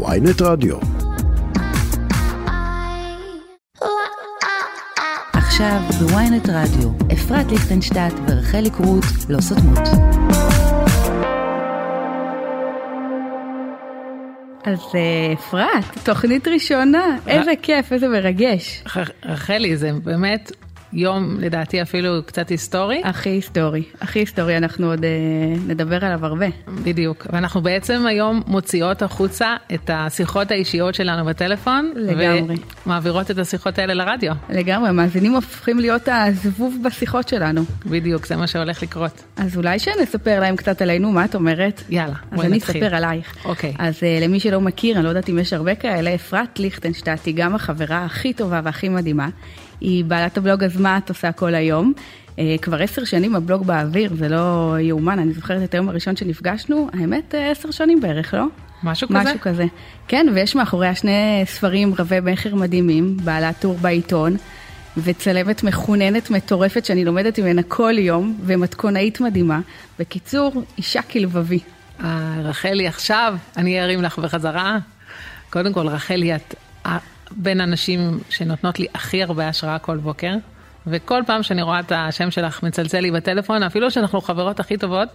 ויינט 0.00 0.42
רדיו. 0.42 0.76
עכשיו 5.32 5.80
בוויינט 5.98 6.48
רדיו, 6.48 6.90
אפרת 7.12 7.46
ליכטנשטט 7.50 8.14
ורחלי 8.28 8.70
קרוט 8.70 9.04
לא 9.28 9.40
סותמות. 9.40 9.88
אז 14.64 14.78
אה, 14.94 15.32
אפרת, 15.32 15.84
תוכנית 16.04 16.48
ראשונה, 16.48 17.16
איזה 17.26 17.52
כיף, 17.62 17.92
איזה 17.92 18.08
מרגש. 18.08 18.84
רחלי, 19.24 19.76
זה 19.76 19.90
באמת 20.04 20.52
יום 20.92 21.36
לדעתי 21.40 21.82
אפילו 21.82 22.22
קצת 22.26 22.48
היסטורי. 22.48 23.00
הכי 23.04 23.28
היסטורי, 23.28 23.82
הכי 24.00 24.18
היסטורי, 24.18 24.56
אנחנו 24.56 24.90
עוד 24.90 25.04
אה, 25.04 25.10
נדבר 25.66 26.04
עליו 26.04 26.26
הרבה. 26.26 26.46
בדיוק, 26.84 27.26
ואנחנו 27.32 27.62
בעצם 27.62 28.06
היום 28.06 28.42
מוציאות 28.46 29.02
החוצה 29.02 29.56
את 29.74 29.90
השיחות 29.92 30.50
האישיות 30.50 30.94
שלנו 30.94 31.24
בטלפון. 31.24 31.92
לגמרי. 31.96 32.56
ומעבירות 32.86 33.30
את 33.30 33.38
השיחות 33.38 33.78
האלה 33.78 33.94
לרדיו. 33.94 34.32
לגמרי, 34.50 34.88
המאזינים 34.88 35.34
הופכים 35.34 35.78
להיות 35.78 36.08
הזבוב 36.12 36.76
בשיחות 36.84 37.28
שלנו. 37.28 37.62
בדיוק, 37.86 38.26
זה 38.26 38.36
מה 38.36 38.46
שהולך 38.46 38.82
לקרות. 38.82 39.22
אז 39.36 39.56
אולי 39.56 39.78
שנספר 39.78 40.40
להם 40.40 40.56
קצת 40.56 40.82
עלינו, 40.82 41.12
מה 41.12 41.24
את 41.24 41.34
אומרת? 41.34 41.82
יאללה, 41.88 42.14
בואי 42.32 42.48
נתחיל. 42.48 42.76
אז 42.76 42.76
אני 42.76 42.86
אספר 42.86 42.96
עלייך. 42.96 43.36
אוקיי. 43.44 43.74
אז 43.78 43.94
uh, 43.94 44.24
למי 44.24 44.40
שלא 44.40 44.60
מכיר, 44.60 44.96
אני 44.96 45.04
לא 45.04 45.08
יודעת 45.08 45.28
אם 45.28 45.38
יש 45.38 45.52
הרבה 45.52 45.74
כאלה, 45.74 46.14
אפרת 46.14 46.58
ליכטנשטט 46.58 47.26
היא 47.26 47.34
גם 47.36 47.54
החברה 47.54 48.04
הכי 48.04 48.32
טובה 48.32 48.60
והכי 48.64 48.88
מדהימה. 48.88 49.28
היא 49.82 50.04
בעלת 50.04 50.38
הבלוג 50.38 50.64
אז 50.64 50.80
מה 50.80 50.98
את 50.98 51.08
עושה 51.08 51.32
כל 51.32 51.54
היום. 51.54 51.92
Uh, 52.30 52.34
כבר 52.62 52.82
עשר 52.82 53.04
שנים 53.04 53.36
הבלוג 53.36 53.66
באוויר, 53.66 54.14
זה 54.14 54.28
לא 54.28 54.76
יאומן, 54.80 55.18
אני 55.18 55.32
זוכרת 55.32 55.62
את 55.62 55.74
היום 55.74 55.88
הראשון 55.88 56.16
שנפגשנו, 56.16 56.88
האמת 56.92 57.34
אה, 57.34 57.50
עשר 57.50 57.70
שנים 57.70 58.00
בערך, 58.00 58.34
לא? 58.34 58.46
משהו 58.82 59.08
כזה? 59.08 59.18
משהו 59.18 59.40
כזה. 59.40 59.64
כן, 60.08 60.26
ויש 60.34 60.54
מאחוריה 60.54 60.94
שני 60.94 61.42
ספרים 61.44 61.94
רבי 61.98 62.20
מכר 62.22 62.54
מדהימים, 62.54 63.16
בעלת 63.24 63.60
טור 63.60 63.78
בעיתון, 63.80 64.36
וצלמת 64.96 65.62
מחוננת 65.62 66.30
מטורפת 66.30 66.84
שאני 66.84 67.04
לומדת 67.04 67.38
ממנה 67.38 67.62
כל 67.62 67.94
יום, 67.98 68.38
ומתכונאית 68.44 69.20
מדהימה. 69.20 69.60
בקיצור, 69.98 70.62
אישה 70.78 71.02
כלבבי. 71.02 71.58
אה, 72.00 72.34
רחלי, 72.42 72.88
עכשיו 72.88 73.34
אני 73.56 73.82
ארים 73.82 74.02
לך 74.02 74.18
בחזרה. 74.18 74.78
קודם 75.50 75.72
כל, 75.72 75.88
רחלי, 75.88 76.34
את 76.34 76.54
בין 77.36 77.60
הנשים 77.60 78.18
שנותנות 78.30 78.80
לי 78.80 78.86
הכי 78.94 79.22
הרבה 79.22 79.48
השראה 79.48 79.78
כל 79.78 79.96
בוקר, 79.96 80.34
וכל 80.86 81.22
פעם 81.26 81.42
שאני 81.42 81.62
רואה 81.62 81.80
את 81.80 81.92
השם 81.94 82.30
שלך 82.30 82.62
מצלצל 82.62 83.00
לי 83.00 83.10
בטלפון, 83.10 83.62
אפילו 83.62 83.90
שאנחנו 83.90 84.20
חברות 84.20 84.60
הכי 84.60 84.76
טובות, 84.76 85.08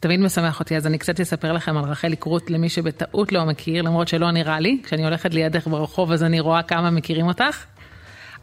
תמיד 0.00 0.20
משמח 0.20 0.60
אותי. 0.60 0.76
אז 0.76 0.86
אני 0.86 0.98
קצת 0.98 1.20
אספר 1.20 1.52
לכם 1.52 1.76
על 1.76 1.84
רחלי 1.84 2.16
קרוט 2.16 2.50
למי 2.50 2.68
שבטעות 2.68 3.32
לא 3.32 3.44
מכיר, 3.44 3.82
למרות 3.82 4.08
שלא 4.08 4.30
נראה 4.30 4.60
לי, 4.60 4.80
כשאני 4.82 5.04
הולכת 5.04 5.34
לידך 5.34 5.66
ברחוב 5.66 6.12
אז 6.12 6.22
אני 6.22 6.40
רואה 6.40 6.62
כמה 6.62 6.90
מכירים 6.90 7.26
אותך. 7.26 7.64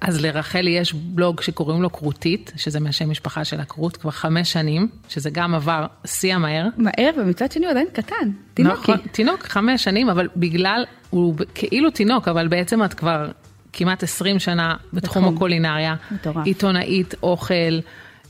אז 0.02 0.22
לרחלי 0.22 0.72
יש 0.72 0.94
בלוג 0.94 1.42
שקוראים 1.42 1.82
לו 1.82 1.90
קרוטית, 1.90 2.52
שזה 2.56 2.80
מהשם 2.80 3.10
משפחה 3.10 3.46
של 3.46 3.60
הקרוט, 3.60 3.98
כבר 3.98 4.12
חמש 4.12 4.54
שנים, 4.54 4.90
שזה 5.10 5.30
גם 5.30 5.56
עבר 5.56 5.86
שיא 6.06 6.36
המהר. 6.36 6.68
מהר, 6.78 7.12
ומצד 7.18 7.52
שני 7.52 7.66
הוא 7.66 7.72
עדיין 7.72 7.88
קטן, 7.94 8.32
תינוקי. 8.54 8.92
נכון, 8.92 8.98
תינוק 9.12 9.44
חמש 9.44 9.84
שנים, 9.84 10.10
אבל 10.10 10.28
בגלל, 10.36 10.86
הוא 11.10 11.36
כאילו 11.56 11.90
תינוק, 11.90 12.28
אבל 12.28 12.48
בעצם 12.48 12.84
את 12.84 12.94
כבר 12.94 13.32
כמעט 13.74 14.04
עשרים 14.04 14.40
שנה 14.40 14.76
בתחום 14.94 15.24
בתחום. 15.24 15.36
הקולינריה. 15.36 15.96
מטורף. 16.12 16.46
עיתונאית, 16.46 17.16
אוכל. 17.24 17.80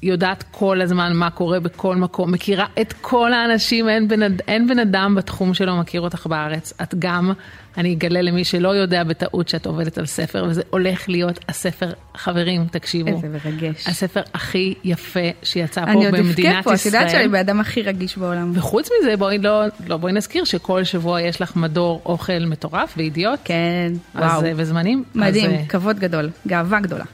יודעת 0.03 0.43
כל 0.51 0.81
הזמן 0.81 1.13
מה 1.15 1.29
קורה 1.29 1.59
בכל 1.59 1.95
מקום, 1.95 2.31
מכירה 2.31 2.65
את 2.81 2.93
כל 3.01 3.33
האנשים, 3.33 3.89
אין 3.89 4.07
בן, 4.07 4.19
אין 4.47 4.67
בן 4.67 4.79
אדם 4.79 5.15
בתחום 5.15 5.53
שלא 5.53 5.75
מכיר 5.75 6.01
אותך 6.01 6.27
בארץ. 6.27 6.73
את 6.83 6.95
גם, 6.99 7.31
אני 7.77 7.93
אגלה 7.93 8.21
למי 8.21 8.45
שלא 8.45 8.69
יודע 8.69 9.03
בטעות 9.03 9.47
שאת 9.47 9.65
עובדת 9.65 9.97
על 9.97 10.05
ספר, 10.05 10.45
וזה 10.49 10.61
הולך 10.69 11.09
להיות 11.09 11.39
הספר, 11.49 11.91
חברים, 12.15 12.65
תקשיבו. 12.71 13.09
איזה 13.09 13.27
מרגש. 13.29 13.87
הספר 13.87 14.21
הכי 14.33 14.73
יפה 14.83 15.19
שיצא 15.43 15.85
פה 15.85 15.91
במדינת 15.91 16.05
ישראל. 16.05 16.15
אני 16.15 16.41
עוד 16.41 16.57
אבכה 16.57 16.63
פה, 16.63 16.73
את 16.73 16.85
יודעת 16.85 17.09
שאני 17.09 17.27
באדם 17.27 17.59
הכי 17.59 17.81
רגיש 17.81 18.17
בעולם. 18.17 18.51
וחוץ 18.55 18.89
מזה, 18.99 19.17
בואי 19.17 19.37
לא, 19.37 19.63
לא 19.87 19.97
בואי 19.97 20.13
נזכיר 20.13 20.43
שכל 20.43 20.83
שבוע 20.83 21.21
יש 21.21 21.41
לך 21.41 21.55
מדור 21.55 22.01
אוכל 22.05 22.39
מטורף 22.45 22.93
וידיעות. 22.97 23.39
כן, 23.43 23.91
אז, 24.15 24.43
וואו. 24.43 24.53
וזמנים. 24.55 25.03
מדהים, 25.15 25.51
אז, 25.51 25.67
כבוד 25.69 25.99
גדול, 25.99 26.29
גאווה 26.47 26.79
גדולה. 26.79 27.05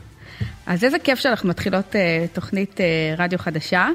אז 0.66 0.84
איזה 0.84 1.00
כיף 1.00 1.20
שאנחנו 1.20 1.50
מתחילות 1.50 1.96
uh, 1.96 2.36
תוכנית 2.36 2.80
uh, 2.80 3.22
רדיו 3.22 3.40
חדשה, 3.40 3.90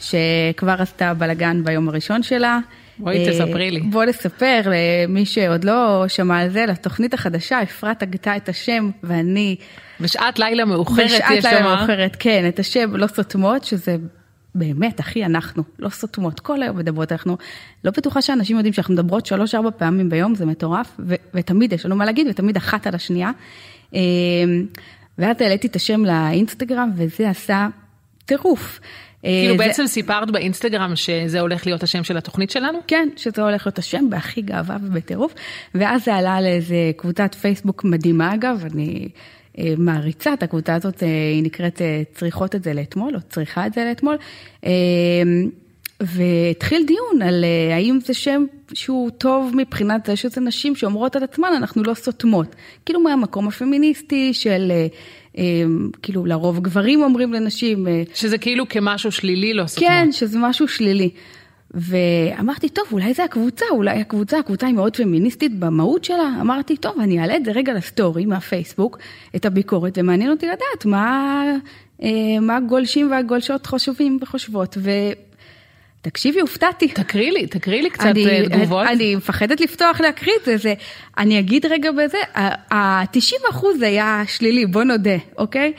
שכבר 0.00 0.74
עשתה 0.78 1.14
בלאגן 1.14 1.64
ביום 1.64 1.88
הראשון 1.88 2.22
שלה. 2.22 2.58
בואי 2.98 3.26
uh, 3.26 3.30
תספרי 3.30 3.70
לי. 3.70 3.80
בואי 3.80 4.06
נספר 4.06 4.60
למי 4.64 5.26
שעוד 5.26 5.64
לא 5.64 6.04
שמע 6.08 6.38
על 6.38 6.48
זה, 6.48 6.66
לתוכנית 6.66 7.14
החדשה, 7.14 7.62
אפרת 7.62 8.02
הגתה 8.02 8.36
את 8.36 8.48
השם 8.48 8.90
ואני... 9.02 9.56
בשעת 10.00 10.38
לילה 10.38 10.64
מאוחרת 10.64 11.04
יש 11.04 11.12
לומר. 11.12 11.36
בשעת 11.38 11.44
לילה 11.44 11.76
מאוחרת, 11.76 12.16
כן, 12.18 12.48
את 12.48 12.58
השם 12.58 12.96
לא 12.96 13.06
סותמות, 13.06 13.64
שזה 13.64 13.96
באמת, 14.54 15.00
אחי, 15.00 15.24
אנחנו 15.24 15.62
לא 15.78 15.88
סותמות, 15.88 16.40
כל 16.40 16.62
היום 16.62 16.78
מדברות, 16.78 17.12
אנחנו 17.12 17.36
לא 17.84 17.90
בטוחה 17.90 18.22
שאנשים 18.22 18.56
יודעים 18.56 18.72
שאנחנו 18.72 18.94
מדברות 18.94 19.26
שלוש-ארבע 19.26 19.70
פעמים 19.70 20.08
ביום, 20.08 20.34
זה 20.34 20.46
מטורף, 20.46 20.96
ו- 20.98 21.14
ותמיד 21.34 21.72
יש 21.72 21.86
לנו 21.86 21.96
מה 21.96 22.04
להגיד, 22.04 22.26
ותמיד 22.30 22.56
אחת 22.56 22.86
על 22.86 22.94
השנייה. 22.94 23.30
ואז 25.18 25.40
העליתי 25.40 25.66
את 25.66 25.76
השם 25.76 26.04
לאינסטגרם 26.04 26.90
וזה 26.96 27.30
עשה 27.30 27.68
טירוף. 28.24 28.80
כאילו 29.22 29.54
זה... 29.54 29.58
בעצם 29.58 29.86
סיפרת 29.86 30.30
באינסטגרם 30.30 30.96
שזה 30.96 31.40
הולך 31.40 31.66
להיות 31.66 31.82
השם 31.82 32.04
של 32.04 32.16
התוכנית 32.16 32.50
שלנו? 32.50 32.78
כן, 32.86 33.08
שזה 33.16 33.42
הולך 33.42 33.66
להיות 33.66 33.78
השם 33.78 34.10
בהכי 34.10 34.42
גאווה 34.42 34.76
ובטירוף. 34.82 35.34
ואז 35.74 36.04
זה 36.04 36.14
עלה 36.14 36.40
לאיזה 36.40 36.90
קבוצת 36.96 37.34
פייסבוק 37.34 37.84
מדהימה 37.84 38.34
אגב, 38.34 38.64
אני 38.72 39.08
אה, 39.58 39.74
מעריצה 39.78 40.34
את 40.34 40.42
הקבוצה 40.42 40.74
הזאת, 40.74 41.02
אה, 41.02 41.08
היא 41.08 41.42
נקראת 41.42 41.82
אה, 41.82 42.02
צריכות 42.14 42.54
את 42.54 42.64
זה 42.64 42.72
לאתמול, 42.72 43.14
או 43.14 43.20
צריכה 43.28 43.66
את 43.66 43.72
זה 43.72 43.84
לאתמול. 43.84 44.16
והתחיל 46.02 46.86
דיון 46.86 47.22
על 47.22 47.44
אה, 47.44 47.76
האם 47.76 47.98
זה 48.04 48.14
שם 48.14 48.44
שהוא 48.74 49.10
טוב 49.10 49.52
מבחינת 49.54 50.06
זה 50.06 50.16
שזה 50.16 50.40
נשים 50.40 50.76
שאומרות 50.76 51.16
על 51.16 51.22
עצמן 51.24 51.48
אנחנו 51.56 51.82
לא 51.82 51.94
סותמות. 51.94 52.56
כאילו 52.86 53.00
מהמקום 53.00 53.48
הפמיניסטי 53.48 54.34
של 54.34 54.70
אה, 54.70 54.86
אה, 55.38 55.62
כאילו 56.02 56.26
לרוב 56.26 56.60
גברים 56.60 57.02
אומרים 57.02 57.32
לנשים. 57.32 57.86
שזה 58.14 58.38
כאילו 58.38 58.68
כמשהו 58.68 59.12
שלילי 59.12 59.54
לא 59.54 59.66
סותמות. 59.66 59.90
כן, 59.90 60.12
שזה 60.12 60.38
משהו 60.38 60.68
שלילי. 60.68 61.10
ואמרתי, 61.74 62.68
טוב, 62.68 62.84
אולי 62.92 63.14
זה 63.14 63.24
הקבוצה, 63.24 63.64
אולי 63.70 64.00
הקבוצה, 64.00 64.38
הקבוצה 64.38 64.66
היא 64.66 64.74
מאוד 64.74 64.96
פמיניסטית 64.96 65.58
במהות 65.58 66.04
שלה. 66.04 66.28
אמרתי, 66.40 66.76
טוב, 66.76 67.00
אני 67.00 67.20
אעלה 67.20 67.36
את 67.36 67.44
זה 67.44 67.52
רגע 67.52 67.72
לסטורי 67.72 68.26
מהפייסבוק, 68.26 68.98
את 69.36 69.46
הביקורת, 69.46 69.98
ומעניין 69.98 70.30
אותי 70.30 70.46
לדעת 70.46 70.84
מה, 70.84 71.42
מה 72.40 72.56
הגולשים 72.56 73.10
והגולשות 73.10 73.66
חושבים 73.66 74.18
וחושבות. 74.22 74.76
ו... 74.80 74.90
תקשיבי, 76.02 76.40
הופתעתי. 76.40 76.88
תקריא 76.88 77.32
לי, 77.32 77.46
תקריא 77.46 77.82
לי 77.82 77.90
קצת 77.90 78.06
אני, 78.06 78.26
אה, 78.26 78.48
תגובות. 78.48 78.86
אני 78.86 79.16
מפחדת 79.16 79.60
לפתוח 79.60 80.00
להקריא 80.00 80.34
את 80.40 80.44
זה, 80.44 80.56
זה, 80.56 80.74
אני 81.18 81.38
אגיד 81.38 81.66
רגע 81.66 81.90
בזה, 81.92 82.18
ה-90 82.70 83.50
אחוז 83.50 83.82
היה 83.82 84.22
שלילי, 84.26 84.66
בוא 84.66 84.84
נודה, 84.84 85.16
אוקיי? 85.38 85.72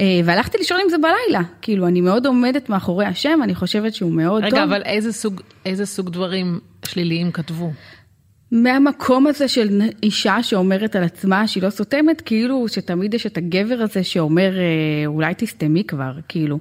אה, 0.00 0.20
והלכתי 0.24 0.58
לישון 0.58 0.78
עם 0.84 0.90
זה 0.90 0.96
בלילה, 0.98 1.44
כאילו, 1.62 1.86
אני 1.86 2.00
מאוד 2.00 2.26
עומדת 2.26 2.68
מאחורי 2.68 3.06
השם, 3.06 3.40
אני 3.42 3.54
חושבת 3.54 3.94
שהוא 3.94 4.12
מאוד 4.12 4.44
רגע, 4.44 4.50
טוב. 4.50 4.58
רגע, 4.58 4.64
אבל 4.64 4.82
איזה 4.82 5.12
סוג, 5.12 5.40
איזה 5.66 5.86
סוג 5.86 6.10
דברים 6.10 6.60
שליליים 6.84 7.32
כתבו? 7.32 7.72
מהמקום 8.52 9.26
הזה 9.26 9.48
של 9.48 9.80
אישה 10.02 10.42
שאומרת 10.42 10.96
על 10.96 11.02
עצמה 11.02 11.48
שהיא 11.48 11.62
לא 11.62 11.70
סותמת, 11.70 12.20
כאילו 12.20 12.68
שתמיד 12.68 13.14
יש 13.14 13.26
את 13.26 13.36
הגבר 13.36 13.82
הזה 13.82 14.04
שאומר, 14.04 14.58
אה, 14.58 15.06
אולי 15.06 15.34
תסתמי 15.36 15.84
כבר, 15.84 16.12
כאילו. 16.28 16.58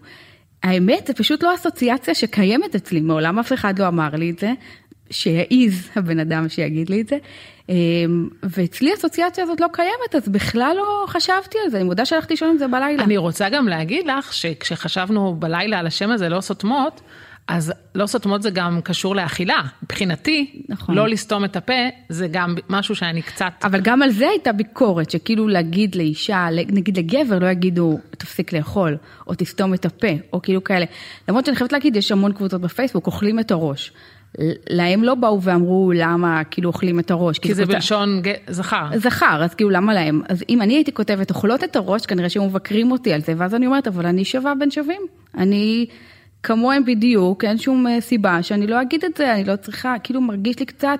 האמת, 0.65 1.07
זה 1.07 1.13
פשוט 1.13 1.43
לא 1.43 1.55
אסוציאציה 1.55 2.15
שקיימת 2.15 2.75
אצלי, 2.75 3.01
מעולם 3.01 3.39
אף 3.39 3.53
אחד 3.53 3.79
לא 3.79 3.87
אמר 3.87 4.09
לי 4.13 4.29
את 4.29 4.39
זה, 4.39 4.53
שיעז 5.09 5.89
הבן 5.95 6.19
אדם 6.19 6.49
שיגיד 6.49 6.89
לי 6.89 7.01
את 7.01 7.07
זה. 7.07 7.17
אמ, 7.69 8.29
ואצלי 8.43 8.91
האסוציאציה 8.91 9.43
הזאת 9.43 9.61
לא 9.61 9.67
קיימת, 9.71 10.15
אז 10.15 10.29
בכלל 10.29 10.73
לא 10.77 11.05
חשבתי 11.07 11.57
על 11.63 11.69
זה, 11.69 11.77
אני 11.77 11.83
מודה 11.83 12.05
שהלכתי 12.05 12.33
לישון 12.33 12.49
עם 12.49 12.57
זה 12.57 12.67
בלילה. 12.67 13.03
אני 13.03 13.17
רוצה 13.17 13.49
גם 13.49 13.67
להגיד 13.67 14.07
לך 14.07 14.33
שכשחשבנו 14.33 15.35
בלילה 15.39 15.79
על 15.79 15.87
השם 15.87 16.11
הזה, 16.11 16.29
לא 16.29 16.41
סותמות, 16.41 17.01
אז 17.47 17.73
לא 17.95 18.07
סותמות 18.07 18.41
זה 18.41 18.49
גם 18.49 18.81
קשור 18.83 19.15
לאכילה. 19.15 19.61
מבחינתי, 19.83 20.61
נכון. 20.69 20.95
לא 20.95 21.07
לסתום 21.07 21.45
את 21.45 21.55
הפה, 21.55 21.73
זה 22.09 22.27
גם 22.31 22.55
משהו 22.69 22.95
שאני 22.95 23.21
קצת... 23.21 23.53
אבל 23.63 23.81
גם 23.81 24.01
על 24.01 24.09
זה 24.09 24.29
הייתה 24.29 24.51
ביקורת, 24.51 25.11
שכאילו 25.11 25.47
להגיד 25.47 25.95
לאישה, 25.95 26.47
נגיד 26.67 26.97
לגבר, 26.97 27.39
לא 27.39 27.47
יגידו, 27.47 27.99
תפסיק 28.17 28.53
לאכול, 28.53 28.97
או 29.27 29.33
תסתום 29.37 29.73
את 29.73 29.85
הפה, 29.85 30.07
או 30.33 30.41
כאילו 30.41 30.63
כאלה. 30.63 30.85
למרות 31.27 31.45
שאני 31.45 31.57
חייבת 31.57 31.73
להגיד, 31.73 31.95
יש 31.95 32.11
המון 32.11 32.33
קבוצות 32.33 32.61
בפייסבוק, 32.61 33.07
אוכלים 33.07 33.39
את 33.39 33.51
הראש. 33.51 33.91
להם 34.69 35.03
לא 35.03 35.15
באו 35.15 35.41
ואמרו 35.41 35.91
למה 35.95 36.43
כאילו 36.43 36.69
אוכלים 36.69 36.99
את 36.99 37.11
הראש. 37.11 37.39
כי 37.39 37.53
זה 37.53 37.65
בלשון 37.65 38.21
זכר. 38.47 38.85
זכר, 38.95 39.43
אז 39.43 39.53
כאילו 39.53 39.69
למה 39.69 39.93
להם? 39.93 40.21
אז 40.29 40.43
אם 40.49 40.61
אני 40.61 40.73
הייתי 40.73 40.93
כותבת 40.93 41.29
אוכלות 41.29 41.63
את 41.63 41.75
הראש, 41.75 42.05
כנראה 42.05 42.29
שהם 42.29 42.45
מבקרים 42.45 42.91
אותי 42.91 43.13
על 43.13 43.21
זה, 43.21 43.33
ואז 43.37 43.55
אני 43.55 43.65
אומרת, 43.65 43.87
אבל 43.87 44.05
אני 44.05 44.25
שווה 44.25 44.55
בין 44.55 44.71
שווים. 44.71 45.01
אני 45.37 45.85
כמוהם 46.45 46.85
בדיוק, 46.85 47.43
אין 47.43 47.57
שום 47.57 47.87
אה, 47.87 48.01
סיבה 48.01 48.43
שאני 48.43 48.67
לא 48.67 48.81
אגיד 48.81 49.05
את 49.05 49.17
זה, 49.17 49.33
אני 49.33 49.43
לא 49.43 49.55
צריכה, 49.55 49.95
כאילו 50.03 50.21
מרגיש 50.21 50.59
לי 50.59 50.65
קצת, 50.65 50.99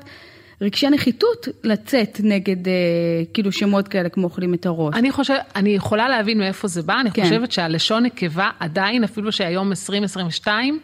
רגשי 0.62 0.90
נחיתות 0.90 1.48
לצאת 1.64 2.20
נגד 2.24 2.68
אה, 2.68 2.74
כאילו 3.34 3.52
שמות 3.52 3.88
כאלה 3.88 4.10
כמו 4.10 4.24
אוכלים 4.24 4.54
את 4.54 4.66
הראש. 4.66 4.96
אני 4.96 5.12
חושבת, 5.12 5.40
אני 5.56 5.70
יכולה 5.70 6.10
להבין 6.10 6.38
מאיפה 6.38 6.68
זה 6.68 6.82
בא, 6.82 7.00
אני 7.00 7.12
כן. 7.12 7.24
חושבת 7.24 7.52
שהלשון 7.52 8.04
נקבה 8.04 8.50
עדיין, 8.60 9.04
אפילו 9.04 9.32
שהיום 9.32 9.70
2022, 9.70 10.80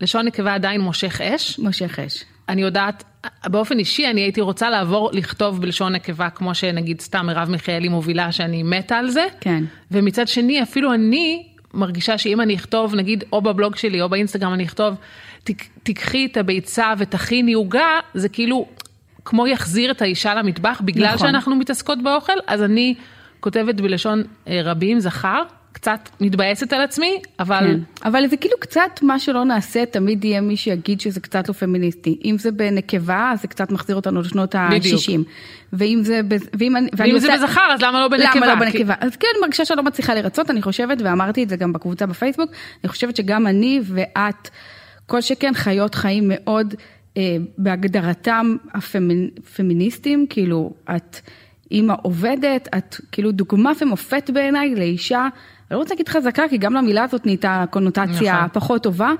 לשון 0.00 0.26
נקבה 0.26 0.54
עדיין 0.54 0.80
מושך 0.80 1.20
אש. 1.20 1.58
מושך 1.58 1.98
אש. 1.98 2.24
אני 2.48 2.62
יודעת, 2.62 3.04
באופן 3.46 3.78
אישי, 3.78 4.06
אני 4.06 4.20
הייתי 4.20 4.40
רוצה 4.40 4.70
לעבור 4.70 5.10
לכתוב 5.12 5.60
בלשון 5.60 5.92
נקבה, 5.92 6.30
כמו 6.30 6.54
שנגיד 6.54 7.00
סתם 7.00 7.26
מרב 7.26 7.50
מיכאלי 7.50 7.88
מובילה, 7.88 8.32
שאני 8.32 8.62
מתה 8.62 8.96
על 8.96 9.10
זה. 9.10 9.26
כן. 9.40 9.64
ומצד 9.90 10.28
שני, 10.28 10.62
אפילו 10.62 10.94
אני 10.94 11.46
מרגישה 11.74 12.18
שאם 12.18 12.40
אני 12.40 12.56
אכתוב, 12.56 12.94
נגיד, 12.94 13.24
או 13.32 13.42
בבלוג 13.42 13.76
שלי 13.76 14.02
או 14.02 14.08
באינסטגרם 14.08 14.52
אני 14.52 14.64
אכתוב, 14.64 14.94
"תק- 15.44 15.68
תיקחי 15.82 16.28
את 16.32 16.36
הביצה 16.36 16.92
ותכיני 16.98 17.52
עוגה, 17.52 17.86
זה 18.14 18.28
כאילו 18.28 18.66
כמו 19.24 19.46
יחזיר 19.46 19.90
את 19.90 20.02
האישה 20.02 20.34
למטבח, 20.34 20.80
בגלל 20.84 21.14
נכון. 21.14 21.18
שאנחנו 21.26 21.56
מתעסקות 21.56 22.02
באוכל, 22.02 22.32
אז 22.46 22.62
אני 22.62 22.94
כותבת 23.40 23.74
בלשון 23.80 24.22
אה, 24.48 24.60
רבים, 24.64 25.00
זכר, 25.00 25.42
קצת 25.72 26.08
מתבאסת 26.20 26.72
על 26.72 26.80
עצמי, 26.80 27.10
אבל... 27.40 27.58
כן. 27.60 28.08
אבל 28.08 28.26
זה 28.26 28.36
כאילו 28.36 28.54
קצת 28.60 29.00
מה 29.02 29.18
שלא 29.18 29.44
נעשה, 29.44 29.86
תמיד 29.86 30.24
יהיה 30.24 30.40
מי 30.40 30.56
שיגיד 30.56 31.00
שזה 31.00 31.20
קצת 31.20 31.48
לא 31.48 31.52
פמיניסטי. 31.54 32.18
אם 32.24 32.36
זה 32.38 32.50
בנקבה, 32.52 33.30
אז 33.32 33.40
זה 33.42 33.48
קצת 33.48 33.72
מחזיר 33.72 33.96
אותנו 33.96 34.20
לשנות 34.20 34.54
בדיוק. 34.70 35.00
ה-60. 35.08 35.18
ואם 35.72 36.00
זה, 36.02 36.20
בז- 36.28 36.48
ואם 36.58 36.76
אני, 36.76 36.88
ואם 36.96 37.18
זה 37.18 37.32
עושה- 37.34 37.46
בזכר, 37.46 37.68
אז 37.74 37.82
למה 37.82 38.00
לא 38.00 38.08
בנקבה? 38.08 38.46
למה 38.46 38.64
לא 38.64 38.70
כי- 38.70 38.78
בנקבה? 38.78 38.94
אז 39.00 39.16
כן, 39.16 39.26
אני 39.34 39.40
מרגישה 39.42 39.64
שאני 39.64 39.76
לא 39.76 39.82
מצליחה 39.82 40.14
לרצות, 40.14 40.50
אני 40.50 40.62
חושבת, 40.62 40.98
ואמרתי 41.02 41.42
את 41.42 41.48
זה 41.48 41.56
גם 41.56 41.72
בקבוצה 41.72 42.06
בפייסבוק, 42.06 42.50
אני 42.84 42.88
חושבת 42.88 43.16
שגם 43.16 43.46
אני 43.46 43.80
ואת, 43.84 44.48
כל 45.06 45.20
שכן 45.20 45.52
חיות 45.54 45.94
חיים 45.94 46.24
מאוד 46.28 46.74
אה, 47.16 47.36
בהגדרתם 47.58 48.56
הפמיניסטים, 48.74 50.26
כאילו, 50.30 50.72
את 50.96 51.20
אימא 51.70 51.94
עובדת, 52.02 52.68
את 52.76 52.96
כאילו 53.12 53.32
דוגמה 53.32 53.72
ומופת 53.80 54.30
בעיניי 54.34 54.74
לאישה, 54.74 55.28
אני 55.70 55.76
לא 55.76 55.80
רוצה 55.80 55.94
להגיד 55.94 56.08
חזקה, 56.08 56.42
כי 56.50 56.58
גם 56.58 56.74
למילה 56.74 57.04
הזאת 57.04 57.26
נהייתה 57.26 57.64
קונוטציה 57.70 58.34
נכון. 58.36 58.48
פחות 58.52 58.82
טובה, 58.82 59.12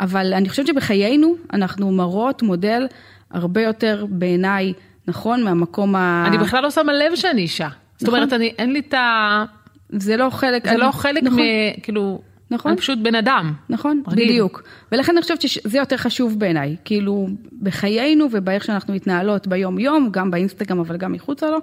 אבל 0.00 0.34
אני 0.34 0.48
חושבת 0.48 0.66
שבחיינו 0.66 1.34
אנחנו 1.52 1.92
מראות 1.92 2.42
מודל 2.42 2.86
הרבה 3.30 3.62
יותר 3.62 4.06
בעיניי, 4.08 4.72
נכון, 5.08 5.42
מהמקום 5.44 5.96
ה... 5.96 6.24
אני 6.26 6.38
בכלל 6.38 6.62
לא 6.62 6.70
שמה 6.70 6.92
לב 6.92 7.14
שאני 7.14 7.40
אישה. 7.40 7.68
זאת 7.98 8.08
נכון. 8.08 8.14
אומרת, 8.14 8.32
אני, 8.32 8.52
אין 8.58 8.72
לי 8.72 8.78
את 8.78 8.94
ה... 8.94 9.44
זה 9.90 10.16
לא 10.16 10.30
חלק... 10.30 10.64
זה 10.64 10.70
אני- 10.70 10.80
לא 10.80 10.90
חלק 10.90 11.22
נכון. 11.22 11.38
מ... 11.40 11.80
כאילו... 11.82 12.20
נכון. 12.50 12.70
אני 12.72 12.80
פשוט 12.80 12.98
בן 13.02 13.14
אדם. 13.14 13.52
נכון, 13.68 14.02
רגיל. 14.08 14.28
בדיוק. 14.28 14.62
ולכן 14.92 15.12
אני 15.12 15.22
חושבת 15.22 15.40
שזה 15.40 15.78
יותר 15.78 15.96
חשוב 15.96 16.38
בעיניי. 16.38 16.76
כאילו, 16.84 17.28
בחיינו 17.62 18.26
ובאיך 18.32 18.64
שאנחנו 18.64 18.94
מתנהלות 18.94 19.46
ביום-יום, 19.46 20.08
גם 20.10 20.30
באינסטגרם 20.30 20.78
אבל 20.80 20.96
גם 20.96 21.12
מחוצה 21.12 21.50
לו, 21.50 21.58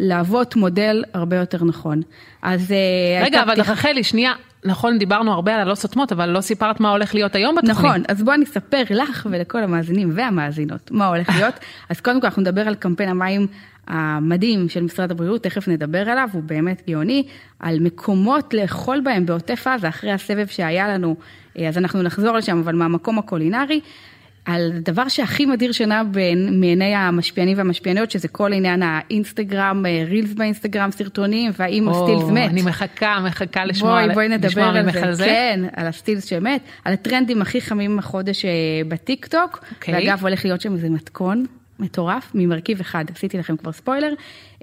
להוות 0.00 0.56
מודל 0.56 1.04
הרבה 1.14 1.36
יותר 1.36 1.64
נכון. 1.64 2.00
אז... 2.42 2.72
אה, 2.72 3.24
רגע, 3.24 3.42
אבל 3.42 3.54
פתיחה- 3.54 3.72
רחלי, 3.72 4.04
שנייה, 4.04 4.32
נכון, 4.64 4.98
דיברנו 4.98 5.32
הרבה 5.32 5.54
על 5.54 5.60
הלא 5.60 5.74
סותמות, 5.74 6.12
אבל 6.12 6.28
לא 6.28 6.40
סיפרת 6.40 6.80
מה 6.80 6.90
הולך 6.90 7.14
להיות 7.14 7.34
היום 7.34 7.54
בתוכנית. 7.56 7.78
נכון, 7.78 8.02
אז 8.08 8.22
בואי 8.22 8.36
אני 8.36 8.44
אספר 8.44 8.82
לך 8.90 9.26
ולכל 9.30 9.62
המאזינים 9.62 10.10
והמאזינות 10.14 10.90
מה 10.90 11.06
הולך 11.06 11.28
להיות. 11.36 11.54
אז 11.90 12.00
קודם 12.00 12.20
כל 12.20 12.26
אנחנו 12.26 12.42
נדבר 12.42 12.68
על 12.68 12.74
קמפיין 12.74 13.08
המים 13.08 13.46
המדהים 13.86 14.68
של 14.68 14.82
משרד 14.82 15.10
הבריאות, 15.10 15.42
תכף 15.42 15.68
נדבר 15.68 16.08
עליו, 16.10 16.28
הוא 16.32 16.42
באמת 16.42 16.82
גאוני, 16.90 17.26
על 17.60 17.80
מקומות 17.80 18.54
לאכול 18.54 19.00
בהם 19.00 19.26
בעוטף 19.26 19.66
עזה 19.66 19.88
אחרי 19.88 20.12
הסבב 20.12 20.46
שהיה 20.46 20.88
לנו, 20.88 21.16
אה, 21.58 21.68
אז 21.68 21.78
אנחנו 21.78 22.02
נחזור 22.02 22.36
לשם, 22.36 22.58
אבל 22.58 22.74
מהמקום 22.74 23.18
הקולינרי. 23.18 23.80
על 24.48 24.72
דבר 24.82 25.08
שהכי 25.08 25.46
מדיר 25.46 25.72
שינה 25.72 26.04
בין- 26.04 26.60
מעיני 26.60 26.94
המשפיענים 26.94 27.58
והמשפיעניות, 27.58 28.10
שזה 28.10 28.28
כל 28.28 28.52
עניין 28.52 28.82
האינסטגרם, 28.82 29.86
אה, 29.86 30.04
רילס 30.08 30.32
באינסטגרם, 30.34 30.90
סרטונים, 30.90 31.50
והאם 31.58 31.88
או, 31.88 31.92
הסטילס 31.92 32.30
מת. 32.30 32.50
אני 32.50 32.62
מחכה, 32.62 33.20
מחכה 33.26 33.64
לשמוע 33.64 34.02
בואי, 34.02 34.14
בואי 34.14 34.28
נדבר 34.28 34.62
על 34.64 34.84
זה. 34.92 35.12
זה. 35.12 35.24
כן, 35.24 35.60
על 35.76 35.86
הסטילס 35.86 36.24
שמת, 36.24 36.60
על 36.84 36.92
הטרנדים 36.92 37.42
הכי 37.42 37.60
חמים 37.60 37.98
החודש 37.98 38.44
אה, 38.44 38.50
בטיק 38.88 39.26
טוק. 39.26 39.64
אוקיי. 39.74 39.94
ואגב, 39.94 40.22
הולך 40.22 40.44
להיות 40.44 40.60
שם 40.60 40.72
איזה 40.72 40.88
מתכון 40.90 41.44
מטורף 41.78 42.30
ממרכיב 42.34 42.80
אחד, 42.80 43.04
עשיתי 43.14 43.38
לכם 43.38 43.56
כבר 43.56 43.72
ספוילר. 43.72 44.12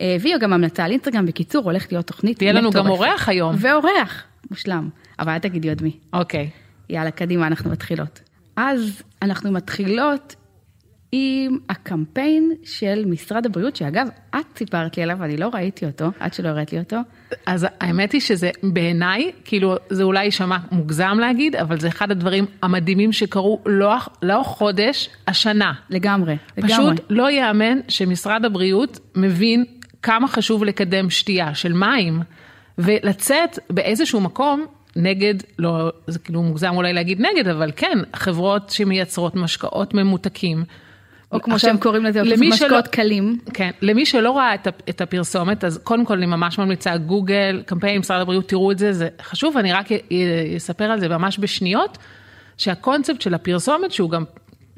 אה, 0.01 0.15
והיא 0.19 0.37
גם 0.37 0.53
המלצה 0.53 0.85
על 0.85 0.91
אינסטגרם, 0.91 1.25
בקיצור, 1.25 1.63
הולכת 1.63 1.91
להיות 1.91 2.07
תוכנית 2.07 2.37
תהיה 2.37 2.53
לנו 2.53 2.71
גם 2.71 2.85
מטורפת. 2.85 3.01
אורח 3.01 3.29
היום. 3.29 3.55
ואורח, 3.59 4.23
מושלם. 4.51 4.89
אבל 5.19 5.31
אל 5.31 5.39
תגידי 5.39 5.69
עוד 5.69 5.81
מי. 5.83 5.91
אוקיי. 6.13 6.49
יאללה, 6.89 7.11
קדימה, 7.11 7.47
אנחנו 7.47 7.71
מתחילות. 7.71 8.19
אז 8.55 9.03
אנחנו 9.21 9.51
מתחילות 9.51 10.35
עם 11.11 11.57
הקמפיין 11.69 12.51
של 12.63 13.03
משרד 13.05 13.45
הבריאות, 13.45 13.75
שאגב, 13.75 14.07
את 14.29 14.57
סיפרת 14.57 14.97
לי 14.97 15.03
עליו, 15.03 15.23
אני 15.23 15.37
לא 15.37 15.49
ראיתי 15.53 15.85
אותו, 15.85 16.05
עד 16.19 16.33
שלא 16.33 16.47
הראית 16.47 16.73
לי 16.73 16.79
אותו. 16.79 16.97
אז 17.45 17.67
האמת 17.79 18.11
היא 18.11 18.21
שזה 18.21 18.51
בעיניי, 18.63 19.31
כאילו, 19.45 19.75
זה 19.89 20.03
אולי 20.03 20.25
יישמע 20.25 20.57
מוגזם 20.71 21.17
להגיד, 21.19 21.55
אבל 21.55 21.79
זה 21.79 21.87
אחד 21.87 22.11
הדברים 22.11 22.45
המדהימים 22.61 23.11
שקרו 23.11 23.61
לא, 23.65 23.95
לא 24.21 24.41
חודש, 24.45 25.09
השנה. 25.27 25.73
לגמרי, 25.89 26.37
לגמרי. 26.57 26.73
פשוט 26.73 27.05
לא 27.09 27.29
ייאמן 27.29 27.79
שמשרד 27.87 28.45
הבריאות 28.45 28.99
מבין 29.15 29.65
כמה 30.01 30.27
חשוב 30.27 30.63
לקדם 30.63 31.09
שתייה 31.09 31.55
של 31.55 31.73
מים, 31.73 32.21
ולצאת 32.77 33.59
באיזשהו 33.69 34.21
מקום 34.21 34.65
נגד, 34.95 35.33
לא, 35.59 35.91
זה 36.07 36.19
כאילו 36.19 36.41
מוגזם 36.41 36.73
אולי 36.75 36.93
להגיד 36.93 37.21
נגד, 37.21 37.47
אבל 37.47 37.71
כן, 37.75 37.97
חברות 38.15 38.69
שמייצרות 38.69 39.35
משקאות 39.35 39.93
ממותקים. 39.93 40.63
או 41.31 41.41
כמו 41.41 41.55
עכשיו, 41.55 41.69
שהם 41.69 41.77
קוראים 41.77 42.05
לזה, 42.05 42.21
משקאות 42.23 42.55
שלא- 42.85 42.91
קלים. 42.91 43.39
כן, 43.53 43.71
למי 43.81 44.05
שלא 44.05 44.37
ראה 44.37 44.55
את, 44.55 44.67
את 44.89 45.01
הפרסומת, 45.01 45.63
אז 45.63 45.79
קודם 45.83 46.05
כל 46.05 46.17
אני 46.17 46.25
ממש 46.25 46.59
ממליצה, 46.59 46.97
גוגל, 46.97 47.63
קמפיין 47.65 47.99
משרד 47.99 48.21
הבריאות, 48.21 48.47
תראו 48.49 48.71
את 48.71 48.77
זה, 48.79 48.93
זה 48.93 49.07
חשוב, 49.21 49.57
אני 49.57 49.73
רק 49.73 49.87
אספר 50.57 50.83
על 50.83 50.99
זה 50.99 51.07
ממש 51.09 51.39
בשניות, 51.39 51.97
שהקונספט 52.57 53.21
של 53.21 53.33
הפרסומת, 53.33 53.91
שהוא 53.91 54.09
גם 54.09 54.23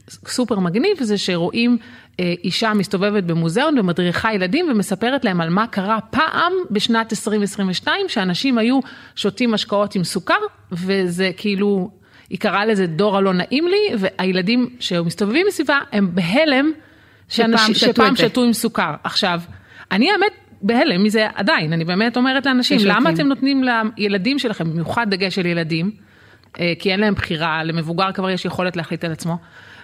סופר 0.10 0.60
מגניב, 0.60 0.98
זה 1.02 1.18
שרואים 1.18 1.78
אה, 2.20 2.34
אישה 2.44 2.74
מסתובבת 2.74 3.24
במוזיאון 3.24 3.80
ומדריכה 3.80 4.34
ילדים 4.34 4.70
ומספרת 4.70 5.26
להם 5.26 5.42
על 5.42 5.50
מה 5.50 5.68
קרה 5.68 6.02
פעם 6.02 6.54
בשנת 6.72 7.14
2022, 7.14 8.10
שאנשים 8.10 8.58
היו 8.58 8.80
שותים 9.16 9.52
משקאות 9.52 9.96
עם 9.96 10.04
סוכר, 10.04 10.40
וזה 10.72 11.32
כאילו, 11.38 11.92
היא 12.30 12.40
קראה 12.40 12.66
לזה 12.66 12.88
דור 12.88 13.18
הלא 13.18 13.34
נעים 13.34 13.68
לי, 13.68 13.96
והילדים 13.98 14.70
שמסתובבים 14.80 15.46
מסביבה 15.48 15.80
הם 15.92 16.10
בהלם, 16.16 16.72
שאנשים, 17.30 17.76
שפעם 17.76 18.16
שתו 18.16 18.44
עם 18.44 18.54
סוכר. 18.54 18.94
עכשיו, 19.04 19.42
אני 19.92 20.12
האמת 20.12 20.32
בהלם 20.62 21.04
מזה 21.04 21.28
עדיין, 21.36 21.74
אני 21.74 21.86
באמת 21.86 22.18
אומרת 22.18 22.46
לאנשים, 22.46 22.80
ששותים. 22.80 22.96
למה 22.96 23.10
אתם 23.10 23.28
נותנים 23.28 23.64
לילדים 23.98 24.40
שלכם, 24.40 24.72
במיוחד 24.72 25.10
דגש 25.10 25.36
של 25.36 25.46
ילדים, 25.46 25.92
אה, 26.60 26.74
כי 26.80 26.92
אין 26.92 27.00
להם 27.00 27.14
בחירה, 27.14 27.64
למבוגר 27.64 28.12
כבר 28.12 28.30
יש 28.30 28.46
יכולת 28.46 28.76
להחליט 28.76 29.04
על 29.04 29.12
עצמו, 29.12 29.38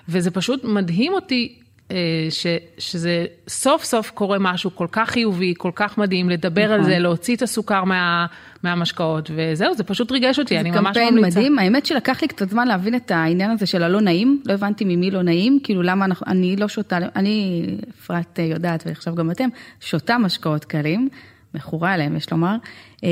וזה 0.10 0.32
פשוט 0.32 0.64
מדהים 0.64 1.14
אותי 1.14 1.60
אה, 1.92 2.28
ש, 2.30 2.48
שזה 2.78 3.26
סוף 3.48 3.84
סוף 3.84 4.12
קורה 4.12 4.38
משהו 4.40 4.76
כל 4.76 4.88
כך 4.92 5.10
חיובי, 5.10 5.54
כל 5.58 5.72
כך 5.76 5.98
מדהים, 5.98 6.30
לדבר 6.30 6.72
על 6.72 6.80
נכון. 6.80 6.92
זה, 6.92 7.00
להוציא 7.00 7.36
את 7.36 7.42
הסוכר 7.42 7.84
מה, 7.84 8.26
מהמשקאות, 8.64 9.32
וזהו, 9.36 9.76
זה 9.76 9.84
פשוט 9.84 10.12
ריגש 10.12 10.40
אותי, 10.40 10.60
אני 10.60 10.72
זה 10.72 10.82
ממש 10.82 10.88
קמפיין 10.88 11.16
ממליצה. 11.16 11.40
מדהים, 11.40 11.60
האמת 11.60 11.86
שלקח 11.86 12.22
לי 12.22 12.28
קצת 12.28 12.50
זמן 12.50 12.68
להבין 12.68 12.96
את 12.96 13.12
העניין 13.12 13.52
הזה 13.52 13.66
של 13.66 13.84
הלא 13.84 14.02
נעים, 14.02 14.42
לא 14.46 14.54
הבנתי 14.54 14.86
ממי 14.86 15.12
לא 15.12 15.22
נעים, 15.22 15.60
כאילו 15.64 15.82
למה 15.82 16.06
אנחנו, 16.06 16.26
אני 16.28 16.56
לא 16.56 16.68
שותה, 16.68 16.98
אני, 17.16 17.66
אפרת 18.00 18.40
אה, 18.40 18.44
יודעת 18.44 18.84
ועכשיו 18.86 19.16
גם 19.16 19.32
אתם, 19.32 19.50
שותה 19.80 20.18
משקאות 20.18 20.66
קלים, 20.66 21.10
מכורה 21.54 21.94
אליהם 21.94 22.16
יש 22.16 22.32
לומר, 22.32 22.56
אה, 23.04 23.10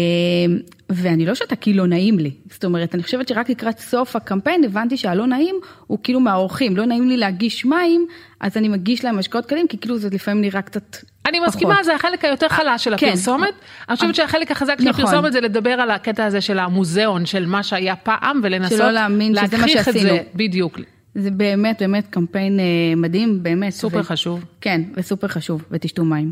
ואני 0.89 1.25
לא 1.25 1.35
שותה 1.35 1.55
כי 1.55 1.73
לא 1.73 1.87
נעים 1.87 2.19
לי, 2.19 2.31
זאת 2.51 2.65
אומרת, 2.65 2.95
אני 2.95 3.03
חושבת 3.03 3.27
שרק 3.27 3.49
לקראת 3.49 3.79
סוף 3.79 4.15
הקמפיין 4.15 4.63
הבנתי 4.63 4.97
שהלא 4.97 5.27
נעים 5.27 5.55
הוא 5.87 5.97
כאילו 6.03 6.19
מהאורחים, 6.19 6.77
לא 6.77 6.85
נעים 6.85 7.09
לי 7.09 7.17
להגיש 7.17 7.65
מים, 7.65 8.05
אז 8.39 8.57
אני 8.57 8.67
מגיש 8.67 9.05
להם 9.05 9.19
משקאות 9.19 9.45
קלים, 9.45 9.67
כי 9.67 9.77
כאילו 9.77 9.97
זה 9.97 10.09
לפעמים 10.11 10.41
נראה 10.41 10.61
קצת 10.61 10.97
אני 11.25 11.39
מסכימה. 11.39 11.83
זה 11.83 11.95
החלק 11.95 12.25
היותר 12.25 12.49
חלש 12.49 12.83
של 12.83 12.97
כן. 12.97 13.07
הפרסומת. 13.07 13.53
אני 13.89 13.95
חושבת 13.95 14.15
שהחלק 14.15 14.51
החזק 14.51 14.75
של 14.79 14.89
נכון. 14.89 15.05
הפרסומת 15.05 15.33
זה 15.33 15.41
לדבר 15.41 15.71
על 15.71 15.91
הקטע 15.91 16.25
הזה 16.25 16.41
של 16.41 16.59
המוזיאון, 16.59 17.25
של 17.25 17.45
מה 17.45 17.63
שהיה 17.63 17.95
פעם, 17.95 18.39
ולנסות 18.43 18.77
שלא 18.77 18.91
להאמין 18.91 19.35
שזה 19.35 19.57
מה 19.57 19.65
להגחיך 19.65 19.87
את 19.87 19.93
שעשינו. 19.93 20.09
זה, 20.09 20.19
בדיוק. 20.35 20.79
זה 21.15 21.31
באמת 21.31 21.81
באמת 21.81 22.07
קמפיין 22.09 22.59
אה, 22.59 22.65
מדהים, 22.97 23.43
באמת. 23.43 23.73
סופר 23.73 23.99
ו- 23.99 24.03
חשוב. 24.03 24.45
כן, 24.61 24.81
וסופר 24.95 25.27
חשוב, 25.27 25.63
ותשתו 25.71 26.05
מים. 26.05 26.31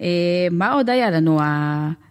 אה, 0.00 0.06
מה 0.50 0.72
עוד 0.72 0.90
היה 0.90 1.10
לנו? 1.10 1.40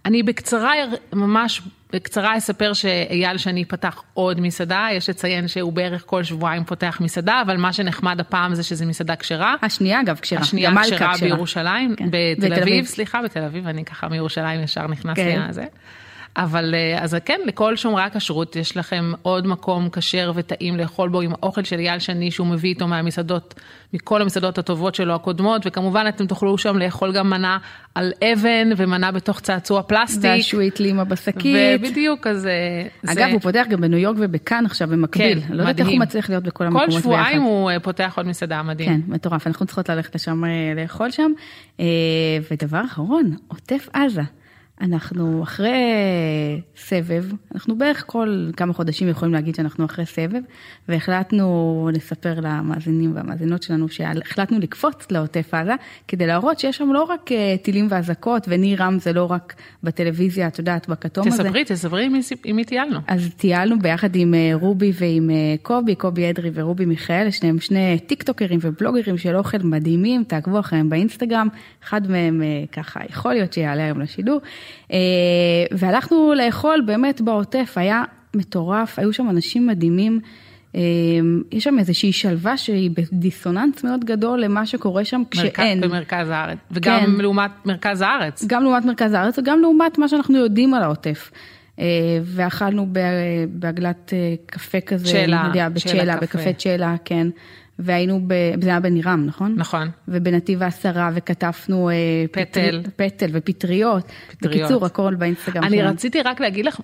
אני 0.06 0.24
בקצרה, 0.24 0.74
ממש 1.14 1.62
בקצרה 1.94 2.38
אספר 2.38 2.74
שאייל 2.74 3.38
שני 3.38 3.66
פתח 3.66 4.04
עוד 4.14 4.42
מסעדה, 4.42 4.88
יש 4.92 5.10
לציין 5.10 5.48
שהוא 5.48 5.74
בערך 5.74 6.04
כל 6.06 6.24
שבועיים 6.24 6.64
פותח 6.64 6.98
מסעדה, 7.02 7.42
אבל 7.46 7.58
מה 7.58 7.74
שנחמד 7.74 8.20
הפעם 8.20 8.56
זה 8.56 8.64
שזה 8.64 8.86
מסעדה 8.86 9.16
כשרה. 9.16 9.56
השנייה 9.62 10.02
אגב 10.02 10.20
כשרה, 10.22 10.40
השנייה 10.40 10.72
כשרה 10.84 11.14
בירושלים, 11.22 11.96
כן. 11.96 12.06
בתל 12.06 12.50
בתל 12.50 12.62
אביב. 12.62 12.86
סליחה, 12.86 13.22
בתל 13.22 13.44
אביב, 13.44 13.68
אני 13.68 13.86
ככה 13.86 14.08
מירושלים 14.08 14.64
ישר 14.64 14.88
נכנס 14.88 15.16
כן. 15.16 15.46
לזה. 15.50 15.66
אבל 16.38 16.76
אה, 16.76 17.04
אז 17.04 17.16
כן, 17.26 17.40
לכל 17.46 17.76
שומרי 17.76 18.04
הכשרות 18.04 18.56
יש 18.56 18.78
לכם 18.78 19.12
עוד 19.22 19.48
מקום 19.48 19.90
כשר 19.92 20.32
וטעים 20.36 20.78
לאכול 20.78 21.10
בו 21.10 21.22
עם 21.22 21.32
האוכל 21.32 21.64
של 21.64 21.80
אייל 21.80 22.00
שני 22.00 22.32
שהוא 22.32 22.48
מביא 22.48 22.70
איתו 22.70 22.88
מהמסעדות, 22.88 23.54
מכל 23.94 24.22
המסעדות 24.22 24.58
הטובות 24.58 24.96
שלו 24.96 25.16
הקודמות, 25.16 25.62
וכמובן 25.66 26.06
אתם 26.10 26.28
תוכלו 26.28 26.58
שם 26.58 26.78
לאכול 26.78 27.14
גם 27.14 27.30
מנה 27.30 27.58
על 27.96 28.12
אבן 28.24 28.70
ומנה 28.78 29.12
בתוך 29.12 29.40
צעצוע 29.40 29.84
פלסטיק. 29.84 30.24
והשווית 30.24 30.80
לימה 30.80 31.04
בשקית. 31.04 31.80
ובדיוק, 31.80 32.28
אז... 32.28 32.46
אה, 32.46 33.12
אגב, 33.12 33.28
זה... 33.28 33.32
הוא 33.32 33.42
פותח 33.42 33.66
גם 33.70 33.82
בניו 33.82 34.00
יורק 34.00 34.18
ובכאן 34.20 34.66
עכשיו 34.66 34.88
במקביל. 34.88 35.42
כן, 35.42 35.54
לא 35.54 35.62
יודעת 35.62 35.80
איך 35.80 35.88
הוא. 35.88 36.00
מצליח 36.00 36.30
להיות 36.30 36.44
בכל 36.44 36.64
המקומות 36.64 36.86
כל 36.86 36.92
ביחד. 36.92 37.02
שבועיים 37.02 37.42
הוא 37.42 37.72
אה, 37.72 37.80
פותח 37.80 38.14
עוד 38.18 38.28
מסעדה, 38.28 38.64
מדהים. 38.64 38.90
כן, 38.90 39.02
מטורף, 39.08 39.48
אנחנו 39.48 39.66
צריכות 39.66 39.90
ללכת 39.90 40.16
לשם 40.16 40.44
לאכול 40.76 41.12
שם. 41.12 41.32
ודבר 42.52 42.82
אחרון, 42.86 43.36
עוטף 43.48 43.90
עזה. 43.94 44.22
אנחנו 44.82 45.44
אחרי 45.44 45.94
סבב, 46.78 47.26
אנחנו 47.56 47.78
בערך 47.78 48.04
כל 48.08 48.50
כמה 48.58 48.74
חודשים 48.74 49.10
יכולים 49.10 49.34
להגיד 49.34 49.56
שאנחנו 49.56 49.86
אחרי 49.86 50.06
סבב, 50.06 50.42
והחלטנו 50.90 51.90
לספר 51.94 52.40
למאזינים 52.40 53.16
והמאזינות 53.16 53.64
שלנו 53.64 53.90
שהחלטנו 53.90 54.60
לקפוץ 54.60 55.12
לעוטף 55.12 55.54
עזה, 55.54 55.74
כדי 56.08 56.28
להראות 56.28 56.60
שיש 56.60 56.78
שם 56.78 56.94
לא 56.94 57.04
רק 57.04 57.32
אה, 57.32 57.56
טילים 57.62 57.88
ואזעקות, 57.90 58.46
וניר 58.48 58.84
עם 58.84 59.00
זה 59.00 59.14
לא 59.14 59.32
רק 59.32 59.54
בטלוויזיה, 59.84 60.48
את 60.48 60.60
יודעת, 60.60 60.90
בכתום 60.90 61.28
הזה. 61.28 61.44
תספרי, 61.44 61.64
תספרי 61.66 62.10
עם 62.46 62.56
מי 62.56 62.66
טיילנו. 62.66 63.00
אז 63.08 63.30
טיילנו 63.38 63.80
ביחד 63.80 64.16
עם 64.16 64.34
אה, 64.34 64.52
רובי 64.54 64.92
ועם 64.96 65.30
אה, 65.30 65.36
קובי, 65.62 65.96
קובי 65.96 66.30
אדרי 66.30 66.52
ורובי 66.54 66.86
מיכאל, 66.86 67.32
שניהם 67.32 67.60
שני 67.60 68.00
טיקטוקרים 68.00 68.60
ובלוגרים 68.62 69.18
של 69.18 69.36
אוכל 69.36 69.58
מדהימים, 69.64 70.24
תעקבו 70.24 70.60
אחריהם 70.60 70.90
באינסטגרם, 70.90 71.48
אחד 71.84 72.12
מהם 72.12 72.42
ככה 72.72 73.00
יכול 73.10 73.34
להיות 73.34 73.54
שיעלה 73.54 73.84
היום 73.84 74.00
לשידור. 74.02 74.42
אה, 74.92 74.98
והלכנו 75.72 76.34
לאכול 76.38 76.82
באמת 76.86 77.22
בעוטף, 77.22 77.74
היה 77.76 78.04
מטורף, 78.36 79.00
היו 79.00 79.14
שם 79.14 79.30
אנשים 79.30 79.68
מדהימים. 79.68 80.20
אה, 80.76 80.82
יש 81.52 81.64
שם 81.64 81.80
איזושהי 81.80 82.12
שלווה 82.12 82.58
שהיא 82.58 82.92
בדיסוננס 82.92 83.84
מאוד 83.84 84.06
גדול 84.06 84.42
למה 84.42 84.66
שקורה 84.66 85.06
שם 85.06 85.22
כשאין. 85.32 85.80
מרכז, 85.80 85.90
במרכז 85.90 86.30
הארץ, 86.30 86.58
וגם 86.72 87.00
כן. 87.00 87.12
לעומת 87.22 87.52
מרכז 87.66 88.02
הארץ. 88.02 88.46
גם 88.48 88.64
לעומת 88.64 88.86
מרכז 88.86 89.14
הארץ 89.14 89.40
וגם 89.40 89.62
לעומת 89.62 89.98
מה 89.98 90.08
שאנחנו 90.08 90.38
יודעים 90.38 90.74
על 90.74 90.84
העוטף. 90.84 91.32
אה, 91.80 91.86
ואכלנו 92.24 92.88
בעגלת 93.50 94.14
קפה 94.46 94.82
כזה, 94.82 95.06
צ'לה, 95.06 95.44
יודע, 95.48 95.68
צ'לה 95.68 95.70
בצ'לה, 95.70 96.18
קפה. 96.18 96.26
בקפה 96.26 96.54
צ'לה, 96.54 96.96
כן. 97.06 97.28
והיינו, 97.80 98.22
ב... 98.28 98.34
זה 98.62 98.70
היה 98.70 98.80
בנירם, 98.80 99.24
נכון? 99.26 99.54
נכון. 99.58 99.90
ובנתיב 100.08 100.64
העשרה, 100.64 101.10
וכתבנו... 101.14 101.90
אה, 101.90 101.96
פטל. 102.32 102.82
פטר- 102.84 102.90
פטל 102.96 103.30
ופטריות. 103.34 104.12
פטריות. 104.28 104.62
בקיצור, 104.62 104.86
הכל 104.86 105.16
באינסטגרם 105.16 105.64
אני 105.64 105.78
שלנו. 105.78 105.90
רציתי 105.90 106.22
רק 106.22 106.42
להגיד 106.42 106.66
לך, 106.66 106.80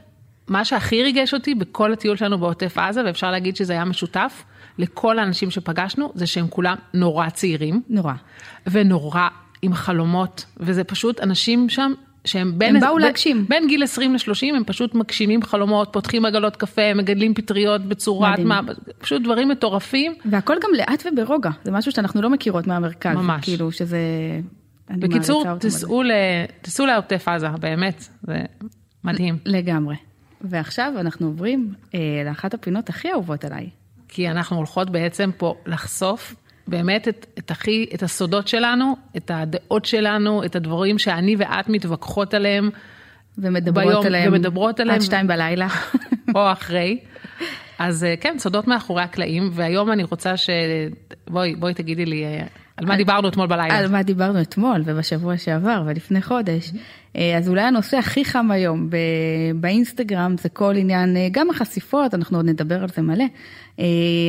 מה 0.48 0.66
שהכי 0.66 1.04
ריגש 1.04 1.34
אותי 1.34 1.56
בכל 1.56 1.94
הטיול 1.94 2.18
שלנו 2.18 2.38
בעוטף 2.38 2.78
עזה, 2.78 3.02
ואפשר 3.06 3.32
להגיד 3.32 3.56
שזה 3.56 3.74
היה 3.74 3.86
משותף 3.86 4.44
לכל 4.78 5.20
האנשים 5.20 5.52
שפגשנו, 5.52 6.12
זה 6.16 6.28
שהם 6.28 6.48
כולם 6.48 6.76
נורא 6.94 7.30
צעירים, 7.30 7.82
נורא. 7.90 8.14
ונורא 8.68 9.28
עם 9.62 9.74
חלומות, 9.74 10.46
וזה 10.58 10.84
פשוט 10.84 11.20
אנשים 11.20 11.70
שם. 11.70 11.94
שהם 12.26 12.54
בין, 12.58 12.76
הם 12.76 12.82
באו 12.82 12.96
בין- 12.96 13.04
להגשים. 13.06 13.46
בין 13.50 13.68
גיל 13.68 13.84
20 13.84 14.14
ל-30 14.14 14.56
הם 14.56 14.64
פשוט 14.66 14.96
מגשימים 14.96 15.44
חלומות, 15.44 15.90
פותחים 15.94 16.26
עגלות 16.26 16.56
קפה, 16.56 16.94
מגדלים 16.94 17.34
פטריות 17.34 17.82
בצורת, 17.86 18.32
מדהים. 18.34 18.48
מה, 18.48 18.62
פשוט 19.00 19.22
דברים 19.22 19.50
מטורפים. 19.50 20.14
והכל 20.26 20.56
גם 20.64 20.70
לאט 20.78 21.04
וברוגע, 21.14 21.50
זה 21.64 21.72
משהו 21.72 21.92
שאנחנו 21.92 22.22
לא 22.22 22.30
מכירות 22.30 22.68
מהמרכז. 22.68 23.16
ממש. 23.16 23.46
כאילו 23.46 23.72
שזה... 23.72 24.00
בקיצור, 24.90 25.46
ל- 26.04 26.12
תיסעו 26.62 26.86
לעוטף 26.86 27.28
עזה, 27.28 27.48
באמת, 27.60 28.08
זה 28.22 28.40
מדהים. 29.04 29.38
לגמרי. 29.46 29.96
ועכשיו 30.42 30.94
אנחנו 31.00 31.28
עוברים 31.28 31.74
אה, 31.96 32.00
לאחת 32.26 32.54
הפינות 32.54 32.90
הכי 32.90 33.12
אהובות 33.12 33.46
עליי. 33.46 33.70
כי 34.08 34.30
אנחנו 34.30 34.58
הולכות 34.58 34.90
בעצם 34.90 35.30
פה 35.38 35.56
לחשוף 35.66 36.36
באמת 36.68 37.08
את, 37.08 37.26
את 37.40 37.52
הכי, 37.52 37.86
את 37.96 38.04
הסודות 38.04 38.48
שלנו, 38.48 38.96
את 39.18 39.32
הדעות 39.34 39.86
שלנו, 39.86 40.44
את 40.46 40.56
הדברים 40.56 40.98
שאני 40.98 41.36
ואת 41.38 41.70
מתווכחות 41.70 42.34
עליהם, 42.34 42.70
ומדברות 43.38 43.86
ביום- 43.88 44.06
עליהם, 44.06 44.34
ומדברות 44.34 44.80
עליהם. 44.80 44.96
עד 44.96 45.02
שתיים 45.02 45.28
בלילה. 45.28 45.68
או 46.36 46.52
אחרי. 46.52 46.98
אז 47.80 48.04
אה, 48.04 48.14
כן, 48.22 48.36
סודות 48.40 48.68
מאחורי 48.68 49.04
הקלעים, 49.04 49.50
והיום 49.54 49.92
אני 49.92 50.04
רוצה 50.04 50.38
ש... 50.38 50.50
בואי, 51.28 51.56
בואי 51.56 51.74
תגידי 51.74 52.06
לי, 52.06 52.24
אה, 52.26 52.44
על 52.78 52.86
מה 52.86 52.92
על- 52.94 52.98
דיברנו 52.98 53.28
אתמול 53.28 53.48
בלילה? 53.48 53.78
על 53.78 53.88
מה 53.88 54.04
דיברנו 54.04 54.42
אתמול 54.42 54.82
ובשבוע 54.86 55.38
שעבר 55.38 55.84
ולפני 55.86 56.22
חודש. 56.22 56.72
אה, 57.16 57.38
אז 57.38 57.50
אולי 57.50 57.62
הנושא 57.62 57.98
הכי 57.98 58.26
חם 58.26 58.52
היום 58.52 58.90
ב- 58.90 58.96
באינסטגרם 59.56 60.36
זה 60.38 60.50
כל 60.50 60.76
עניין, 60.78 61.16
גם 61.32 61.50
החשיפות, 61.50 62.14
אנחנו 62.14 62.38
עוד 62.38 62.46
נדבר 62.46 62.82
על 62.84 62.90
זה 62.90 63.02
מלא, 63.02 63.26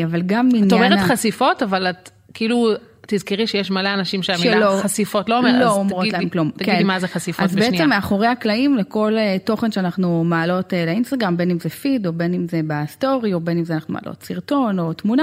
אבל 0.04 0.22
גם 0.26 0.48
עניין... 0.48 0.66
את 0.66 0.72
אומרת 0.72 0.98
חשיפות, 0.98 1.62
אבל 1.62 1.90
את 1.90 2.10
כאילו, 2.34 2.68
תזכרי 3.06 3.46
שיש 3.46 3.70
מלא 3.70 3.94
אנשים 3.94 4.22
שהמילה 4.22 4.56
שלא- 4.56 4.80
חשיפות 4.82 5.28
לא 5.28 5.38
אומרת, 5.38 5.54
לא 5.60 5.64
אז 5.70 5.76
אומרות 5.76 6.00
תגידי- 6.02 6.16
להם 6.18 6.28
כלום. 6.28 6.50
תגידי 6.56 6.76
כן. 6.78 6.86
מה 6.86 7.00
זה 7.00 7.08
חשיפות 7.08 7.44
אז 7.44 7.54
בשנייה. 7.56 7.70
בעצם 7.72 7.88
מאחורי 7.88 8.26
הקלעים 8.26 8.76
לכל 8.76 9.14
אה, 9.18 9.36
תוכן 9.44 9.72
שאנחנו 9.72 10.24
מעלות 10.24 10.74
אה, 10.74 10.84
לאינסטגרם, 10.86 11.36
בין 11.36 11.50
אם 11.50 11.58
זה 11.60 11.68
פיד 11.68 12.06
או 12.06 12.12
בין 12.12 12.34
אם 12.34 12.46
זה 12.48 12.60
בסטורי 12.66 13.34
או 13.34 13.40
בין 13.40 13.58
אם 13.58 13.64
זה 13.64 13.74
אנחנו 13.74 13.94
מעלות 13.94 14.22
סרטון 14.22 14.78
או 14.78 14.92
תמונה, 14.92 15.22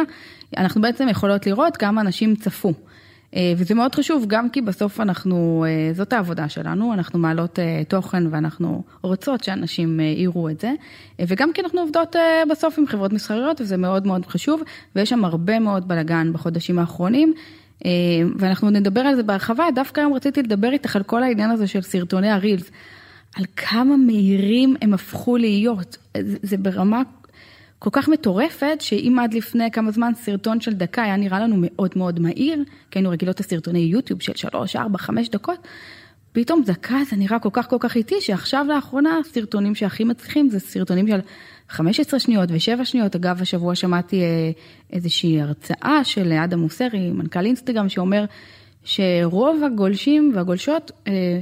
אנחנו 0.57 0.81
בעצם 0.81 1.07
יכולות 1.09 1.47
לראות 1.47 1.77
כמה 1.77 2.01
אנשים 2.01 2.35
צפו. 2.35 2.73
אה, 3.35 3.53
וזה 3.57 3.75
מאוד 3.75 3.95
חשוב 3.95 4.25
גם 4.27 4.49
כי 4.49 4.61
בסוף 4.61 4.99
אנחנו, 4.99 5.65
אה, 5.67 5.93
זאת 5.93 6.13
העבודה 6.13 6.49
שלנו, 6.49 6.93
אנחנו 6.93 7.19
מעלות 7.19 7.59
אה, 7.59 7.81
תוכן 7.87 8.23
ואנחנו 8.29 8.83
רוצות 9.01 9.43
שאנשים 9.43 9.99
יראו 9.99 10.49
את 10.49 10.59
זה, 10.59 10.71
וגם 11.27 11.53
כי 11.53 11.61
אנחנו 11.61 11.81
עובדות 11.81 12.15
בסוף 12.51 12.79
עם 12.79 12.87
חברות 12.87 13.13
מסחריות 13.13 13.61
וזה 13.61 13.77
מאוד 13.77 14.07
מאוד 14.07 14.25
חשוב, 14.25 14.61
ויש 14.95 15.09
שם 15.09 15.25
הרבה 15.25 15.59
מאוד 15.59 15.87
בלאגן 15.87 16.33
בחודשים 16.33 16.79
האחרונים. 16.79 17.33
ואנחנו 18.37 18.69
נדבר 18.69 19.01
על 19.01 19.15
זה 19.15 19.23
בהרחבה, 19.23 19.65
דווקא 19.75 19.99
היום 20.01 20.13
רציתי 20.13 20.43
לדבר 20.43 20.71
איתך 20.71 20.95
על 20.95 21.03
כל 21.03 21.23
העניין 21.23 21.51
הזה 21.51 21.67
של 21.67 21.81
סרטוני 21.81 22.29
הרילס, 22.29 22.71
על 23.35 23.45
כמה 23.55 23.97
מהירים 23.97 24.75
הם 24.81 24.93
הפכו 24.93 25.37
להיות. 25.37 25.97
זה 26.43 26.57
ברמה 26.57 27.01
כל 27.79 27.89
כך 27.93 28.07
מטורפת, 28.07 28.77
שאם 28.79 29.19
עד 29.19 29.33
לפני 29.33 29.71
כמה 29.71 29.91
זמן 29.91 30.11
סרטון 30.15 30.61
של 30.61 30.73
דקה 30.73 31.03
היה 31.03 31.17
נראה 31.17 31.39
לנו 31.39 31.55
מאוד 31.57 31.91
מאוד 31.95 32.19
מהיר, 32.19 32.63
כי 32.91 32.99
היינו 32.99 33.09
רגילות 33.09 33.39
לסרטוני 33.39 33.79
יוטיוב 33.79 34.21
של 34.21 34.35
3, 34.35 34.75
4, 34.75 34.97
5 34.97 35.29
דקות, 35.29 35.67
פתאום 36.31 36.63
דקה 36.65 36.97
זה 37.09 37.15
נראה 37.15 37.39
כל 37.39 37.49
כך 37.53 37.69
כל 37.69 37.77
כך 37.79 37.95
איטי, 37.95 38.21
שעכשיו 38.21 38.65
לאחרונה 38.69 39.17
הסרטונים 39.17 39.75
שהכי 39.75 40.03
מצליחים 40.03 40.49
זה 40.49 40.59
סרטונים 40.59 41.07
של 41.07 41.19
15 41.69 42.19
שניות 42.19 42.51
ו-7 42.51 42.85
שניות. 42.85 43.15
אגב, 43.15 43.41
השבוע 43.41 43.75
שמעתי 43.75 44.21
אה, 44.21 44.51
איזושהי 44.93 45.41
הרצאה 45.41 46.03
של 46.03 46.31
אדם 46.31 46.59
מוסרי, 46.59 47.11
מנכ"ל 47.11 47.45
אינסטגרם, 47.45 47.89
שאומר 47.89 48.25
שרוב 48.83 49.63
הגולשים 49.63 50.31
והגולשות 50.35 50.91
אה, 51.07 51.39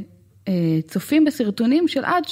צופים 0.87 1.25
בסרטונים 1.25 1.87
של 1.87 2.05
עד 2.05 2.23
7-10 2.25 2.29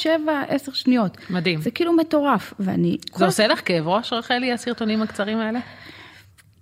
שניות. 0.73 1.17
מדהים. 1.29 1.61
זה 1.61 1.71
כאילו 1.71 1.93
מטורף, 1.93 2.53
ואני... 2.59 2.97
כל 3.11 3.19
זה 3.19 3.25
עושה 3.25 3.47
לך 3.47 3.61
כאב 3.65 3.87
ראש, 3.87 4.13
רחלי, 4.13 4.51
הסרטונים 4.51 5.01
הקצרים 5.01 5.37
האלה? 5.37 5.59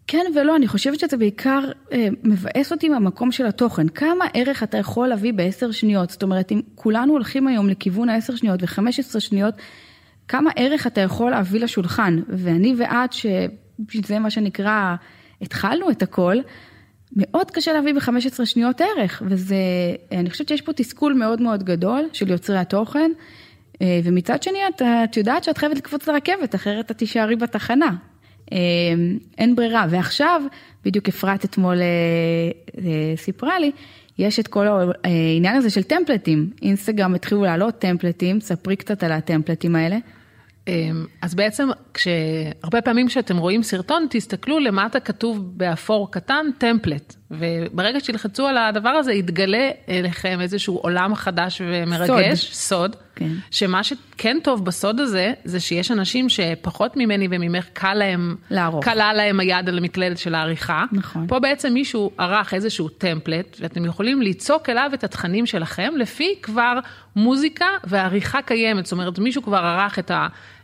כן 0.08 0.26
ולא, 0.36 0.56
אני 0.56 0.68
חושבת 0.68 1.00
שזה 1.00 1.18
בעיקר 1.18 1.60
אה, 1.92 2.08
מבאס 2.24 2.72
אותי 2.72 2.90
מהמקום 2.90 3.32
של 3.32 3.46
התוכן. 3.46 3.88
כמה 3.88 4.26
ערך 4.34 4.64
אתה 4.64 4.78
יכול 4.78 5.08
להביא 5.08 5.34
בעשר 5.34 5.72
שניות? 5.72 6.10
זאת 6.10 6.24
אומרת, 6.24 6.52
אם 6.52 6.62
כולנו 6.76 7.14
הולכים 7.14 7.48
היום 7.48 7.70
לכיוון 7.70 8.10
העשר 8.10 8.36
שניות 8.36 8.60
וחמש 8.64 9.00
עשרה 9.00 9.22
שניות, 9.22 9.56
כמה 10.28 10.52
ערך 10.56 10.88
אתה 10.88 11.02
יכול 11.02 11.32
להביא 11.32 11.60
לשולחן? 11.60 12.20
ואני 12.30 12.74
ואת, 12.78 13.14
שזה 13.90 14.20
מה 14.20 14.30
שנקרא, 14.30 14.96
התחלנו 15.42 15.92
את 15.92 16.02
הכל, 16.02 16.36
מאוד 17.16 17.52
קשה 17.52 17.74
להביא 17.74 17.94
ב-15 17.94 18.46
שניות 18.46 18.82
ערך, 18.82 19.24
וזה, 19.26 19.56
אני 20.12 20.30
חושבת 20.30 20.48
שיש 20.48 20.62
פה 20.62 20.74
תסכול 20.74 21.14
מאוד 21.14 21.42
מאוד 21.42 21.64
גדול 21.64 22.06
של 22.14 22.32
יוצרי 22.32 22.58
התוכן, 22.58 23.12
אה, 23.82 24.00
ומצד 24.04 24.44
שני 24.44 24.60
את, 24.68 24.82
את 24.82 25.18
יודעת 25.18 25.44
שאת 25.44 25.58
חייבת 25.58 25.78
לקפוץ 25.78 26.08
לרכבת, 26.08 26.56
אחרת 26.56 26.92
את 26.92 26.98
תישארי 26.98 27.36
בתחנה. 27.36 27.96
אה, 28.54 28.58
אין 29.38 29.56
ברירה, 29.56 29.86
ועכשיו, 29.90 30.42
בדיוק 30.86 31.08
אפרת 31.08 31.46
אתמול 31.46 31.78
אה, 31.82 32.82
סיפרה 33.16 33.60
לי, 33.60 33.72
יש 34.18 34.40
את 34.40 34.48
כל 34.48 34.68
העניין 35.04 35.56
הזה 35.56 35.70
של 35.70 35.84
טמפלטים, 35.84 36.50
אינסטגרם 36.62 37.16
התחילו 37.16 37.44
לעלות 37.44 37.80
טמפלטים, 37.80 38.42
ספרי 38.42 38.76
קצת 38.76 39.04
על 39.04 39.12
הטמפלטים 39.12 39.76
האלה. 39.76 39.98
אמ, 40.68 41.06
אז 41.22 41.36
בעצם, 41.36 41.70
כשהרבה 41.94 42.82
פעמים 42.82 43.08
כשאתם 43.08 43.38
רואים 43.38 43.64
סרטון, 43.64 44.08
תסתכלו 44.10 44.60
למטה 44.60 45.00
כתוב 45.00 45.58
באפור 45.58 46.12
קטן 46.12 46.46
טמפלט, 46.58 47.16
וברגע 47.32 48.00
שתלחצו 48.00 48.48
על 48.48 48.58
הדבר 48.58 48.90
הזה, 48.90 49.14
יתגלה 49.14 49.70
אליכם 49.90 50.40
איזשהו 50.42 50.78
עולם 50.78 51.16
חדש 51.16 51.62
ומרגש, 51.66 52.40
סוד. 52.54 52.54
סוד. 52.54 52.96
כן. 53.16 53.32
שמה 53.52 53.84
שכן 53.84 54.38
טוב 54.44 54.66
בסוד 54.66 55.00
הזה, 55.00 55.34
זה 55.46 55.60
שיש 55.60 55.92
אנשים 55.92 56.30
שפחות 56.30 56.98
ממני 56.98 57.28
וממך 57.32 57.66
קל 57.74 57.94
להם, 57.94 58.36
לערוך. 58.50 58.86
קלה 58.86 59.14
להם 59.14 59.40
היד 59.40 59.70
על 59.70 59.78
המקלדת 59.78 60.18
של 60.18 60.36
העריכה. 60.36 60.84
נכון. 60.92 61.28
פה 61.28 61.40
בעצם 61.40 61.74
מישהו 61.74 62.12
ערך 62.18 62.54
איזשהו 62.54 62.90
טמפלט, 62.90 63.58
ואתם 63.60 63.86
יכולים 63.86 64.22
ליצוק 64.22 64.70
אליו 64.70 64.92
את 64.94 65.04
התכנים 65.04 65.46
שלכם, 65.46 65.94
לפי 65.98 66.36
כבר 66.42 66.80
מוזיקה 67.16 67.66
ועריכה 67.84 68.42
קיימת. 68.42 68.86
זאת 68.86 68.92
אומרת, 68.92 69.20
מישהו 69.20 69.44
כבר 69.44 69.58
ערך 69.58 70.00
את 70.00 70.12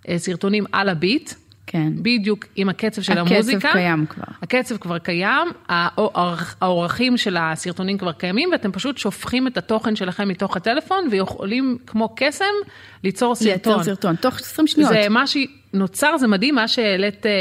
הסרטונים 0.08 0.66
על 0.72 0.90
הביט. 0.90 1.34
כן. 1.72 1.92
בדיוק 1.96 2.46
עם 2.56 2.70
הקצב 2.70 3.02
של 3.02 3.18
הקצב 3.18 3.34
המוזיקה. 3.34 3.70
קיים 3.72 4.06
כבר. 4.10 4.24
הקצב 4.44 4.78
כבר 4.78 4.98
קיים, 4.98 5.48
האור- 5.70 6.12
האורכים 6.62 7.18
של 7.18 7.38
הסרטונים 7.40 7.98
כבר 7.98 8.12
קיימים, 8.12 8.50
ואתם 8.52 8.72
פשוט 8.72 8.98
שופכים 8.98 9.48
את 9.48 9.58
התוכן 9.58 9.96
שלכם 9.96 10.28
מתוך 10.28 10.58
הטלפון, 10.58 11.08
ויכולים 11.12 11.78
כמו 11.88 12.14
קסם 12.16 12.46
ליצור 13.04 13.36
סרטון. 13.36 13.48
לייצר 13.74 13.84
סרטון, 13.84 14.16
תוך 14.16 14.40
20 14.40 14.68
שניות. 14.68 14.90
זה 14.94 15.10
מה 15.10 15.24
שנוצר, 15.28 16.18
זה 16.18 16.28
מדהים, 16.28 16.56
מה 16.56 16.68
שהעלית 16.68 17.26
אה, 17.26 17.32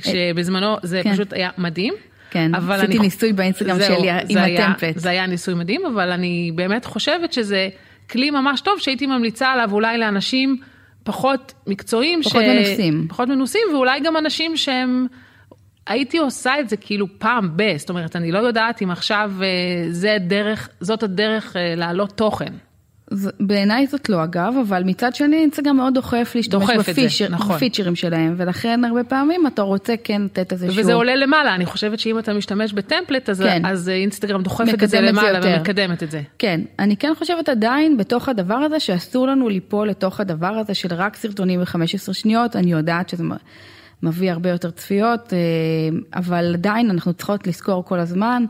שבזמנו, 0.00 0.76
זה 0.82 1.00
כן. 1.04 1.12
פשוט 1.12 1.32
היה 1.32 1.50
מדהים. 1.58 1.94
כן, 2.30 2.54
אבל 2.54 2.74
עשיתי 2.78 2.92
אני- 2.92 3.04
ניסוי 3.04 3.32
באינסטגרם 3.32 3.78
זהו, 3.78 3.98
שלי 4.00 4.10
עם 4.10 4.18
זה 4.32 4.42
היה- 4.42 4.66
הטמפלט. 4.68 4.98
זה 4.98 5.10
היה 5.10 5.26
ניסוי 5.26 5.54
מדהים, 5.54 5.86
אבל 5.86 6.10
אני 6.10 6.52
באמת 6.54 6.84
חושבת 6.84 7.32
שזה 7.32 7.68
כלי 8.10 8.30
ממש 8.30 8.60
טוב, 8.60 8.78
שהייתי 8.78 9.06
ממליצה 9.06 9.48
עליו 9.52 9.68
אולי 9.72 9.98
לאנשים 9.98 10.56
פחות 11.04 11.54
מקצועיים. 11.66 12.22
פחות 12.22 12.42
מנוסים. 12.42 13.06
פחות 13.08 13.28
מנוסים, 13.28 13.62
ואולי 13.72 14.00
גם 14.00 14.16
אנשים 14.16 14.56
שהם... 14.56 15.06
הייתי 15.86 16.18
עושה 16.18 16.60
את 16.60 16.68
זה 16.68 16.76
כאילו 16.76 17.06
פעם 17.18 17.56
ב, 17.56 17.76
זאת 17.76 17.90
אומרת, 17.90 18.16
אני 18.16 18.32
לא 18.32 18.38
יודעת 18.38 18.82
אם 18.82 18.90
עכשיו 18.90 19.32
אה, 19.42 19.46
זה 19.90 20.16
דרך, 20.20 20.68
זאת 20.80 21.02
הדרך 21.02 21.56
אה, 21.56 21.74
להעלות 21.76 22.12
תוכן. 22.12 22.52
בעיניי 23.40 23.86
זאת 23.86 24.08
לא 24.08 24.24
אגב, 24.24 24.54
אבל 24.68 24.82
מצד 24.84 25.14
שני 25.14 25.36
אינסטגרם 25.36 25.76
מאוד 25.76 25.94
דוחף 25.94 26.32
להשתמש 26.34 26.60
דוחף 26.60 26.86
זה, 26.86 26.92
בפיצ'ר, 26.92 27.28
נכון. 27.28 27.56
בפיצ'רים 27.56 27.96
שלהם, 27.96 28.34
ולכן 28.36 28.84
הרבה 28.84 29.04
פעמים 29.04 29.46
אתה 29.46 29.62
רוצה 29.62 29.94
כן 30.04 30.22
לתת 30.22 30.52
איזה 30.52 30.68
וזה 30.76 30.94
עולה 30.94 31.16
למעלה, 31.16 31.54
אני 31.54 31.66
חושבת 31.66 31.98
שאם 31.98 32.18
אתה 32.18 32.32
משתמש 32.34 32.72
בטמפלט, 32.72 33.28
אז, 33.28 33.40
כן. 33.40 33.66
אז 33.66 33.88
אה, 33.88 33.94
אינסטגרם 33.94 34.42
דוחפת 34.42 34.74
את 34.74 34.80
זה 34.80 34.86
זה 34.86 35.00
למעלה 35.00 35.38
יותר. 35.38 35.56
ומקדמת 35.58 36.02
את 36.02 36.10
זה. 36.10 36.22
כן, 36.38 36.60
אני 36.78 36.96
כן 36.96 37.12
חושבת 37.18 37.48
עדיין 37.48 37.96
בתוך 37.96 38.28
הדבר 38.28 38.54
הזה 38.54 38.80
שאסור 38.80 39.26
לנו 39.26 39.48
ליפול 39.48 39.88
לתוך 39.88 40.20
הדבר 40.20 40.46
הזה 40.46 40.74
של 40.74 40.94
רק 40.94 41.16
סרטונים 41.16 41.60
ב-15 41.60 42.12
שניות, 42.12 42.56
אני 42.56 42.72
יודעת 42.72 43.08
שזה 43.08 43.24
מביא 44.02 44.30
הרבה 44.30 44.50
יותר 44.50 44.70
צפיות, 44.70 45.32
אה, 45.32 45.38
אבל 46.14 46.54
עדיין 46.54 46.90
אנחנו 46.90 47.12
צריכות 47.12 47.46
לזכור 47.46 47.84
כל 47.84 47.98
הזמן 47.98 48.44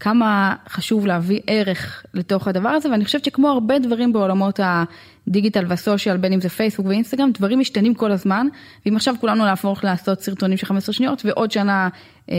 כמה 0.00 0.54
חשוב 0.68 1.06
להביא 1.06 1.40
ערך 1.46 2.04
לתוך 2.14 2.48
הדבר 2.48 2.68
הזה, 2.68 2.90
ואני 2.90 3.04
חושבת 3.04 3.24
שכמו 3.24 3.48
הרבה 3.48 3.78
דברים 3.78 4.12
בעולמות 4.12 4.60
הדיגיטל 4.62 5.64
והסושיאל, 5.68 6.16
בין 6.16 6.32
אם 6.32 6.40
זה 6.40 6.48
פייסבוק 6.48 6.86
ואינסטגרם, 6.86 7.30
דברים 7.30 7.58
משתנים 7.58 7.94
כל 7.94 8.12
הזמן, 8.12 8.46
ואם 8.86 8.96
עכשיו 8.96 9.14
כולנו 9.20 9.44
נהפוך 9.44 9.84
לעשות 9.84 10.20
סרטונים 10.20 10.56
של 10.56 10.66
15 10.66 10.92
שניות, 10.92 11.22
ועוד 11.24 11.50
שנה 11.50 11.88
אה, 12.30 12.36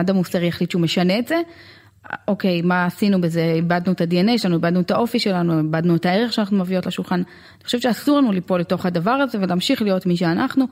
אדם 0.00 0.16
מוסרי 0.16 0.46
יחליט 0.46 0.70
שהוא 0.70 0.82
משנה 0.82 1.18
את 1.18 1.28
זה, 1.28 1.40
אוקיי, 2.28 2.62
מה 2.62 2.84
עשינו 2.84 3.20
בזה? 3.20 3.52
איבדנו 3.54 3.92
את 3.92 4.00
ה-DNA 4.00 4.38
שלנו, 4.38 4.54
איבדנו 4.54 4.80
את 4.80 4.90
האופי 4.90 5.18
שלנו, 5.18 5.58
איבדנו 5.58 5.96
את 5.96 6.06
הערך 6.06 6.32
שאנחנו 6.32 6.58
מביאות 6.58 6.86
לשולחן. 6.86 7.14
אני 7.14 7.64
חושבת 7.64 7.82
שאסור 7.82 8.18
לנו 8.18 8.32
ליפול 8.32 8.60
לתוך 8.60 8.86
הדבר 8.86 9.10
הזה 9.10 9.38
ולהמשיך 9.40 9.82
להיות 9.82 10.06
מי 10.06 10.16
שאנחנו. 10.16 10.66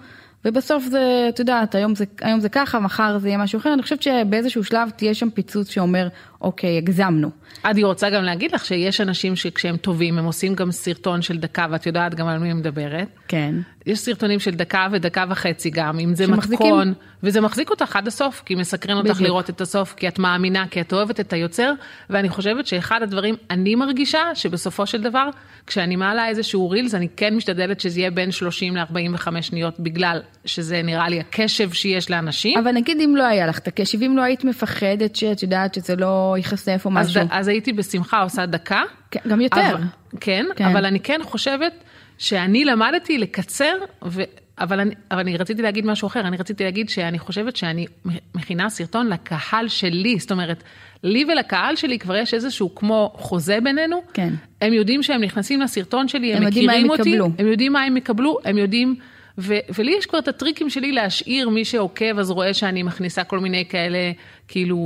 ובסוף 0.45 0.85
זה, 0.85 1.27
את 1.29 1.39
יודעת, 1.39 1.75
היום 1.75 1.95
זה, 1.95 2.05
היום 2.21 2.41
זה 2.41 2.49
ככה, 2.49 2.81
מחר 2.81 3.19
זה 3.19 3.29
יהיה 3.29 3.39
משהו 3.39 3.59
אחר. 3.59 3.73
אני 3.73 3.83
חושבת 3.83 4.03
שבאיזשהו 4.03 4.65
שלב 4.65 4.91
תהיה 4.91 5.15
שם 5.15 5.31
פיצוץ 5.31 5.71
שאומר, 5.71 6.09
אוקיי, 6.41 6.79
הגזמנו. 6.79 7.31
אני 7.65 7.85
רוצה 7.85 8.11
גם 8.11 8.23
להגיד 8.23 8.53
לך 8.53 8.65
שיש 8.65 9.01
אנשים 9.01 9.37
שכשהם 9.37 9.77
טובים, 9.77 10.19
הם 10.19 10.25
עושים 10.25 10.55
גם 10.55 10.73
סרטון 10.73 11.23
של 11.23 11.39
דקה, 11.39 11.67
ואת 11.71 11.87
יודעת 11.87 12.15
גם 12.15 12.29
על 12.29 12.39
מי 12.39 12.53
מדברת. 12.53 13.09
כן. 13.29 13.55
יש 13.87 13.99
סרטונים 13.99 14.41
של 14.41 14.51
דקה 14.51 14.87
ודקה 14.93 15.25
וחצי 15.29 15.71
גם, 15.71 15.99
אם 15.99 16.15
זה 16.15 16.25
שמחזיקים. 16.25 16.67
מתכון, 16.67 16.95
וזה 17.23 17.41
מחזיק 17.41 17.71
אותך 17.71 17.97
עד 17.97 18.07
הסוף, 18.07 18.43
כי 18.47 18.55
מסקרן 18.55 18.97
אותך 18.97 19.11
בדיוק. 19.11 19.21
לראות 19.21 19.51
את 19.51 19.61
הסוף, 19.61 19.95
כי 19.97 20.09
את 20.09 20.19
מאמינה, 20.19 20.65
כי 20.71 20.81
את 20.81 20.93
אוהבת 20.93 21.21
את 21.21 21.33
היוצר, 21.33 21.73
ואני 22.11 22.29
חושבת 22.29 22.67
שאחד 22.67 23.03
הדברים, 23.03 23.35
אני 23.51 23.75
מרגישה 23.75 24.35
שבסופו 24.35 24.87
של 24.87 25.03
דבר, 25.03 25.29
כשאני 25.67 25.97
מעלה 25.97 26.29
איזשהו 26.29 26.71
רילס, 26.71 26.95
אני 26.95 27.09
כן 27.17 27.37
משתדלת 27.37 27.81
שזה 27.81 28.01
יהיה 28.01 28.11
בין 28.11 28.31
30 28.31 28.77
ל-45 28.77 29.43
שניות, 29.43 29.81
בגלל 29.81 30.21
שזה 30.45 30.83
נראה 30.83 31.09
לי 31.09 31.21
הקשב 31.21 31.73
שיש 31.73 32.11
לאנשים. 32.11 32.59
אבל 32.59 32.73
נגיד 32.73 33.01
אם 33.01 33.17
לא 33.17 33.27
היה 33.27 33.47
לך 33.47 33.59
את 33.59 33.69
הקשב, 33.69 34.03
אם 34.03 34.17
לא 34.17 34.23
היית 34.23 34.45
מפחדת 34.45 35.17
שאת 35.17 35.43
יודעת 35.43 35.75
שזה 35.75 35.97
לא 35.97 36.28
ייחשף 36.37 36.83
או 36.85 36.91
אז, 36.97 37.09
משהו. 37.09 37.23
אז 37.31 37.49
הייתי 37.49 37.73
בשמחה 37.73 38.23
עושה 38.23 38.47
דקה. 38.47 38.83
כן, 39.11 39.21
גם 39.29 39.41
יותר. 39.41 39.61
אבל, 39.61 39.83
כן, 40.21 40.47
כן. 40.57 40.65
אבל 40.65 40.87
אני 40.87 41.01
כן 41.01 41.21
חושבת 41.23 41.73
שאני 42.19 42.65
למדתי 42.65 43.19
לקצר, 43.19 43.75
ו, 44.05 44.23
אבל, 44.61 44.81
אני, 44.81 44.95
אבל 45.11 45.21
אני 45.21 45.37
רציתי 45.37 45.63
להגיד 45.63 45.87
משהו 45.87 46.09
אחר, 46.09 46.21
אני 46.21 46.37
רציתי 46.37 46.65
להגיד 46.65 46.89
שאני 46.89 47.19
חושבת 47.19 47.57
שאני 47.57 47.87
מכינה 48.35 48.71
סרטון 48.71 49.09
לקהל 49.09 49.69
שלי, 49.69 50.19
זאת 50.19 50.33
אומרת, 50.33 50.63
לי 51.03 51.25
ולקהל 51.25 51.77
שלי 51.77 51.99
כבר 51.99 52.17
יש 52.17 52.35
איזשהו 52.35 52.75
כמו 52.75 53.13
חוזה 53.17 53.59
בינינו, 53.65 54.03
כן. 54.13 54.35
הם 54.61 54.73
יודעים 54.73 55.03
שהם 55.03 55.21
נכנסים 55.21 55.61
לסרטון 55.61 56.09
שלי, 56.09 56.35
הם, 56.35 56.37
הם 56.37 56.43
יודעים 56.43 56.67
מה 56.67 56.73
מכירים 56.73 56.91
הם 56.91 56.99
אותי, 56.99 57.11
יקבלו. 57.11 57.31
הם 57.39 57.47
יודעים 57.47 57.73
מה 57.73 57.83
הם 57.83 57.97
יקבלו, 57.97 58.39
הם 58.45 58.59
יודעים, 58.59 58.97
ו, 59.39 59.55
ולי 59.75 59.95
יש 59.99 60.07
כבר 60.07 60.19
את 60.19 60.29
הטריקים 60.29 60.71
שלי 60.71 60.93
להשאיר, 60.93 61.49
מי 61.49 61.65
שעוקב 61.65 62.19
אז 62.19 62.31
רואה 62.31 62.55
שאני 62.55 62.83
מכניסה 62.83 63.25
כל 63.25 63.39
מיני 63.39 63.65
כאלה, 63.69 64.13
כאילו 64.49 64.77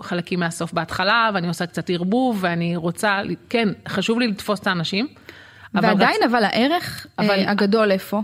חלקים 0.00 0.40
מהסוף 0.40 0.72
בהתחלה, 0.72 1.30
ואני 1.34 1.48
עושה 1.48 1.66
קצת 1.66 1.90
ערבוב, 1.90 2.38
ואני 2.40 2.76
רוצה, 2.76 3.20
כן, 3.48 3.68
חשוב 3.88 4.20
לי 4.20 4.26
לתפוס 4.28 4.60
את 4.60 4.66
האנשים. 4.66 5.06
אבל 5.74 5.84
ועדיין, 5.88 6.16
רצ- 6.22 6.26
אבל 6.26 6.44
הערך 6.44 7.06
אבל- 7.18 7.30
אבל... 7.30 7.48
הגדול 7.48 7.92
איפה? 7.92 8.22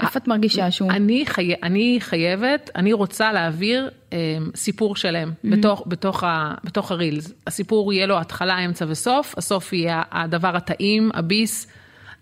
איפה 0.00 0.18
את 0.18 0.28
מרגישה 0.28 0.70
שהוא? 0.70 0.90
אני, 0.90 1.26
חי... 1.26 1.54
אני 1.62 1.96
חייבת, 2.00 2.70
אני 2.76 2.92
רוצה 2.92 3.32
להעביר 3.32 3.90
אה, 4.12 4.18
סיפור 4.54 4.96
שלם 4.96 5.30
mm-hmm. 5.30 5.48
בתוך, 5.56 5.82
בתוך, 5.86 6.24
ה... 6.24 6.54
בתוך 6.64 6.90
הרילס. 6.92 7.32
הסיפור 7.46 7.92
יהיה 7.92 8.06
לו 8.06 8.18
התחלה, 8.18 8.58
אמצע 8.64 8.84
וסוף, 8.88 9.34
הסוף 9.38 9.72
יהיה 9.72 10.02
הדבר 10.10 10.56
הטעים, 10.56 11.10
הביס. 11.14 11.66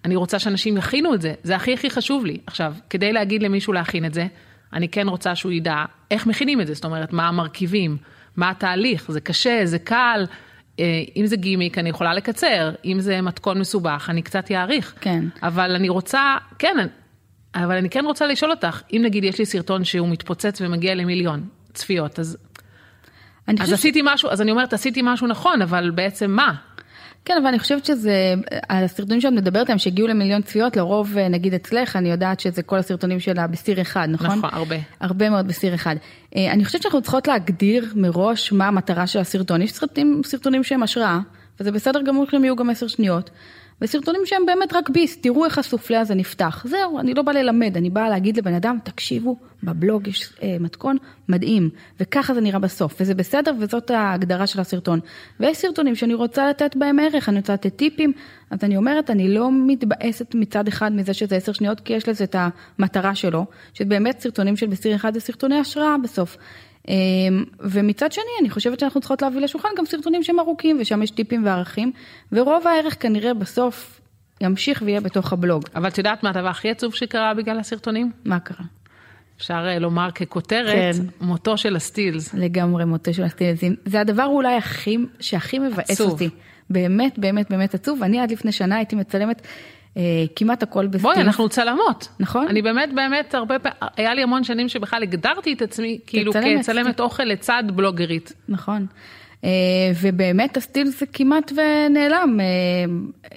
אני 0.04 0.16
רוצה 0.16 0.38
שאנשים 0.38 0.76
יכינו 0.76 1.14
את 1.14 1.22
זה, 1.22 1.34
זה 1.42 1.56
הכי 1.56 1.74
הכי 1.74 1.90
חשוב 1.90 2.26
לי. 2.26 2.38
עכשיו, 2.46 2.74
כדי 2.90 3.12
להגיד 3.12 3.42
למישהו 3.42 3.72
להכין 3.72 4.04
את 4.04 4.14
זה, 4.14 4.26
אני 4.72 4.88
כן 4.88 5.08
רוצה 5.08 5.34
שהוא 5.34 5.52
ידע 5.52 5.84
איך 6.10 6.26
מכינים 6.26 6.60
את 6.60 6.66
זה, 6.66 6.74
זאת 6.74 6.84
אומרת, 6.84 7.12
מה 7.12 7.28
המרכיבים, 7.28 7.96
מה 8.36 8.50
התהליך, 8.50 9.10
זה 9.10 9.20
קשה, 9.20 9.60
זה 9.64 9.78
קל. 9.78 10.26
אה, 10.80 11.02
אם 11.16 11.26
זה 11.26 11.36
גימיק, 11.36 11.78
אני 11.78 11.88
יכולה 11.88 12.14
לקצר, 12.14 12.74
אם 12.84 13.00
זה 13.00 13.20
מתכון 13.20 13.60
מסובך, 13.60 14.06
אני 14.10 14.22
קצת 14.22 14.50
אעריך. 14.50 14.94
כן. 15.00 15.24
אבל 15.42 15.74
אני 15.74 15.88
רוצה, 15.88 16.36
כן, 16.58 16.76
אבל 17.54 17.76
אני 17.76 17.90
כן 17.90 18.04
רוצה 18.04 18.26
לשאול 18.26 18.50
אותך, 18.50 18.82
אם 18.92 19.02
נגיד 19.04 19.24
יש 19.24 19.38
לי 19.38 19.46
סרטון 19.46 19.84
שהוא 19.84 20.08
מתפוצץ 20.08 20.60
ומגיע 20.60 20.94
למיליון 20.94 21.48
צפיות, 21.72 22.18
אז, 22.18 22.38
אז 23.60 23.72
עשיתי 23.72 24.00
משהו, 24.04 24.30
אז 24.30 24.40
אני 24.40 24.50
אומרת, 24.50 24.72
עשיתי 24.72 25.00
משהו 25.04 25.26
נכון, 25.26 25.62
אבל 25.62 25.90
בעצם 25.90 26.30
מה? 26.30 26.54
כן, 27.24 27.34
אבל 27.36 27.46
אני 27.46 27.58
חושבת 27.58 27.84
שזה, 27.84 28.34
הסרטונים 28.70 29.20
שאת 29.20 29.32
מדברת 29.32 29.66
עליהם 29.66 29.78
שהגיעו 29.78 30.08
למיליון 30.08 30.42
צפיות, 30.42 30.76
לרוב, 30.76 31.18
אה, 31.18 31.28
נגיד 31.28 31.54
אצלך, 31.54 31.96
אני 31.96 32.10
יודעת 32.10 32.40
שזה 32.40 32.62
כל 32.62 32.78
הסרטונים 32.78 33.20
שלה 33.20 33.46
בסיר 33.46 33.80
אחד, 33.80 34.08
נכון? 34.10 34.26
נכון, 34.26 34.50
הרבה. 34.52 34.76
הרבה 35.00 35.30
מאוד 35.30 35.48
בסיר 35.48 35.74
אחד. 35.74 35.96
אה, 36.36 36.52
אני 36.52 36.64
חושבת 36.64 36.82
שאנחנו 36.82 37.02
צריכות 37.02 37.28
להגדיר 37.28 37.92
מראש 37.94 38.52
מה 38.52 38.68
המטרה 38.68 39.06
של 39.06 39.18
הסרטון. 39.18 39.62
יש 39.62 39.72
סרטונים, 39.72 40.20
סרטונים 40.24 40.64
שהם 40.64 40.82
השראה, 40.82 41.18
וזה 41.60 41.72
בסדר 41.72 42.02
גמור 42.02 42.26
שהם 42.30 42.44
יהיו 42.44 42.56
גם 42.56 42.70
עשר 42.70 42.86
שניות. 42.86 43.30
וסרטונים 43.80 44.20
שהם 44.24 44.46
באמת 44.46 44.72
רק 44.72 44.90
ביס, 44.90 45.18
תראו 45.20 45.44
איך 45.44 45.58
הסופלה 45.58 46.00
הזה 46.00 46.14
נפתח. 46.14 46.64
זהו, 46.68 46.98
אני 46.98 47.14
לא 47.14 47.22
באה 47.22 47.34
ללמד, 47.34 47.76
אני 47.76 47.90
באה 47.90 48.08
להגיד 48.08 48.36
לבן 48.36 48.54
אדם, 48.54 48.78
תקשיבו, 48.84 49.36
בבלוג 49.62 50.08
יש 50.08 50.32
אה, 50.42 50.56
מתכון 50.60 50.96
מדהים, 51.28 51.70
וככה 52.00 52.34
זה 52.34 52.40
נראה 52.40 52.58
בסוף, 52.58 52.96
וזה 53.00 53.14
בסדר, 53.14 53.52
וזאת 53.60 53.90
ההגדרה 53.90 54.46
של 54.46 54.60
הסרטון. 54.60 55.00
ויש 55.40 55.56
סרטונים 55.56 55.94
שאני 55.94 56.14
רוצה 56.14 56.50
לתת 56.50 56.76
בהם 56.76 56.98
ערך, 56.98 57.28
אני 57.28 57.38
רוצה 57.38 57.52
לתת 57.52 57.76
טיפים, 57.76 58.12
אז 58.50 58.58
אני 58.62 58.76
אומרת, 58.76 59.10
אני 59.10 59.28
לא 59.28 59.50
מתבאסת 59.66 60.34
מצד 60.34 60.68
אחד 60.68 60.92
מזה 60.92 61.14
שזה 61.14 61.36
עשר 61.36 61.52
שניות, 61.52 61.80
כי 61.80 61.92
יש 61.92 62.08
לזה 62.08 62.24
את 62.24 62.36
המטרה 62.78 63.14
שלו, 63.14 63.46
שבאמת 63.74 64.20
סרטונים 64.20 64.56
של 64.56 64.66
בסיר 64.66 64.96
אחד 64.96 65.14
זה 65.14 65.20
סרטוני 65.20 65.58
השראה 65.58 65.96
בסוף. 66.02 66.36
אמ, 66.88 67.44
ומצד 67.60 68.12
שני, 68.12 68.24
אני 68.40 68.50
חושבת 68.50 68.80
שאנחנו 68.80 69.00
צריכות 69.00 69.22
להביא 69.22 69.40
לשולחן 69.40 69.68
גם 69.78 69.86
סרטונים 69.86 70.22
שהם 70.22 70.40
ארוכים, 70.40 70.78
ושם 70.80 71.02
יש 71.02 71.10
טיפים 71.10 71.46
וערכים, 71.46 71.92
ורוב 72.32 72.66
הערך 72.66 73.02
כנראה 73.02 73.34
בסוף 73.34 74.00
ימשיך 74.40 74.82
ויהיה 74.86 75.00
בתוך 75.00 75.32
הבלוג. 75.32 75.64
אבל 75.74 75.88
את 75.88 75.98
יודעת 75.98 76.22
מה 76.22 76.30
הדבר 76.30 76.48
הכי 76.48 76.70
עצוב 76.70 76.94
שקרה 76.94 77.34
בגלל 77.34 77.58
הסרטונים? 77.58 78.12
מה 78.24 78.40
קרה? 78.40 78.64
אפשר 79.36 79.66
אה, 79.68 79.78
לומר 79.78 80.10
ככותרת, 80.10 80.94
כן. 80.94 81.02
מותו 81.20 81.56
של 81.56 81.76
הסטילס. 81.76 82.34
לגמרי 82.34 82.84
מוטה 82.84 83.12
של 83.12 83.22
הסטילזים. 83.22 83.76
זה 83.84 84.00
הדבר 84.00 84.26
אולי 84.26 84.56
הכי, 84.56 84.96
שהכי 85.20 85.58
מבאס 85.58 85.90
עצוב. 85.90 86.10
אותי. 86.10 86.28
באמת, 86.70 87.18
באמת, 87.18 87.50
באמת 87.50 87.74
עצוב. 87.74 88.02
אני 88.02 88.20
עד 88.20 88.30
לפני 88.30 88.52
שנה 88.52 88.76
הייתי 88.76 88.96
מצלמת 88.96 89.42
כמעט 90.36 90.62
הכל 90.62 90.86
בסטילס. 90.86 91.02
בואי, 91.02 91.20
אנחנו 91.20 91.48
צלמות. 91.48 92.08
נכון. 92.20 92.46
אני 92.48 92.62
באמת, 92.62 92.94
באמת, 92.94 93.34
הרבה 93.34 93.58
פעמים, 93.58 93.78
היה 93.96 94.14
לי 94.14 94.22
המון 94.22 94.44
שנים 94.44 94.68
שבכלל 94.68 95.02
הגדרתי 95.02 95.52
את 95.52 95.62
עצמי, 95.62 95.98
כאילו 96.06 96.32
כצלמת. 96.32 96.60
כצלמת 96.60 97.00
אוכל 97.00 97.24
לצד 97.24 97.64
בלוגרית. 97.74 98.32
נכון. 98.48 98.86
אה, 99.44 99.50
ובאמת 100.02 100.56
הסטיל 100.56 100.86
זה 100.86 101.06
כמעט 101.12 101.52
ונעלם. 101.52 102.40
אה, 102.40 102.46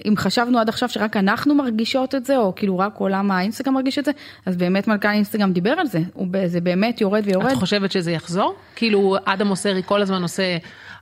אם 0.08 0.16
חשבנו 0.16 0.58
עד 0.58 0.68
עכשיו 0.68 0.88
שרק 0.88 1.16
אנחנו 1.16 1.54
מרגישות 1.54 2.14
את 2.14 2.26
זה, 2.26 2.36
או 2.36 2.54
כאילו 2.54 2.78
רק 2.78 2.96
עולם 2.96 3.30
האינסטגרם 3.30 3.74
מרגיש 3.74 3.98
את 3.98 4.04
זה, 4.04 4.10
אז 4.46 4.56
באמת 4.56 4.88
מנכ"ל 4.88 5.08
האינסטגרם 5.08 5.52
דיבר 5.52 5.70
על 5.70 5.86
זה, 5.86 6.00
זה 6.46 6.60
באמת 6.60 7.00
יורד 7.00 7.22
ויורד. 7.26 7.46
את 7.46 7.52
חושבת 7.52 7.92
שזה 7.92 8.12
יחזור? 8.12 8.54
כאילו 8.76 9.16
אדם 9.24 9.46
מוסרי 9.46 9.82
כל 9.86 10.02
הזמן 10.02 10.22
עושה 10.22 10.56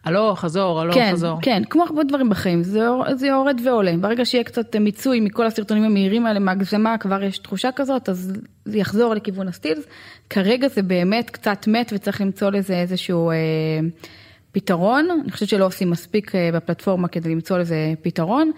הלוך, 0.06 0.40
חזור, 0.40 0.80
הלוך, 0.80 0.94
כן, 0.94 1.10
חזור. 1.12 1.38
כן, 1.42 1.62
כמו 1.70 1.82
הרבה 1.82 2.04
דברים 2.04 2.28
בחיים, 2.28 2.62
זה, 2.62 2.86
זה 3.14 3.26
יורד 3.26 3.60
ועולה. 3.64 3.96
ברגע 4.00 4.24
שיהיה 4.24 4.44
קצת 4.44 4.76
מיצוי 4.76 5.20
מכל 5.20 5.46
הסרטונים 5.46 5.84
המהירים 5.84 6.26
האלה, 6.26 6.38
מהגזמה, 6.38 6.98
כבר 6.98 7.22
יש 7.22 7.38
תחושה 7.38 7.72
כזאת, 7.72 8.08
אז 8.08 8.32
זה 8.64 8.78
יחזור 8.78 9.14
לכיוון 9.14 9.48
הסטילס. 9.48 9.84
כרגע 10.30 10.68
זה 10.68 10.82
באמת 10.82 11.30
קצת 11.30 11.66
מת 11.66 11.92
וצריך 11.94 12.20
למצוא 12.20 12.50
לזה 12.50 12.74
איזשהו... 12.74 13.30
אה, 13.30 13.36
פתרון, 14.56 15.08
אני 15.22 15.32
חושבת 15.32 15.48
שלא 15.48 15.66
עושים 15.66 15.90
מספיק 15.90 16.34
אה, 16.34 16.50
בפלטפורמה 16.52 17.08
כדי 17.08 17.28
למצוא 17.28 17.58
לזה 17.58 17.92
פתרון, 18.02 18.50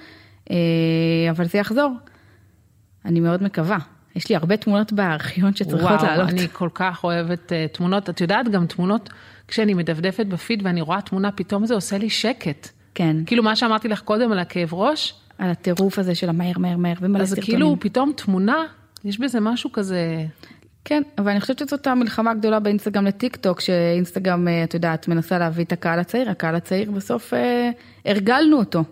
אה, 0.51 0.57
אבל 1.31 1.45
זה 1.45 1.59
יחזור. 1.59 1.93
אני 3.05 3.21
מאוד 3.21 3.43
מקווה. 3.43 3.79
יש 4.17 4.29
לי 4.29 4.37
הרבה 4.37 4.57
תמונות 4.57 4.93
בארכיון 4.93 5.55
שצריכות 5.55 5.91
וואו, 5.91 6.07
לעלות. 6.07 6.29
אני 6.29 6.49
כל 6.53 6.69
כך 6.75 7.05
אוהבת 7.05 7.53
uh, 7.53 7.77
תמונות. 7.77 8.11
את 8.11 8.21
יודעת, 8.21 8.49
גם 8.49 8.67
תמונות, 8.67 9.11
כשאני 9.49 9.75
מדפדפת 9.75 10.27
בפיד 10.27 10.61
ואני 10.65 10.81
רואה 10.81 11.01
תמונה, 11.01 11.33
פתאום 11.33 11.67
זה 11.67 11.75
עושה 11.75 11.99
לי 11.99 12.11
שקט. 12.11 12.69
כן. 12.95 13.17
כאילו 13.27 13.43
מה 13.43 13.57
שאמרתי 13.57 13.89
לך 13.89 14.01
קודם 14.01 14.33
על 14.33 14.39
הכאב 14.39 14.75
ראש. 14.75 15.15
על 15.39 15.51
הטירוף 15.51 15.99
הזה 15.99 16.15
של 16.15 16.29
המהר, 16.29 16.59
מהר, 16.59 16.77
מהר, 16.77 16.95
ומלא 17.01 17.23
אז 17.23 17.29
סרטונים. 17.29 17.51
כאילו 17.51 17.77
פתאום 17.81 18.13
תמונה, 18.17 18.65
יש 19.05 19.21
בזה 19.21 19.41
משהו 19.41 19.73
כזה... 19.73 20.25
כן, 20.85 21.03
אבל 21.19 21.31
אני 21.31 21.41
חושבת 21.41 21.59
שזאת 21.59 21.87
המלחמה 21.87 22.31
הגדולה 22.31 22.61
באינסטגרם 22.61 23.05
לטיק 23.05 23.37
טוק, 23.37 23.61
שאינסטגרם, 23.61 24.49
אה, 24.49 24.65
את 24.65 24.75
יודעת, 24.75 25.09
מנסה 25.09 25.39
להביא 25.39 25.65
את 25.65 25.73
הקהל 25.73 25.99
הצעיר, 25.99 26.31
הקהל 26.31 26.55
הצעיר 26.55 26.91
בסוף 26.91 27.35
אה, 27.35 27.71
הרגלנו 28.05 28.59
אותו. 28.59 28.85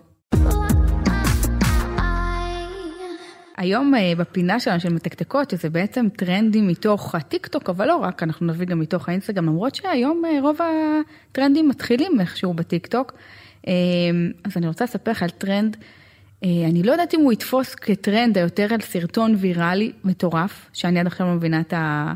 היום 3.57 3.95
אה, 3.95 4.13
בפינה 4.17 4.59
שלנו 4.59 4.79
של 4.79 4.93
מתקתקות, 4.93 5.49
שזה 5.49 5.69
בעצם 5.69 6.07
טרנדים 6.15 6.67
מתוך 6.67 7.15
הטיק 7.15 7.47
טוק, 7.47 7.69
אבל 7.69 7.87
לא 7.87 7.95
רק, 7.95 8.23
אנחנו 8.23 8.45
נביא 8.45 8.67
גם 8.67 8.79
מתוך 8.79 9.09
האינסטגרם, 9.09 9.45
למרות 9.45 9.75
שהיום 9.75 10.25
אה, 10.25 10.41
רוב 10.41 10.57
הטרנדים 11.31 11.69
מתחילים 11.69 12.19
איכשהו 12.19 12.53
בטיק 12.53 12.87
טוק. 12.87 13.13
אה, 13.67 13.73
אז 14.43 14.57
אני 14.57 14.67
רוצה 14.67 14.83
לספר 14.83 15.11
לך 15.11 15.23
על 15.23 15.29
טרנד, 15.29 15.77
אה, 16.43 16.49
אני 16.69 16.83
לא 16.83 16.91
יודעת 16.91 17.13
אם 17.13 17.19
הוא 17.19 17.33
יתפוס 17.33 17.75
כטרנד 17.75 18.37
או 18.37 18.47
יותר 18.47 18.67
על 18.73 18.81
סרטון 18.81 19.35
ויראלי 19.37 19.91
מטורף, 20.03 20.69
שאני 20.73 20.99
עד 20.99 21.07
עכשיו 21.07 21.27
לא 21.27 21.33
מבינה 21.33 21.59
את 21.59 21.73
ה... 21.73 22.13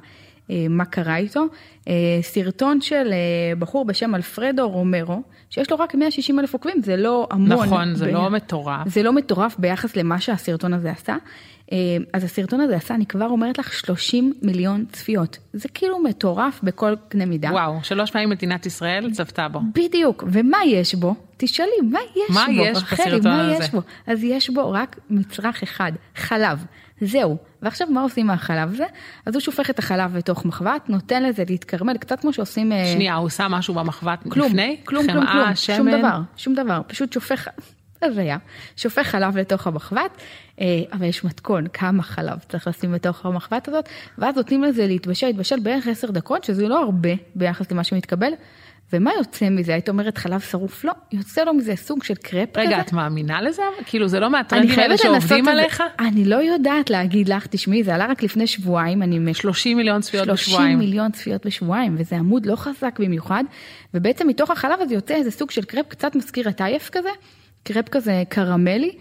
אה, 0.51 0.65
מה 0.69 0.85
קרה 0.85 1.17
איתו. 1.17 1.45
אה, 1.87 1.93
סרטון 2.21 2.81
של 2.81 3.07
אה, 3.11 3.55
בחור 3.59 3.85
בשם 3.85 4.15
אלפרדו 4.15 4.69
רומרו, 4.69 5.21
שיש 5.49 5.71
לו 5.71 5.79
רק 5.79 5.95
160 5.95 6.39
אלף 6.39 6.53
עוקבים, 6.53 6.81
זה 6.83 6.97
לא 6.97 7.27
המון. 7.31 7.51
נכון, 7.51 7.95
זה 7.95 8.05
ב- 8.05 8.09
לא 8.09 8.29
מטורף. 8.29 8.87
זה 8.87 9.03
לא 9.03 9.13
מטורף 9.13 9.55
ביחס 9.59 9.95
למה 9.95 10.19
שהסרטון 10.19 10.73
הזה 10.73 10.91
עשה. 10.91 11.15
אז 12.13 12.23
הסרטון 12.23 12.61
הזה 12.61 12.75
עשה, 12.75 12.95
אני 12.95 13.05
כבר 13.05 13.25
אומרת 13.25 13.57
לך, 13.57 13.73
30 13.73 14.33
מיליון 14.41 14.85
צפיות. 14.91 15.37
זה 15.53 15.69
כאילו 15.73 15.99
מטורף 16.03 16.59
בכל 16.63 16.93
קנה 17.07 17.25
מידה. 17.25 17.49
וואו, 17.51 17.73
שלוש 17.83 18.11
פעמים 18.11 18.29
מדינת 18.29 18.65
ישראל 18.65 19.11
צפתה 19.11 19.47
בו. 19.47 19.59
בדיוק, 19.75 20.23
ומה 20.27 20.57
יש 20.65 20.95
בו? 20.95 21.15
תשאלי, 21.37 21.69
מה 21.91 21.99
יש 22.15 22.35
מה 22.35 22.45
בו? 22.45 22.63
יש 22.63 22.77
רחלי, 22.77 23.19
מה 23.23 23.41
הזה? 23.41 23.63
יש 23.63 23.69
בו? 23.71 23.81
אז 24.07 24.23
יש 24.23 24.49
בו 24.49 24.71
רק 24.71 24.99
מצרך 25.09 25.63
אחד, 25.63 25.91
חלב. 26.15 26.65
זהו. 27.01 27.37
ועכשיו 27.61 27.87
מה 27.87 28.01
עושים 28.01 28.27
מהחלב 28.27 28.69
הזה? 28.73 28.85
אז 29.25 29.35
הוא 29.35 29.41
שופך 29.41 29.69
את 29.69 29.79
החלב 29.79 30.17
לתוך 30.17 30.45
מחבת, 30.45 30.89
נותן 30.89 31.23
לזה 31.23 31.43
להתקרמל, 31.49 31.97
קצת 31.97 32.19
כמו 32.19 32.33
שעושים... 32.33 32.71
אה, 32.71 32.91
שנייה, 32.93 33.15
הוא 33.15 33.29
שם 33.29 33.51
משהו 33.51 33.73
במחבת 33.73 34.19
כלום, 34.29 34.47
לפני? 34.47 34.77
כלום, 34.83 35.07
כלום, 35.11 35.25
כלום, 35.25 35.55
שמן? 35.55 35.75
שום 35.77 35.91
דבר, 35.91 36.19
שום 36.37 36.53
דבר, 36.53 36.81
פשוט 36.87 37.13
שופך, 37.13 37.47
הזיה, 38.01 38.37
שופך 38.75 39.07
חלב 39.07 39.37
לתוך 39.37 39.67
המחבת, 39.67 40.11
אה, 40.61 40.65
אבל 40.93 41.05
יש 41.05 41.23
מתכון, 41.23 41.67
כמה 41.67 42.03
חלב 42.03 42.39
צריך 42.49 42.67
לשים 42.67 42.91
בתוך 42.91 43.25
המחבת 43.25 43.67
הזאת, 43.67 43.89
ואז 44.17 44.35
נותנים 44.35 44.63
לזה 44.63 44.87
להתבשל, 44.87 45.27
להתבשל 45.27 45.59
בערך 45.59 45.87
10 45.87 46.11
דקות, 46.11 46.43
שזה 46.43 46.67
לא 46.67 46.83
הרבה 46.83 47.09
ביחס 47.35 47.71
למה 47.71 47.83
שמתקבל, 47.83 48.31
ומה 48.93 49.11
יוצא 49.17 49.49
מזה? 49.49 49.73
היית 49.73 49.89
אומרת 49.89 50.17
חלב 50.17 50.39
שרוף? 50.39 50.83
לא, 50.83 50.91
יוצא 51.11 51.43
לו 51.43 51.53
מזה 51.53 51.75
סוג 51.75 52.03
של 52.03 52.15
קרפ 52.15 52.49
כזה. 52.53 52.67
רגע, 52.67 52.79
את 52.81 52.93
מאמינה 52.93 53.41
לזה? 53.41 53.61
כאילו, 53.85 54.07
זה 54.07 54.19
לא 54.19 54.29
מהטרנדים 54.29 54.79
האלה 54.79 54.97
שעובדים 54.97 55.43
את. 55.43 55.53
עליך? 55.53 55.83
אני 55.99 56.25
לא 56.25 56.35
יודעת 56.35 56.89
להגיד 56.89 57.29
לך, 57.29 57.47
תשמעי, 57.47 57.83
זה 57.83 57.95
עלה 57.95 58.05
רק 58.05 58.23
לפני 58.23 58.47
שבועיים, 58.47 59.03
אני 59.03 59.33
30 59.33 59.77
מיליון 59.77 60.01
צפיות 60.01 60.25
30 60.25 60.47
בשבועיים. 60.53 60.79
מיליון 60.79 61.11
צפיות 61.11 61.45
בשבועיים, 61.45 61.95
וזה 61.97 62.15
עמוד 62.15 62.45
לא 62.45 62.55
חזק 62.55 62.99
במיוחד, 62.99 63.43
ובעצם 63.93 64.27
מתוך 64.27 64.51
החלב 64.51 64.81
הזה 64.81 64.93
יוצא 64.93 65.15
איזה 65.15 65.31
סוג 65.31 65.51
של 65.51 65.63
קרפ 65.63 65.85
קצת 65.87 66.15
מזכיר 66.15 66.49
את 66.49 66.61
עייף 66.61 66.89
כזה, 66.89 67.09
קרפ 67.63 67.89
כזה 67.89 68.23
קרמלי. 68.29 68.91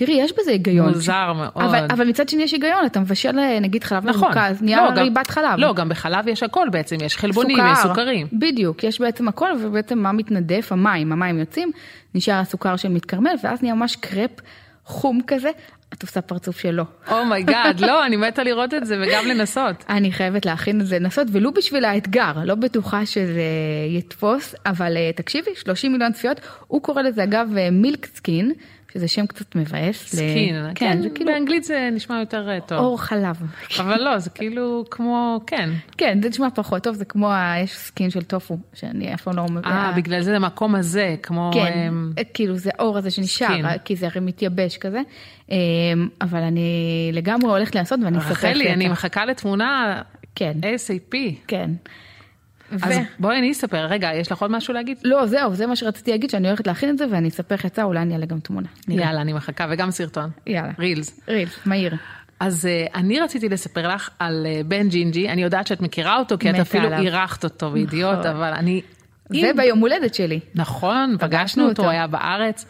תראי, 0.00 0.14
יש 0.20 0.32
בזה 0.38 0.50
היגיון. 0.50 0.88
מוזר 0.88 1.32
מאוד. 1.32 1.50
אבל, 1.56 1.86
אבל 1.90 2.08
מצד 2.08 2.28
שני 2.28 2.42
יש 2.42 2.52
היגיון, 2.52 2.86
אתה 2.86 3.00
מבשל 3.00 3.38
אה, 3.38 3.60
נגיד 3.60 3.84
חלב 3.84 4.06
נכון. 4.06 4.32
מרוכז, 4.32 4.62
נהיה 4.62 4.90
לא, 4.90 5.00
ריבת 5.00 5.30
חלב. 5.30 5.58
לא, 5.58 5.74
גם 5.74 5.88
בחלב 5.88 6.28
יש 6.28 6.42
הכל 6.42 6.68
בעצם, 6.72 6.96
יש 7.00 7.16
חלבונים, 7.16 7.56
סוכר. 7.56 7.72
יש 7.72 7.78
סוכרים. 7.78 8.26
בדיוק, 8.32 8.84
יש 8.84 9.00
בעצם 9.00 9.28
הכל, 9.28 9.52
ובעצם 9.60 9.98
מה 9.98 10.12
מתנדף? 10.12 10.72
המים, 10.72 11.12
המים 11.12 11.38
יוצאים, 11.38 11.70
נשאר 12.14 12.34
הסוכר 12.34 12.76
שמתקרמל, 12.76 13.34
ואז 13.42 13.62
נהיה 13.62 13.74
ממש 13.74 13.96
קרפ 13.96 14.30
חום 14.84 15.20
כזה. 15.26 15.50
את 15.94 16.02
עושה 16.02 16.20
פרצוף 16.20 16.60
שלא. 16.60 16.84
Oh 17.10 17.27
my 17.27 17.45
God, 17.45 17.80
לא, 17.88 18.06
אני 18.06 18.16
מתה 18.16 18.42
לראות 18.42 18.74
את 18.74 18.86
זה 18.86 19.02
וגם 19.02 19.26
לנסות. 19.26 19.84
אני 19.88 20.12
חייבת 20.12 20.46
להכין 20.46 20.80
את 20.80 20.86
זה, 20.86 20.98
לנסות, 20.98 21.28
ולו 21.32 21.52
בשביל 21.52 21.84
האתגר, 21.84 22.32
לא 22.44 22.54
בטוחה 22.54 23.06
שזה 23.06 23.42
יתפוס, 23.88 24.54
אבל 24.66 24.96
אה, 24.96 25.10
תקשיבי, 25.16 25.50
30 25.54 25.92
מיליון 25.92 26.12
צפיות, 26.12 26.40
הוא 26.66 26.82
קורא 26.82 27.02
לזה 27.02 27.24
אגב 27.24 27.48
milk 27.72 28.06
skin, 28.06 28.52
שזה 28.94 29.08
שם 29.08 29.26
קצת 29.26 29.56
מבאס. 29.56 30.14
ל- 30.14 30.16
skin, 30.16 30.56
כן, 30.74 31.02
זה 31.02 31.10
כאילו 31.10 31.32
באנגלית 31.32 31.64
זה 31.64 31.88
נשמע 31.92 32.18
יותר 32.20 32.50
אה, 32.50 32.60
טוב. 32.60 32.78
עור 32.78 33.00
חלב. 33.00 33.36
אבל 33.78 34.00
לא, 34.00 34.18
זה 34.18 34.30
כאילו 34.30 34.84
כמו, 34.90 35.40
כן. 35.46 35.70
כן, 35.96 36.18
זה 36.22 36.28
נשמע 36.28 36.48
פחות 36.54 36.82
טוב, 36.82 36.94
זה 36.94 37.04
כמו, 37.04 37.30
יש 37.62 37.76
skin 37.76 38.10
של 38.10 38.22
טופו, 38.22 38.58
שאני 38.74 39.14
אף 39.14 39.22
פעם 39.22 39.36
לא... 39.36 39.46
אה, 39.66 39.92
בגלל 39.96 40.22
זה 40.22 40.36
המקום 40.36 40.74
הזה, 40.74 41.16
כמו... 41.22 41.50
כן, 41.54 41.88
אמ, 41.88 42.12
כאילו 42.34 42.56
זה 42.56 42.70
העור 42.78 42.98
הזה 42.98 43.10
שנשאר, 43.10 43.46
skin. 43.48 43.66
כי 43.84 43.96
זה 43.96 44.06
הרי 44.06 44.20
מתייבש 44.20 44.78
כזה, 44.78 45.00
אבל 46.20 46.40
אני 46.42 46.70
לגמרי 47.12 47.50
הולכת 47.50 47.74
לעשות 47.74 48.00
ואני 48.04 48.18
אספר 48.18 48.32
לך. 48.32 48.44
רחלי, 48.44 48.72
אני 48.72 48.88
מחכה 48.88 49.24
לתמונה 49.24 50.02
כן, 50.34 50.52
ASAP. 50.62 51.16
כן. 51.46 51.70
אז 52.82 52.94
בואי 53.18 53.38
אני 53.38 53.52
אספר, 53.52 53.86
רגע, 53.86 54.10
יש 54.14 54.32
לך 54.32 54.42
עוד 54.42 54.50
משהו 54.50 54.74
להגיד? 54.74 54.98
לא, 55.04 55.26
זהו, 55.26 55.54
זה 55.54 55.66
מה 55.66 55.76
שרציתי 55.76 56.10
להגיד, 56.10 56.30
שאני 56.30 56.48
הולכת 56.48 56.66
להכין 56.66 56.90
את 56.90 56.98
זה, 56.98 57.04
ואני 57.10 57.28
אספר 57.28 57.54
לך 57.54 57.64
עצה, 57.64 57.82
אולי 57.82 58.02
אני 58.02 58.14
אעלה 58.14 58.26
גם 58.26 58.40
תמונה. 58.40 58.68
נראה. 58.88 59.04
יאללה, 59.06 59.20
אני 59.20 59.32
מחכה, 59.32 59.66
וגם 59.70 59.90
סרטון. 59.90 60.30
יאללה. 60.46 60.72
רילס. 60.78 61.20
רילס, 61.28 61.58
מהיר. 61.66 61.94
אז 62.40 62.68
אה, 62.88 62.94
אני 62.94 63.20
רציתי 63.20 63.48
לספר 63.48 63.88
לך 63.88 64.10
על 64.18 64.46
אה, 64.46 64.66
בן 64.66 64.88
ג'ינג'י, 64.88 65.28
אני 65.28 65.42
יודעת 65.42 65.66
שאת 65.66 65.80
מכירה 65.80 66.18
אותו, 66.18 66.38
כי 66.38 66.50
את 66.50 66.54
אפילו. 66.54 66.92
אירחת 66.92 67.44
אותו 67.44 67.70
בידיעות, 67.70 68.18
נכון. 68.18 68.30
אבל 68.30 68.52
אני... 68.52 68.82
אם- 69.34 69.46
וביום 69.54 69.78
הולדת 69.78 70.14
שלי. 70.14 70.40
נכון, 70.54 71.16
פגשנו 71.20 71.68
אותו. 71.68 71.82
הוא 71.82 71.90
היה 71.90 72.06
בארץ. 72.06 72.66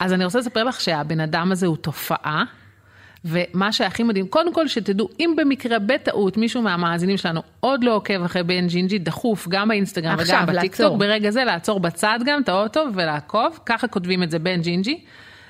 אז 0.00 0.12
אני 0.12 0.24
רוצה 0.24 0.38
לספר 0.38 0.64
לך 0.64 0.80
שהבן 0.80 1.20
אדם 1.20 1.52
הזה 1.52 1.66
הוא 1.66 1.76
תופעה, 1.76 2.44
ומה 3.24 3.72
שהכי 3.72 4.02
מדהים, 4.02 4.26
קודם 4.26 4.54
כל 4.54 4.68
שתדעו, 4.68 5.08
אם 5.20 5.34
במקרה 5.36 5.78
בטעות 5.78 6.36
מישהו 6.36 6.62
מהמאזינים 6.62 7.16
שלנו 7.16 7.42
עוד 7.60 7.84
לא 7.84 7.94
עוקב 7.94 8.22
אחרי 8.24 8.42
בן 8.42 8.66
ג'ינג'י, 8.66 8.98
דחוף 8.98 9.48
גם 9.48 9.68
באינסטגרם 9.68 10.18
עכשיו, 10.18 10.44
וגם 10.48 10.56
בטיקטוק. 10.56 10.98
ברגע 10.98 11.30
זה 11.30 11.44
לעצור 11.44 11.80
בצד 11.80 12.18
גם 12.24 12.42
את 12.42 12.48
האוטו 12.48 12.84
ולעקוב, 12.94 13.58
ככה 13.66 13.88
כותבים 13.88 14.22
את 14.22 14.30
זה 14.30 14.38
בן 14.38 14.60
ג'ינג'י. 14.60 15.00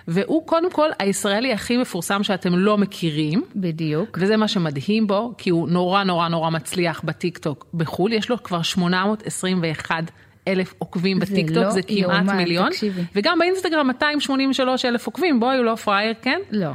והוא 0.09 0.47
קודם 0.47 0.71
כל 0.71 0.89
הישראלי 0.99 1.53
הכי 1.53 1.77
מפורסם 1.77 2.23
שאתם 2.23 2.55
לא 2.55 2.79
מכירים. 2.79 3.43
בדיוק. 3.57 4.19
וזה 4.21 4.37
מה 4.37 4.49
שמדהים 4.49 5.07
בו, 5.07 5.35
כי 5.39 5.51
הוא 5.51 5.69
נורא 5.69 6.05
נורא 6.05 6.29
נורא 6.29 6.51
מצליח 6.51 7.01
בטיקטוק 7.05 7.67
בחו"ל, 7.75 8.13
יש 8.13 8.31
לו 8.31 8.43
כבר 8.43 8.63
821 8.63 9.95
אלף 10.49 10.75
עוקבים 10.79 11.21
זה 11.21 11.33
בטיקטוק, 11.33 11.57
לא 11.57 11.71
זה 11.71 11.83
כמעט 11.83 11.99
יאומן, 11.99 12.37
מיליון. 12.37 12.71
תקשיבי. 12.71 13.03
וגם 13.15 13.39
באינסטגרם 13.39 13.87
283 13.87 14.85
אלף 14.85 15.07
עוקבים, 15.07 15.41
בואי, 15.41 15.57
הוא 15.57 15.65
לא 15.65 15.75
פראייר, 15.75 16.15
כן? 16.23 16.41
לא. 16.51 16.71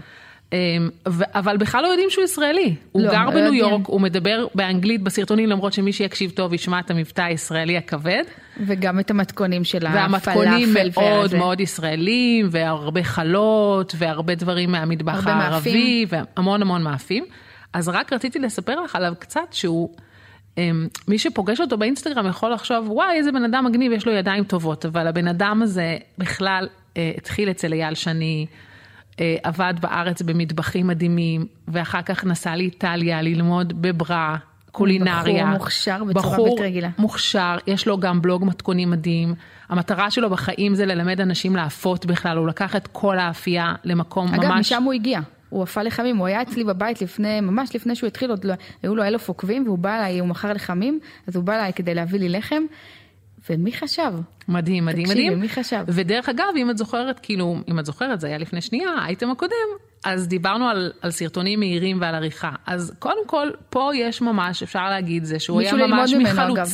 אמ, 0.54 0.90
אבל 1.36 1.58
בכלל 1.58 1.84
לא 1.84 1.88
יודעים 1.88 2.10
שהוא 2.10 2.24
ישראלי. 2.24 2.76
הוא 2.92 3.02
לא, 3.02 3.12
גר 3.12 3.26
לא 3.26 3.32
בניו. 3.32 3.54
יורק, 3.54 3.88
הוא 3.88 4.02
מדבר 4.02 4.48
באנגלית 4.56 5.02
בסרטונים, 5.02 5.50
למרות 5.50 5.74
שמי 5.74 5.94
שיקשיב 5.94 6.32
טוב 6.32 6.54
ישמע 6.54 6.80
את 6.80 6.92
המבטא 6.92 7.22
הישראלי 7.22 7.78
הכבד. 7.78 8.24
וגם 8.68 9.00
את 9.00 9.12
המתכונים 9.12 9.64
של 9.64 9.88
והמתכונים 9.94 10.70
הפלאפל 10.70 11.02
מאוד 11.02 11.22
והזה. 11.22 11.38
מאוד 11.38 11.60
ישראלים, 11.60 12.48
והרבה 12.52 13.04
חלות, 13.04 13.94
והרבה 13.98 14.36
דברים 14.36 14.72
מהמטבח 14.72 15.28
הערבי, 15.28 16.06
והמון 16.10 16.62
המון 16.62 16.84
מאפים. 16.84 17.26
אז 17.74 17.90
רק 17.90 18.14
רציתי 18.14 18.40
לספר 18.40 18.82
לך 18.82 18.96
עליו 18.96 19.14
קצת, 19.20 19.42
שהוא, 19.52 19.90
אמ, 20.58 20.88
מי 21.08 21.20
שפוגש 21.20 21.62
אותו 21.62 21.78
באינסטגרם 21.78 22.28
יכול 22.28 22.52
לחשוב, 22.54 22.92
וואי, 22.92 23.18
איזה 23.18 23.32
בן 23.32 23.44
אדם 23.44 23.66
מגניב, 23.66 23.92
יש 23.92 24.08
לו 24.08 24.14
ידיים 24.14 24.44
טובות, 24.44 24.86
אבל 24.86 25.08
הבן 25.08 25.28
אדם 25.28 25.62
הזה 25.62 25.98
בכלל 26.18 26.68
אה, 26.98 27.12
התחיל 27.18 27.50
אצל 27.50 27.74
אייל 27.74 27.96
שני, 27.96 28.46
עבד 29.44 29.74
בארץ 29.82 30.22
במטבחים 30.22 30.88
מדהימים, 30.88 31.46
ואחר 31.68 32.02
כך 32.02 32.26
נסע 32.26 32.56
לאיטליה 32.56 33.22
ללמוד 33.22 33.82
בברא. 33.82 34.36
קולינריה. 34.74 35.44
בחור 35.44 35.54
מוכשר 35.54 36.04
בצורה 36.04 36.34
בחור 36.34 36.50
בלתי 36.50 36.64
רגילה. 36.64 36.90
מוכשר, 36.98 37.58
יש 37.68 37.88
לו 37.88 38.00
גם 38.00 38.22
בלוג 38.22 38.46
מתכונים 38.46 38.92
מדהים. 38.92 39.36
המטרה 39.70 40.12
שלו 40.12 40.30
בחיים 40.30 40.76
זה 40.76 40.86
ללמד 40.86 41.22
אנשים 41.22 41.56
לאפות 41.56 42.06
בכלל, 42.06 42.38
הוא 42.38 42.48
לקח 42.48 42.76
את 42.76 42.88
כל 42.88 43.20
האפייה 43.20 43.76
למקום 43.84 44.34
אגב, 44.34 44.46
ממש... 44.46 44.60
משם 44.60 44.84
הוא 44.84 44.94
הגיע. 44.94 45.20
הוא 45.50 45.64
אפה 45.64 45.82
לחמים, 45.82 46.18
הוא 46.18 46.28
היה 46.28 46.42
אצלי 46.42 46.64
בבית 46.64 47.02
לפני, 47.02 47.42
ממש 47.42 47.76
לפני 47.76 47.96
שהוא 47.96 48.08
התחיל, 48.08 48.30
עוד 48.30 48.46
לא, 48.46 48.54
היו 48.84 48.96
לו 48.96 49.04
אלף 49.04 49.28
עוקבים, 49.28 49.64
והוא 49.66 49.78
בא 49.78 49.96
אליי, 49.96 50.20
הוא 50.20 50.28
מכר 50.28 50.54
לחמים, 50.54 51.00
אז 51.28 51.36
הוא 51.36 51.44
בא 51.44 51.54
אליי 51.54 51.74
כדי 51.74 51.94
להביא 51.94 52.20
לי 52.20 52.30
לחם, 52.30 52.64
ומי 53.50 53.72
חשב? 53.72 54.12
מדהים, 54.48 54.86
מדהים, 54.86 55.06
תקשיבי, 55.06 55.24
מדהים. 55.26 55.40
מי 55.40 55.50
חשב? 55.50 55.84
ודרך 55.88 56.30
אגב, 56.30 56.48
אם 56.58 56.70
את 56.70 56.78
זוכרת, 56.78 57.20
כאילו, 57.20 57.58
אם 57.70 57.80
את 57.80 57.86
זוכרת, 57.86 58.20
זה 58.20 58.28
היה 58.28 58.38
לפני 58.38 58.62
שנייה, 58.62 58.90
האייטם 58.90 59.32
הקודם, 59.32 59.54
אז 60.04 60.28
דיברנו 60.28 60.68
על, 60.68 60.92
על 61.02 61.12
סרטונים 61.12 61.60
מהירים 61.60 62.02
ועל 62.02 62.16
עריכה. 62.16 62.52
אז 62.66 62.94
קודם 63.00 63.28
כל, 63.28 63.50
פה 63.70 63.92
יש 63.96 64.22
ממש, 64.22 64.64
אפשר 64.64 64.90
להגיד 64.90 65.24
זה, 65.24 65.40
שהוא 65.40 65.62
היה 65.62 65.74
ממש 65.74 66.14
ממנו, 66.14 66.30
מחלוץ. 66.30 66.58
אגב. 66.58 66.68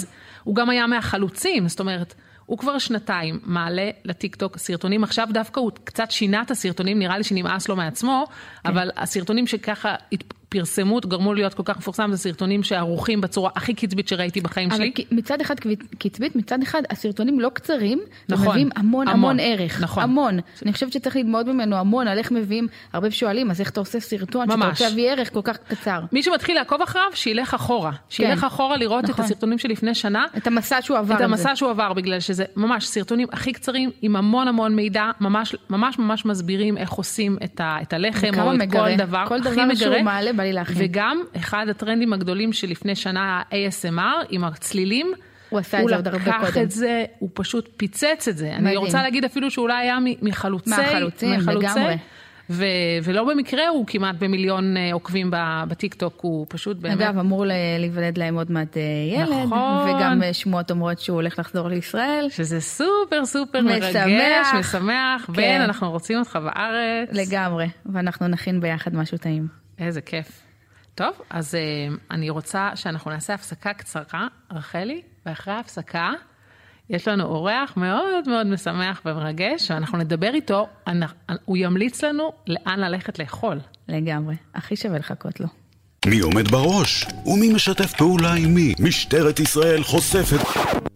הוא 0.44 0.56
גם 0.56 0.70
היה 0.70 0.88
מהחלוצים, 0.88 1.68
זאת 1.68 1.80
אומרת, 1.80 2.14
הוא 2.46 2.58
כבר 2.58 2.78
שנתיים 2.78 3.40
מעלה 3.44 3.90
לטיקטוק 4.06 4.58
סרטונים, 4.58 5.04
עכשיו 5.04 5.28
דווקא 5.32 5.60
הוא 5.60 5.72
קצת 5.84 6.12
שינה 6.12 6.42
את 6.42 6.52
הסרטונים, 6.52 7.00
נראה 7.00 7.18
לי 7.18 7.24
שנמאס 7.24 7.70
לו 7.70 7.76
מעצמו, 7.76 8.26
כן. 8.28 8.70
אבל 8.70 8.90
הסרטונים 8.98 9.48
שככה 9.48 9.96
פרסמו, 10.50 11.00
גרמו 11.06 11.34
להיות 11.34 11.54
כל 11.54 11.64
כך 11.66 11.78
מפורסם, 11.78 12.10
זה 12.12 12.18
סרטונים 12.18 12.64
שערוכים 12.64 13.22
בצורה 13.22 13.50
הכי 13.56 13.74
קצבית 13.74 14.08
שראיתי 14.08 14.42
בחיים 14.42 14.70
אבל 14.70 14.78
שלי. 14.78 14.92
כי- 14.96 15.06
מצד 15.12 15.42
אחד 15.42 15.56
קצבית- 16.00 16.36
מצד 16.36 16.62
אחד 16.64 16.82
הסרטונים 16.90 17.40
לא 17.40 17.50
קצרים, 17.54 18.00
נכון, 18.30 18.48
ומביאים 18.48 18.70
המון 18.76 19.08
המון, 19.08 19.20
המון 19.20 19.38
ערך, 19.40 19.82
נכון. 19.82 20.04
המון. 20.04 20.40
אני 20.66 20.74
חושבת 20.74 20.94
שצריך 20.94 21.16
ללמוד 21.16 21.50
ממנו 21.52 21.76
המון 21.76 22.08
על 22.08 22.18
איך 22.18 22.32
מביאים, 22.32 22.68
הרבה 22.94 23.12
שואלים, 23.12 23.52
אז 23.52 23.60
איך 23.60 23.70
אתה 23.70 23.80
עושה 23.80 24.00
סרטון, 24.00 24.46
שאתה 24.46 24.56
ממש. 24.58 24.70
רוצה 24.70 24.90
להביא 24.90 25.12
ערך 25.12 25.34
כל 25.34 25.42
כך 25.44 25.58
קצר. 25.68 26.00
מי 26.12 26.24
שמתחיל 26.24 26.56
לעקוב 26.56 26.82
אחריו, 26.82 27.06
שילך 27.14 27.54
אחורה. 27.54 27.92
שילך 28.10 28.44
אחורה 28.44 28.78
לראות 28.78 29.06
את 29.06 29.10
נכון. 29.10 29.26
הסרטונים 29.26 29.58
שלפני 29.58 29.96
שנה. 29.96 30.26
את 30.38 30.48
המסע 30.48 30.82
שהוא 30.82 30.98
עבר 30.98 31.16
את 31.16 31.22
המסע 31.22 31.50
זה. 31.50 31.56
שהוא 31.56 31.70
עבר, 31.70 31.94
בגלל 31.94 32.20
שזה 32.20 32.46
ממש 32.56 32.86
סרטונים 32.88 33.28
הכי 33.32 33.54
קצרים, 33.54 33.90
עם 34.02 34.16
המון 34.16 34.48
המון 34.48 34.76
מידע, 34.76 35.06
ממש 35.20 35.56
ממש 35.70 36.00
ממש 36.00 36.26
מסבירים 36.26 36.78
איך 36.78 36.92
עושים 36.92 37.38
את, 37.44 37.60
ה, 37.62 37.78
את 37.82 37.94
הלחם, 37.94 38.40
או 38.42 38.52
את 38.54 38.58
מגרה. 38.58 38.90
כל 38.90 38.96
דבר. 38.98 39.26
כל 39.28 39.36
הכי 39.36 39.44
דבר 39.52 39.76
שהוא 39.76 39.90
מגרה. 39.90 40.02
בא 40.40 40.44
לי 40.44 40.54
להכין. 40.54 40.76
וגם 40.80 41.24
אחד 41.38 41.66
הטרנדים 41.70 42.14
הגדולים 42.14 42.54
שלפני 42.54 42.96
שנה, 42.96 43.22
ה-ASMR, 43.52 44.26
עם 44.30 44.44
הצלילים. 44.44 45.12
הוא 45.50 45.60
עשה 45.60 45.82
את 45.82 45.88
זה 45.88 45.96
עוד 45.96 46.08
הרבה 46.08 46.20
הוא 46.32 46.36
לקח 46.36 46.54
קודם. 46.54 46.64
את 46.66 46.72
זה, 46.72 47.06
הוא 47.20 47.30
פשוט 47.34 47.70
פיצץ 47.78 48.28
את 48.30 48.38
זה. 48.38 48.54
אני 48.54 48.62
מדהים. 48.64 48.80
רוצה 48.80 49.02
להגיד 49.04 49.26
אפילו 49.26 49.52
שאולי 49.52 49.74
היה 49.74 49.98
מחלוצי, 50.22 50.70
מהחלוצים, 50.70 51.40
לגמרי. 51.48 51.96
ו- 52.50 52.66
ולא 53.04 53.24
במקרה 53.24 53.68
הוא 53.68 53.86
כמעט 53.88 54.16
במיליון 54.20 54.78
אה, 54.78 54.94
עוקבים 54.94 55.32
בטיקטוק, 55.68 56.20
הוא 56.22 56.46
פשוט 56.50 56.78
באמת... 56.78 57.02
אגב, 57.02 57.18
אמור 57.20 57.46
להיוולד 57.78 58.18
להם 58.18 58.36
עוד 58.36 58.52
מעט 58.52 58.78
אה, 58.78 58.82
ילד, 59.18 59.30
נכון. 59.46 59.90
וגם 59.90 60.24
אה, 60.24 60.34
שמועות 60.34 60.72
אומרות 60.72 61.00
שהוא 61.00 61.16
הולך 61.16 61.40
לחזור 61.40 61.68
לישראל. 61.68 62.28
שזה 62.30 62.62
סופר 62.62 63.26
סופר 63.26 63.62
משמח. 63.62 63.96
מרגש, 63.96 64.48
משמח. 64.60 65.26
כן. 65.26 65.34
בן, 65.34 65.62
אנחנו 65.62 65.92
רוצים 65.92 66.20
אותך 66.20 66.40
בארץ. 66.44 67.10
לגמרי, 67.12 67.68
ואנחנו 67.86 68.28
נכין 68.28 68.62
ביחד 68.62 68.96
משהו 68.96 69.18
טעים. 69.18 69.59
איזה 69.80 70.02
כיף. 70.02 70.42
טוב, 70.96 71.14
אז 71.30 71.56
אה, 71.56 71.60
אני 72.12 72.30
רוצה 72.30 72.70
שאנחנו 72.76 73.12
נעשה 73.12 73.34
הפסקה 73.34 73.74
קצרה, 73.74 74.28
רחלי, 74.52 75.02
ואחרי 75.26 75.54
ההפסקה 75.54 76.12
יש 76.90 77.08
לנו 77.08 77.24
אורח 77.24 77.74
מאוד 77.78 78.28
מאוד 78.30 78.48
משמח 78.48 79.02
ומרגש, 79.06 79.72
ואנחנו 79.72 79.98
נדבר 79.98 80.34
איתו, 80.34 80.68
אנחנו- 80.88 81.18
הוא 81.46 81.58
ימליץ 81.58 82.04
לנו 82.04 82.32
לאן 82.48 82.80
ללכת 82.80 83.20
לאכול. 83.20 83.60
לגמרי, 83.88 84.36
הכי 84.56 84.76
שווה 84.76 85.00
לחכות 85.00 85.40
לו. 85.40 85.48
מי 86.06 86.20
עומד 86.20 86.48
בראש? 86.52 87.06
ומי 87.26 87.54
משתף 87.54 87.94
פעולה 87.98 88.34
עם 88.34 88.54
מי? 88.54 88.74
משטרת 88.80 89.40
ישראל 89.40 89.84
חושפת... 89.84 90.40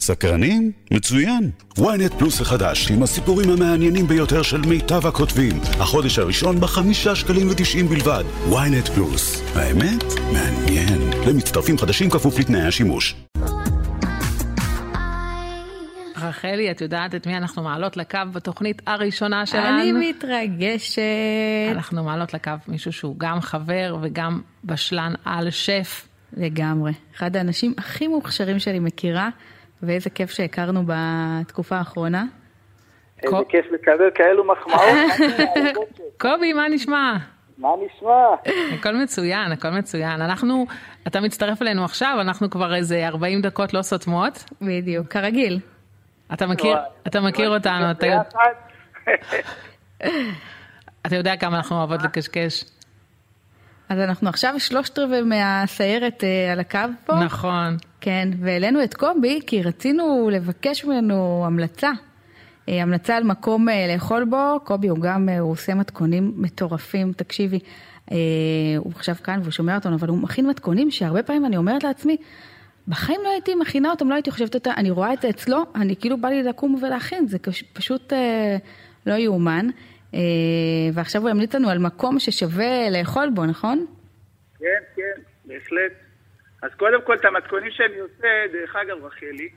סקרנים? 0.04 0.72
מצוין. 0.92 1.52
ynet 1.78 2.18
פלוס 2.18 2.42
החדש, 2.42 2.92
עם 2.92 3.04
הסיפורים 3.04 3.50
המעניינים 3.50 4.08
ביותר 4.08 4.42
של 4.42 4.62
מיטב 4.62 5.08
הכותבים. 5.08 5.60
החודש 5.80 6.20
הראשון 6.20 6.60
בחמישה 6.60 7.16
שקלים 7.16 7.50
ותשעים 7.50 7.88
בלבד. 7.88 8.24
ynet 8.50 8.92
פלוס. 8.96 9.42
האמת? 9.56 10.04
מעניין. 10.34 11.02
למצטרפים 11.28 11.78
חדשים 11.78 12.10
כפוף 12.10 12.40
לתנאי 12.40 12.62
השימוש. 12.62 13.16
רחלי, 16.18 16.72
את 16.72 16.82
יודעת 16.82 17.16
את 17.16 17.28
מי 17.28 17.38
אנחנו 17.38 17.64
מעלות 17.64 17.98
לקו 17.98 18.20
בתוכנית 18.34 18.82
הראשונה 18.88 19.46
שלנו? 19.46 19.82
אני 19.82 20.10
מתרגשת. 20.10 21.02
אנחנו 21.72 22.04
מעלות 22.04 22.34
לקו 22.34 22.52
מישהו 22.68 22.94
שהוא 22.94 23.16
גם 23.18 23.42
חבר 23.42 23.98
וגם 24.02 24.42
בשלן 24.64 25.14
על 25.26 25.50
שף. 25.50 26.08
לגמרי. 26.38 26.92
אחד 27.18 27.36
האנשים 27.36 27.74
הכי 27.78 28.08
מוכשרים 28.08 28.60
שאני 28.60 28.80
מכירה, 28.80 29.30
ואיזה 29.84 30.10
כיף 30.10 30.32
שהכרנו 30.32 30.84
בתקופה 30.88 31.76
האחרונה. 31.78 32.24
איזה 33.24 33.38
כיף 33.50 33.66
לקבל 33.72 34.10
כאלו 34.16 34.44
מחמאות. 34.44 34.82
קובי, 36.22 36.54
מה 36.54 36.70
נשמע? 36.70 37.14
מה 37.58 37.70
נשמע? 37.86 38.54
הכל 38.80 38.96
מצוין, 38.96 39.52
הכל 39.52 39.70
מצוין. 39.70 40.22
אנחנו, 40.22 40.66
אתה 41.08 41.22
מצטרף 41.22 41.62
אלינו 41.62 41.86
עכשיו, 41.86 42.18
אנחנו 42.22 42.50
כבר 42.50 42.76
איזה 42.76 43.08
40 43.08 43.42
דקות 43.42 43.74
לא 43.74 43.82
סותמות. 43.82 44.44
בדיוק, 44.62 45.08
כרגיל. 45.08 45.60
אתה 46.34 46.48
מכיר, 46.48 46.78
אתה 47.08 47.22
מכיר 47.22 47.50
אותנו, 47.56 47.92
אתה 47.92 48.06
יודע- 48.08 48.22
ביחד. 48.24 49.06
אתה 51.08 51.16
יודע 51.16 51.36
כמה 51.36 51.58
אנחנו 51.58 51.78
אוהבות 51.78 52.04
לקשקש. 52.04 52.64
אז 53.90 54.00
אנחנו 54.00 54.30
עכשיו 54.30 54.60
שלושת 54.60 55.00
רבעי 55.00 55.22
מהסיירת 55.22 56.24
אה, 56.24 56.52
על 56.52 56.60
הקו 56.60 56.80
פה. 57.06 57.24
נכון. 57.24 57.78
כן, 58.02 58.30
והעלינו 58.40 58.84
את 58.84 58.94
קובי 58.94 59.40
כי 59.48 59.64
רצינו 59.64 60.30
לבקש 60.32 60.86
ממנו 60.86 61.44
המלצה. 61.46 61.92
אה, 62.70 62.82
המלצה 62.82 63.18
על 63.18 63.24
מקום 63.24 63.70
אה, 63.70 63.94
לאכול 63.94 64.26
בו, 64.26 64.60
קובי 64.64 64.88
הוא 64.88 65.00
גם, 65.00 65.30
הוא 65.30 65.52
עושה 65.52 65.74
מתכונים 65.74 66.34
מטורפים, 66.36 67.14
תקשיבי, 67.14 67.60
הוא 68.78 68.92
עכשיו 68.96 69.16
כאן 69.24 69.40
והוא 69.40 69.52
שומע 69.52 69.76
אותנו, 69.76 69.96
אבל 69.96 70.08
הוא 70.08 70.18
מכין 70.18 70.48
מתכונים 70.48 70.92
שהרבה 70.92 71.24
פעמים 71.24 71.46
אני 71.46 71.58
אומרת 71.58 71.84
לעצמי, 71.84 72.18
בחיים 72.88 73.20
לא 73.24 73.30
הייתי 73.30 73.56
מכינה 73.56 73.90
אותם, 73.90 74.10
לא 74.10 74.14
הייתי 74.14 74.32
חושבת 74.32 74.56
אותם, 74.56 74.72
אני 74.78 74.92
רואה 74.92 75.14
את 75.14 75.22
זה 75.22 75.30
אצלו, 75.30 75.64
אני 75.76 75.96
כאילו 75.96 76.22
בא 76.22 76.30
לי 76.30 76.44
לקום 76.44 76.80
ולהכין, 76.82 77.28
זה 77.28 77.38
פשוט 77.74 78.14
אה, 78.14 78.58
לא 79.06 79.14
יאומן. 79.14 79.68
אה, 80.14 80.20
ועכשיו 80.94 81.22
הוא 81.22 81.30
ימליץ 81.30 81.56
לנו 81.56 81.70
על 81.70 81.78
מקום 81.78 82.20
ששווה 82.20 82.90
לאכול 82.90 83.30
בו, 83.34 83.46
נכון? 83.46 83.86
כן, 84.60 84.66
כן, 84.96 85.22
בהחלט. 85.46 85.92
אז 86.62 86.72
קודם 86.78 87.02
כל, 87.06 87.16
את 87.16 87.26
המתכונים 87.26 87.72
שאני 87.72 88.00
עושה, 88.00 88.28
דרך 88.54 88.76
אגב, 88.76 89.06
רחלי, 89.06 89.50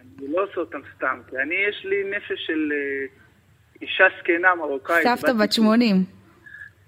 אני 0.00 0.32
לא 0.32 0.42
עושה 0.44 0.60
אותם 0.60 0.80
סתם, 0.96 1.20
כי 1.30 1.36
אני, 1.36 1.54
יש 1.68 1.84
לי 1.84 2.16
נפש 2.16 2.46
של 2.46 2.72
אה, 2.72 3.06
אישה 3.82 4.04
זקנה 4.20 4.54
מרוקאית. 4.54 5.06
סבתא 5.06 5.32
בת 5.32 5.52
80. 5.52 5.96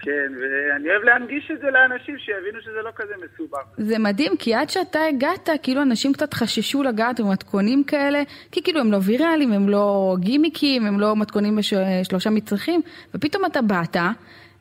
כן, 0.00 0.32
ואני 0.40 0.90
אוהב 0.90 1.02
להנגיש 1.02 1.50
את 1.54 1.60
זה 1.60 1.70
לאנשים, 1.70 2.18
שיבינו 2.18 2.60
שזה 2.60 2.82
לא 2.84 2.90
כזה 2.96 3.12
מסובך. 3.16 3.58
זה 3.78 3.98
מדהים, 3.98 4.36
כי 4.38 4.54
עד 4.54 4.70
שאתה 4.70 4.98
הגעת, 5.08 5.48
כאילו 5.62 5.82
אנשים 5.82 6.12
קצת 6.12 6.34
חששו 6.34 6.82
לגעת 6.82 7.20
במתכונים 7.20 7.84
כאלה, 7.84 8.22
כי 8.52 8.62
כאילו 8.62 8.80
הם 8.80 8.92
לא 8.92 8.98
ויראליים, 9.02 9.52
הם 9.52 9.68
לא 9.68 10.16
גימיקים, 10.20 10.86
הם 10.86 11.00
לא 11.00 11.16
מתכונים 11.16 11.56
בשלושה 11.56 12.30
מצרכים, 12.30 12.80
ופתאום 13.14 13.44
אתה 13.44 13.62
באת, 13.62 13.96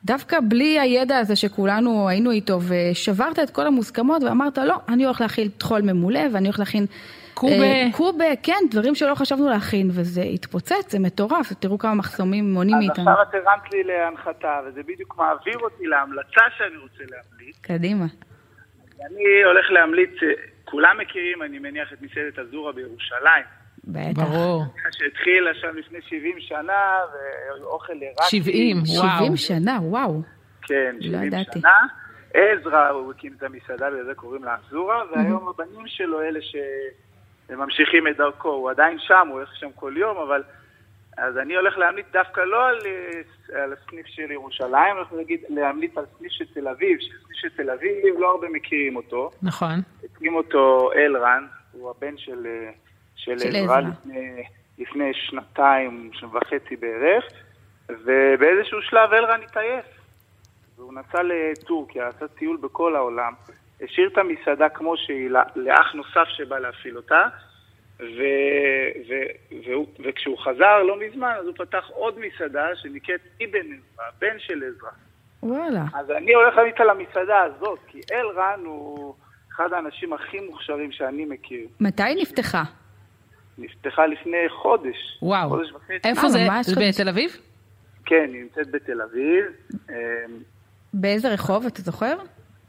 דווקא 0.04 0.38
בלי 0.48 0.80
הידע 0.80 1.18
הזה 1.18 1.36
שכולנו 1.36 2.08
היינו 2.08 2.30
איתו, 2.30 2.58
ושברת 2.68 3.38
את 3.38 3.50
כל 3.50 3.66
המוסכמות 3.66 4.22
ואמרת, 4.22 4.58
לא, 4.58 4.76
אני 4.88 5.04
הולך 5.04 5.20
להכין 5.20 5.48
טחול 5.48 5.82
ממולא, 5.82 6.20
ואני 6.32 6.48
הולך 6.48 6.58
להכין... 6.58 6.86
קובה. 7.36 7.54
אה, 7.54 7.86
קובה, 7.92 8.24
כן, 8.42 8.62
דברים 8.70 8.94
שלא 8.94 9.14
חשבנו 9.14 9.48
להכין, 9.48 9.88
וזה 9.90 10.22
התפוצץ, 10.22 10.92
זה 10.92 10.98
מטורף, 10.98 11.52
תראו 11.52 11.78
כמה 11.78 11.94
מחסומים 11.94 12.52
מונעים 12.52 12.76
אז 12.76 12.82
מאיתנו. 12.86 13.10
עכשיו 13.10 13.22
את 13.22 13.34
הרמת 13.34 13.72
לי 13.72 13.82
להנחתה, 13.84 14.60
וזה 14.66 14.82
בדיוק 14.82 15.16
מעביר 15.18 15.58
אותי 15.58 15.86
להמלצה 15.86 16.42
שאני 16.58 16.76
רוצה 16.76 17.02
להמליץ. 17.10 17.58
קדימה. 17.60 18.04
אני 19.00 19.42
הולך 19.44 19.70
להמליץ, 19.70 20.10
כולם 20.64 20.96
מכירים, 21.00 21.42
אני 21.42 21.58
מניח, 21.58 21.92
את 21.92 22.02
מסעדת 22.02 22.38
אזורה 22.38 22.72
בירושלים. 22.72 23.44
בטח. 23.84 24.22
ברור. 24.22 24.64
שהתחילה 24.90 25.50
שם 25.54 25.76
לפני 25.76 25.98
70 26.08 26.36
שנה, 26.40 26.96
ואוכל 27.60 27.92
עיראקי. 27.92 28.22
70, 28.30 28.76
וואו. 28.76 29.18
70 29.18 29.36
שנה, 29.36 29.78
וואו. 29.82 30.22
כן, 30.62 30.96
לא 31.00 31.18
70 31.18 31.22
ידעתי. 31.22 31.60
שנה. 31.60 31.78
עזרא, 32.34 32.88
הוא 32.88 33.12
הקים 33.12 33.32
את 33.38 33.42
המסעדה, 33.42 33.90
בגלל 33.90 34.04
זה 34.04 34.14
קוראים 34.14 34.44
לה 34.44 34.56
אזורה, 34.68 35.02
והיום 35.12 35.48
הבנים 35.48 35.86
שלו, 35.86 36.22
אלה 36.22 36.40
שממשיכים 37.48 38.08
את 38.08 38.16
דרכו, 38.16 38.48
הוא 38.48 38.70
עדיין 38.70 38.98
שם, 38.98 39.28
הוא 39.28 39.36
הולך 39.36 39.56
שם 39.56 39.68
כל 39.74 39.94
יום, 39.96 40.16
אבל... 40.16 40.42
אז 41.16 41.38
אני 41.38 41.56
הולך 41.56 41.78
להמליץ 41.78 42.06
דווקא 42.12 42.40
לא 42.40 42.68
על, 42.68 42.78
אה, 42.86 43.62
על 43.62 43.72
הסניף 43.72 44.06
של 44.06 44.30
ירושלים, 44.30 44.74
אני 44.74 44.98
הולך 44.98 45.12
להגיד, 45.12 45.40
להמליץ 45.48 45.98
על 45.98 46.04
סניף 46.18 46.32
של 46.32 46.44
תל 46.54 46.68
אביב, 46.68 46.98
שסניף 47.00 47.36
של 47.36 47.48
תל 47.56 47.70
אביב, 47.70 48.18
לא 48.18 48.30
הרבה 48.30 48.48
מכירים 48.48 48.96
אותו. 48.96 49.30
נכון. 49.42 49.80
הקים 50.04 50.34
אותו 50.34 50.92
אלרן, 50.92 51.46
הוא 51.72 51.90
הבן 51.90 52.18
של, 52.18 52.46
אה, 52.46 52.70
של 53.16 53.38
של 53.38 53.56
עזרא. 53.56 53.80
לפני, 53.80 54.44
לפני 54.78 55.14
שנתיים 55.14 56.10
וחצי 56.32 56.76
בערך, 56.76 57.24
ובאיזשהו 57.88 58.82
שלב 58.82 59.12
אלרן 59.12 59.40
התעייף. 59.42 59.84
והוא 60.76 60.94
נסע 60.94 61.22
לטורקיה, 61.22 62.08
עשה 62.08 62.28
טיול 62.28 62.56
בכל 62.56 62.96
העולם, 62.96 63.32
השאיר 63.82 64.08
את 64.12 64.18
המסעדה 64.18 64.68
כמו 64.68 64.96
שהיא 64.96 65.30
לאח 65.56 65.94
נוסף 65.94 66.28
שבא 66.28 66.58
להפעיל 66.58 66.96
אותה, 66.96 67.28
ו, 68.00 68.22
ו, 69.08 69.12
והוא, 69.66 69.86
וכשהוא 70.04 70.38
חזר 70.38 70.82
לא 70.82 70.96
מזמן, 71.00 71.32
אז 71.40 71.46
הוא 71.46 71.54
פתח 71.56 71.84
עוד 71.88 72.18
מסעדה 72.18 72.66
שנקראת 72.74 73.20
אבן 73.44 73.58
עזרא, 73.58 74.04
בן 74.20 74.38
של 74.38 74.62
עזרא. 74.62 74.90
וואלה. 75.42 75.82
אז 75.94 76.10
אני 76.10 76.34
הולך 76.34 76.56
להמיט 76.56 76.80
על 76.80 76.90
המסעדה 76.90 77.42
הזאת, 77.42 77.78
כי 77.86 78.00
אלרן 78.12 78.60
הוא 78.64 79.14
אחד 79.56 79.72
האנשים 79.72 80.12
הכי 80.12 80.40
מוכשרים 80.40 80.92
שאני 80.92 81.24
מכיר. 81.24 81.66
מתי 81.80 82.02
היא 82.02 82.16
נפתחה? 82.22 82.62
נפתחה 83.58 84.06
לפני 84.06 84.48
חודש. 84.48 85.18
וואו. 85.22 85.48
חודש 85.48 85.72
וחצי. 85.72 86.08
איפה 86.08 86.22
אה, 86.22 86.28
זה? 86.28 86.38
ממש 86.48 86.66
זה. 86.66 86.80
בתל 86.88 87.08
אביב? 87.08 87.36
כן, 88.06 88.30
היא 88.32 88.42
נמצאת 88.42 88.70
בתל 88.70 89.02
אביב. 89.02 89.44
באיזה 90.94 91.32
רחוב, 91.32 91.66
אתה 91.66 91.82
זוכר? 91.82 92.16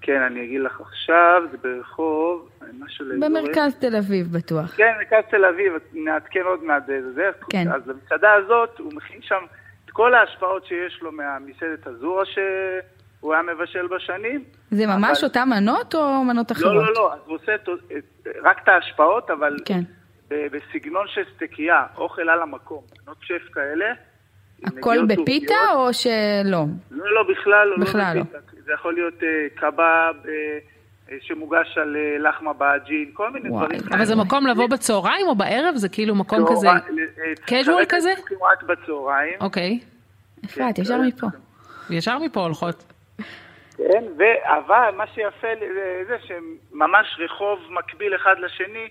כן, 0.01 0.21
אני 0.21 0.43
אגיד 0.43 0.61
לך 0.61 0.81
עכשיו, 0.81 1.41
זה 1.51 1.57
ברחוב, 1.57 2.49
משהו 2.79 3.05
לאזורי. 3.05 3.29
במרכז 3.29 3.75
תל 3.79 3.95
אביב 3.95 4.27
בטוח. 4.37 4.75
כן, 4.77 4.93
מרכז 4.99 5.29
תל 5.31 5.45
אביב, 5.45 5.73
נעדכן 5.93 6.41
עוד 6.45 6.63
מעט 6.63 6.83
באיזה 6.87 7.13
זה. 7.13 7.29
כן. 7.49 7.71
אז 7.71 7.81
במסעדה 7.85 8.33
הזאת, 8.33 8.79
הוא 8.79 8.93
מכין 8.93 9.21
שם 9.21 9.43
את 9.85 9.91
כל 9.91 10.13
ההשפעות 10.13 10.65
שיש 10.65 10.99
לו 11.01 11.11
מהמסעדת 11.11 11.87
הזורה 11.87 12.23
שהוא 12.25 13.33
היה 13.33 13.41
מבשל 13.43 13.87
בשנים. 13.87 14.43
זה 14.71 14.85
ממש 14.87 15.17
אבל- 15.17 15.27
אותן 15.27 15.49
מנות 15.49 15.95
או 15.95 16.23
מנות 16.23 16.51
אחרות? 16.51 16.73
לא, 16.73 16.85
לא, 16.85 16.93
לא, 16.93 17.13
אז 17.13 17.19
הוא 17.25 17.35
עושה 17.35 17.55
את, 17.55 17.69
רק 18.43 18.63
את 18.63 18.67
ההשפעות, 18.67 19.29
אבל 19.29 19.55
כן. 19.65 19.79
בסגנון 20.29 21.07
של 21.07 21.21
סטקייה, 21.35 21.85
אוכל 21.97 22.29
על 22.29 22.41
המקום, 22.41 22.83
בנות 23.05 23.17
שף 23.21 23.53
כאלה. 23.53 23.85
הכל 24.65 24.97
בפיתה. 25.07 25.53
או 25.75 25.93
שלא? 25.93 26.63
לא, 26.91 27.13
לא, 27.15 27.23
בכלל 27.31 27.67
לא. 27.67 27.77
בכלל 27.85 28.13
לא. 28.17 28.21
בפיתה. 28.23 28.37
זה 28.65 28.73
יכול 28.73 28.93
להיות 28.93 29.23
אה, 29.23 29.27
קבב 29.55 29.79
אה, 30.27 30.57
אה, 31.11 31.17
שמוגש 31.21 31.77
על 31.77 31.95
לחמה 32.19 32.53
באג'ין, 32.53 33.09
כל 33.13 33.29
מיני 33.31 33.49
וואי. 33.49 33.65
דברים. 33.67 33.81
אבל 33.93 34.05
זה. 34.05 34.15
מקום 34.15 34.47
לבוא 34.47 34.67
בצהריים 34.69 35.27
או 35.27 35.35
בערב? 35.35 35.75
זה 35.75 35.89
כאילו 35.89 36.15
מקום 36.15 36.45
כזה... 36.51 36.67
casual 36.69 37.41
כרגע 37.47 37.85
כזה? 37.89 38.13
רק 38.51 38.63
בצהריים. 38.63 39.33
אוקיי. 39.41 39.79
אפרת, 40.45 40.75
כן, 40.75 40.81
ישר 40.81 41.01
מפה. 41.01 41.27
ישר 41.89 42.19
מפה 42.19 42.39
הולכות. 42.39 42.83
כן, 43.77 44.03
ו- 44.17 44.23
אבל 44.57 44.89
מה 44.97 45.07
שיפה 45.07 45.47
זה- 45.59 46.03
זה 46.07 46.15
שממש 46.27 47.07
רחוב 47.19 47.59
מקביל 47.69 48.15
אחד 48.15 48.35
לשני, 48.39 48.87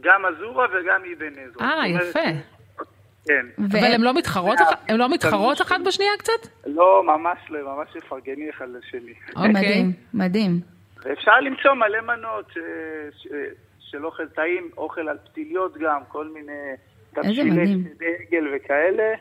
גם 0.00 0.22
אזורה 0.26 0.66
וגם 0.72 1.00
אבן 1.16 1.32
עזרא. 1.38 1.66
אה, 1.66 1.88
יפה. 1.88 2.20
כן. 3.24 3.46
אבל 3.58 3.84
הן 3.94 4.00
לא 4.00 4.14
מתחרות 4.14 4.58
הן 4.88 4.96
לא 4.96 5.08
מתחרות 5.08 5.62
אחת 5.62 5.76
בשנייה 5.86 6.12
קצת? 6.18 6.48
לא, 6.66 7.02
ממש 7.06 7.38
לא, 7.50 7.76
ממש 7.76 7.88
מפרגנים 7.96 8.48
אחד 8.56 8.66
לשני. 8.68 9.12
אוקיי. 9.36 9.48
מדהים, 9.48 9.92
מדהים. 10.14 10.60
ואפשר 11.04 11.40
למצוא 11.40 11.74
מלא 11.74 12.00
מנות 12.00 12.44
ש... 12.54 12.58
ש... 13.22 13.26
של 13.90 14.06
אוכל 14.06 14.26
טעים, 14.28 14.70
אוכל 14.76 15.08
על 15.08 15.16
פתיליות 15.30 15.78
גם, 15.78 16.00
כל 16.08 16.28
מיני 16.28 16.52
תבשילי 17.14 17.50
מדהים. 17.50 17.84
דגל 17.98 18.46
וכאלה, 18.56 19.14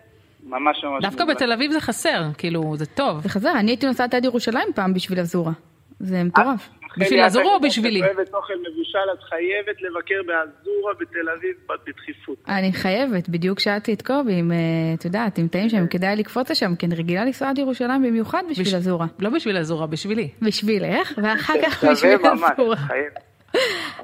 ממש 0.43 0.83
ממש... 0.83 1.03
דווקא 1.03 1.23
מומלץ. 1.23 1.37
בתל 1.37 1.51
אביב 1.51 1.71
זה 1.71 1.79
חסר, 1.79 2.21
כאילו, 2.37 2.77
זה 2.77 2.85
טוב. 2.85 3.21
זה 3.21 3.29
חזר, 3.29 3.51
אני 3.59 3.71
הייתי 3.71 3.85
נוסעת 3.85 4.13
עד 4.13 4.25
ירושלים 4.25 4.67
פעם 4.75 4.93
בשביל 4.93 5.19
הזורה. 5.19 5.51
זה 5.99 6.23
מטורף. 6.23 6.69
בשביל 6.97 7.19
את 7.21 7.25
הזורה 7.25 7.55
או 7.55 7.59
בשבילי? 7.59 7.99
את 7.99 8.05
אוהבת 8.15 8.33
אוכל 8.33 8.53
מבושל, 8.53 8.97
את 9.13 9.23
חייבת 9.23 9.81
לבקר 9.81 10.21
באזורה 10.27 10.93
בתל 10.99 11.29
אביב 11.37 11.55
בדחיפות. 11.87 12.37
אני 12.47 12.73
חייבת, 12.73 13.29
בדיוק 13.29 13.59
שאלתי 13.59 13.93
את 13.93 14.01
קובי, 14.01 14.39
אם, 14.39 14.51
אה, 14.51 14.57
את 14.99 15.05
יודעת, 15.05 15.37
עם 15.37 15.47
טעים 15.47 15.69
שם, 15.69 15.87
כדאי 15.87 16.15
לקפוץ 16.15 16.51
לשם, 16.51 16.75
כי 16.75 16.85
אני 16.85 16.95
רגילה 16.95 17.25
לנסוע 17.25 17.49
עד 17.49 17.57
ירושלים 17.57 18.03
במיוחד 18.03 18.43
בשביל 18.49 18.65
בש- 18.67 18.73
הזורה. 18.73 19.05
לא 19.19 19.29
בשביל 19.29 19.57
הזורה, 19.57 19.87
בשבילי. 19.87 20.29
בשבילך, 20.41 21.13
ואחר 21.23 21.53
כך 21.63 21.79
שווה 21.81 21.91
בשביל 21.93 22.11
הזורה. 22.53 22.75
חייבת. 22.75 23.19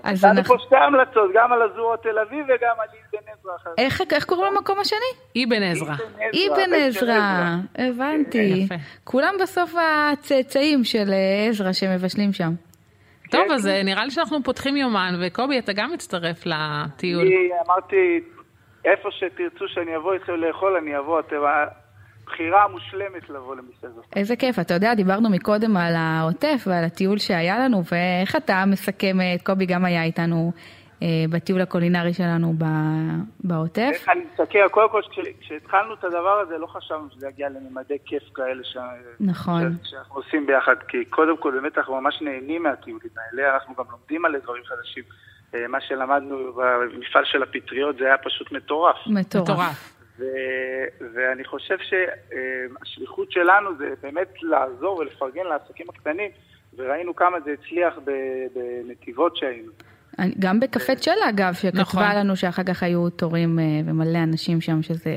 אז 0.04 0.26
נתנו 0.26 0.38
אנחנו... 0.39 0.58
פה 0.58 0.63
שתי 0.65 0.76
המלצות, 0.76 1.32
גם 1.34 1.54
על 1.54 1.62
הזורה 1.62 1.98
תל 1.98 2.19
אביב 2.19 2.45
וגם 2.45 2.76
על 2.80 2.88
אבן 3.10 3.32
עזרא. 3.39 3.71
איך 3.78 4.02
איך 4.12 4.26
קוראים 4.26 4.54
למקום 4.54 4.80
השני? 4.80 5.43
אבן 5.45 5.63
עזרא. 5.63 5.93
אבן 6.54 6.74
עזרא, 6.74 7.56
הבנתי. 7.78 8.38
יפה. 8.38 8.76
כולם 9.04 9.34
בסוף 9.41 9.74
הצאצאים 10.12 10.84
של 10.84 11.10
אה, 11.13 11.48
עזרא 11.50 11.71
שמבשלים 11.74 12.34
שם. 12.34 12.52
טוב, 13.31 13.41
כן, 13.47 13.51
אז 13.51 13.67
אה, 13.67 13.83
נראה 13.83 14.05
לי 14.05 14.11
שאנחנו 14.11 14.43
פותחים 14.43 14.77
יומן, 14.77 15.13
וקובי, 15.21 15.59
אתה 15.59 15.73
גם 15.73 15.91
מצטרף 15.93 16.45
לטיול. 16.45 17.27
אני 17.27 17.49
אמרתי, 17.65 18.19
איפה 18.85 19.09
שתרצו 19.11 19.67
שאני 19.67 19.95
אבוא 19.95 20.13
איתכם 20.13 20.33
לאכול, 20.33 20.77
אני 20.77 20.97
אבוא. 20.97 21.19
אתם 21.19 21.35
הבחירה 22.25 22.63
המושלמת 22.63 23.29
לבוא 23.29 23.55
למסעדות. 23.55 24.05
איזה 24.15 24.35
כיף, 24.35 24.59
אתה 24.59 24.73
יודע, 24.73 24.93
דיברנו 24.93 25.29
מקודם 25.29 25.77
על 25.77 25.93
העוטף 25.95 26.63
ועל 26.67 26.83
הטיול 26.83 27.17
שהיה 27.17 27.59
לנו, 27.59 27.81
ואיך 27.91 28.35
אתה 28.35 28.63
מסכם, 28.67 29.21
אה, 29.21 29.35
קובי 29.43 29.65
גם 29.65 29.85
היה 29.85 30.03
איתנו 30.03 30.51
אה, 30.55 30.61
בטיול 31.29 31.62
הקולינרי 31.62 32.13
שלנו 32.13 32.53
ב- 32.58 32.65
בעוטף. 33.43 33.89
איך 33.93 34.10
אני 34.10 34.21
מסתכל, 34.31 34.67
קודם 34.71 34.89
כל, 34.89 35.01
כש- 35.12 35.19
כשהתחלנו 35.41 35.93
את 35.93 36.03
הדבר 36.03 36.39
הזה, 36.39 36.58
לא 36.58 36.67
חשבנו 36.67 37.08
שזה 37.12 37.27
יגיע 37.27 37.49
לממדי 37.49 37.97
כיף 38.05 38.23
כאלה 38.36 38.63
ש... 38.63 38.77
נכון. 39.19 39.62
ש- 39.84 39.89
שאנחנו 39.89 40.15
עושים 40.15 40.47
ביחד, 40.47 40.75
כי 40.88 41.05
קודם 41.05 41.38
כל, 41.38 41.51
באמת 41.51 41.77
אנחנו 41.77 42.01
ממש 42.01 42.21
נהנים 42.21 42.63
מהטיולים 42.63 43.10
האלה, 43.17 43.53
אנחנו 43.53 43.75
גם 43.75 43.86
לומדים 43.91 44.25
עלי 44.25 44.39
דברים 44.39 44.63
חדשים. 44.65 45.03
אה, 45.55 45.67
מה 45.67 45.81
שלמדנו 45.81 46.53
במפעל 46.53 47.25
של 47.25 47.43
הפטריות 47.43 47.97
זה 47.97 48.05
היה 48.05 48.17
פשוט 48.17 48.51
מטורף. 48.51 48.95
מטורף. 49.08 49.91
ו- 50.19 50.25
ואני 51.15 51.43
חושב 51.45 51.77
שהשליחות 51.79 53.31
שלנו 53.31 53.77
זה 53.77 53.93
באמת 54.01 54.27
לעזור 54.41 54.97
ולפרגן 54.97 55.43
לעסקים 55.45 55.86
הקטנים, 55.89 56.31
וראינו 56.77 57.15
כמה 57.15 57.38
זה 57.45 57.53
הצליח 57.62 57.93
ב- 58.05 58.45
בנתיבות 58.55 59.38
שהיינו. 59.38 59.71
גם 60.39 60.60
בקפה 60.60 60.95
צ'לה, 60.95 61.30
אגב, 61.30 61.54
שכתבה 61.54 61.82
נכון. 61.82 62.04
לנו 62.15 62.36
שאחר 62.36 62.63
כך 62.63 62.84
היו 62.84 63.10
תורים 63.10 63.60
אה, 63.60 63.63
ומלא 63.86 64.17
אנשים 64.23 64.62
שם, 64.62 64.82
שזה 64.82 65.15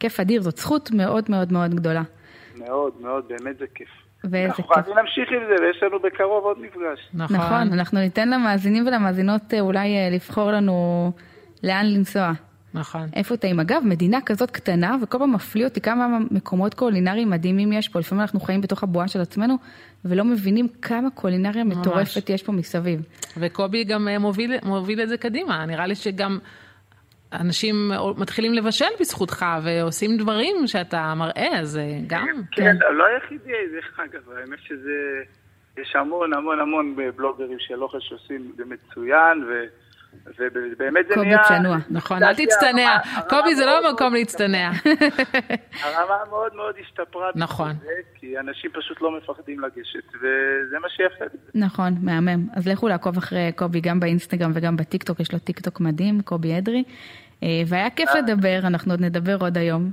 כיף 0.00 0.20
אדיר, 0.20 0.42
זאת 0.42 0.56
זכות 0.56 0.90
מאוד 0.90 1.24
מאוד 1.28 1.52
מאוד 1.52 1.74
גדולה. 1.74 2.02
מאוד 2.58 2.92
מאוד, 3.00 3.24
באמת 3.28 3.58
זה 3.58 3.64
כיף. 3.74 3.88
ואיזה 4.24 4.46
אנחנו 4.46 4.64
כיף. 4.64 4.72
חייבים 4.74 4.96
להמשיך 4.96 5.28
עם 5.32 5.40
זה, 5.48 5.64
ויש 5.64 5.82
לנו 5.82 5.98
בקרוב 5.98 6.44
עוד 6.44 6.58
מפגש. 6.60 7.08
נכון. 7.14 7.36
נכון, 7.36 7.72
אנחנו 7.72 8.00
ניתן 8.00 8.28
למאזינים 8.28 8.86
ולמאזינות 8.86 9.54
אה, 9.54 9.60
אולי 9.60 9.96
אה, 9.96 10.10
לבחור 10.10 10.50
לנו 10.50 11.12
לאן 11.62 11.86
לנסוע. 11.86 12.32
נכון. 12.74 13.06
איפה 13.16 13.36
טעים? 13.36 13.60
אגב, 13.60 13.82
מדינה 13.84 14.18
כזאת 14.26 14.50
קטנה, 14.50 14.96
וכל 15.02 15.18
פעם 15.18 15.32
מפליא 15.32 15.64
אותי 15.64 15.80
כמה 15.80 16.18
מקומות 16.30 16.74
קולינריים 16.74 17.30
מדהימים 17.30 17.72
יש 17.72 17.88
פה. 17.88 17.98
לפעמים 17.98 18.22
אנחנו 18.22 18.40
חיים 18.40 18.60
בתוך 18.60 18.82
הבועה 18.82 19.08
של 19.08 19.20
עצמנו, 19.20 19.56
ולא 20.04 20.24
מבינים 20.24 20.68
כמה 20.82 21.10
קולינריה 21.10 21.64
מטורפת 21.64 22.30
יש 22.30 22.42
פה 22.42 22.52
מסביב. 22.52 23.00
וקובי 23.36 23.84
גם 23.84 24.08
אה, 24.08 24.18
מוביל, 24.18 24.56
מוביל 24.62 25.02
את 25.02 25.08
זה 25.08 25.16
קדימה. 25.16 25.66
נראה 25.66 25.86
לי 25.86 25.94
שגם 25.94 26.38
אנשים 27.32 27.90
מתחילים 28.16 28.54
לבשל 28.54 28.84
בזכותך 29.00 29.46
ועושים 29.62 30.16
דברים 30.16 30.66
שאתה 30.66 31.14
מראה, 31.16 31.60
אז 31.60 31.78
אה, 31.78 31.98
גם. 32.06 32.26
כן, 32.52 32.76
לא 32.92 33.04
היחידי, 33.06 33.52
דרך 33.72 34.00
אגב, 34.00 34.30
האמת 34.30 34.58
שזה, 34.58 35.22
יש 35.78 35.96
המון 35.96 36.34
המון 36.34 36.60
המון 36.60 36.96
בלוגרים 37.16 37.58
של 37.58 37.82
אוכל 37.82 38.00
שעושים 38.00 38.52
זה 38.56 38.64
מצוין, 38.64 39.44
ו... 39.44 39.64
ובאמת 40.38 41.06
זה 41.08 41.14
קובי 41.14 41.26
נהיה... 41.26 41.42
צנוע. 41.48 41.76
נכון, 41.90 42.22
אל 42.22 42.34
תצטנע. 42.34 42.98
קובי, 43.28 43.54
זה 43.54 43.66
לא 43.66 43.80
מאוד 43.82 43.94
מקום 43.94 44.06
מאוד- 44.06 44.18
להצטנע. 44.18 44.70
הרמה 45.82 46.16
מאוד 46.30 46.54
מאוד 46.54 46.74
השתפרה. 46.80 47.30
נכון. 47.34 47.72
כי 48.14 48.38
אנשים 48.38 48.70
פשוט 48.74 49.02
לא 49.02 49.10
מפחדים 49.18 49.60
לגשת, 49.60 50.08
וזה 50.16 50.76
מה 50.82 50.88
שיפה 50.88 51.24
בזה. 51.24 51.50
נכון, 51.54 51.94
מהמם. 52.02 52.46
אז 52.56 52.68
לכו 52.68 52.88
לעקוב 52.88 53.16
אחרי 53.16 53.52
קובי 53.56 53.80
גם 53.80 54.00
באינסטגרם 54.00 54.50
וגם 54.54 54.76
בטיקטוק, 54.76 55.20
יש 55.20 55.32
לו 55.32 55.38
טיקטוק 55.38 55.80
מדהים, 55.80 56.20
קובי 56.22 56.58
אדרי. 56.58 56.84
אה, 57.42 57.48
והיה 57.66 57.90
כיף 57.90 58.10
לדבר, 58.14 58.58
אנחנו 58.64 58.92
עוד 58.92 59.00
נדבר 59.00 59.36
עוד 59.40 59.58
היום. 59.58 59.90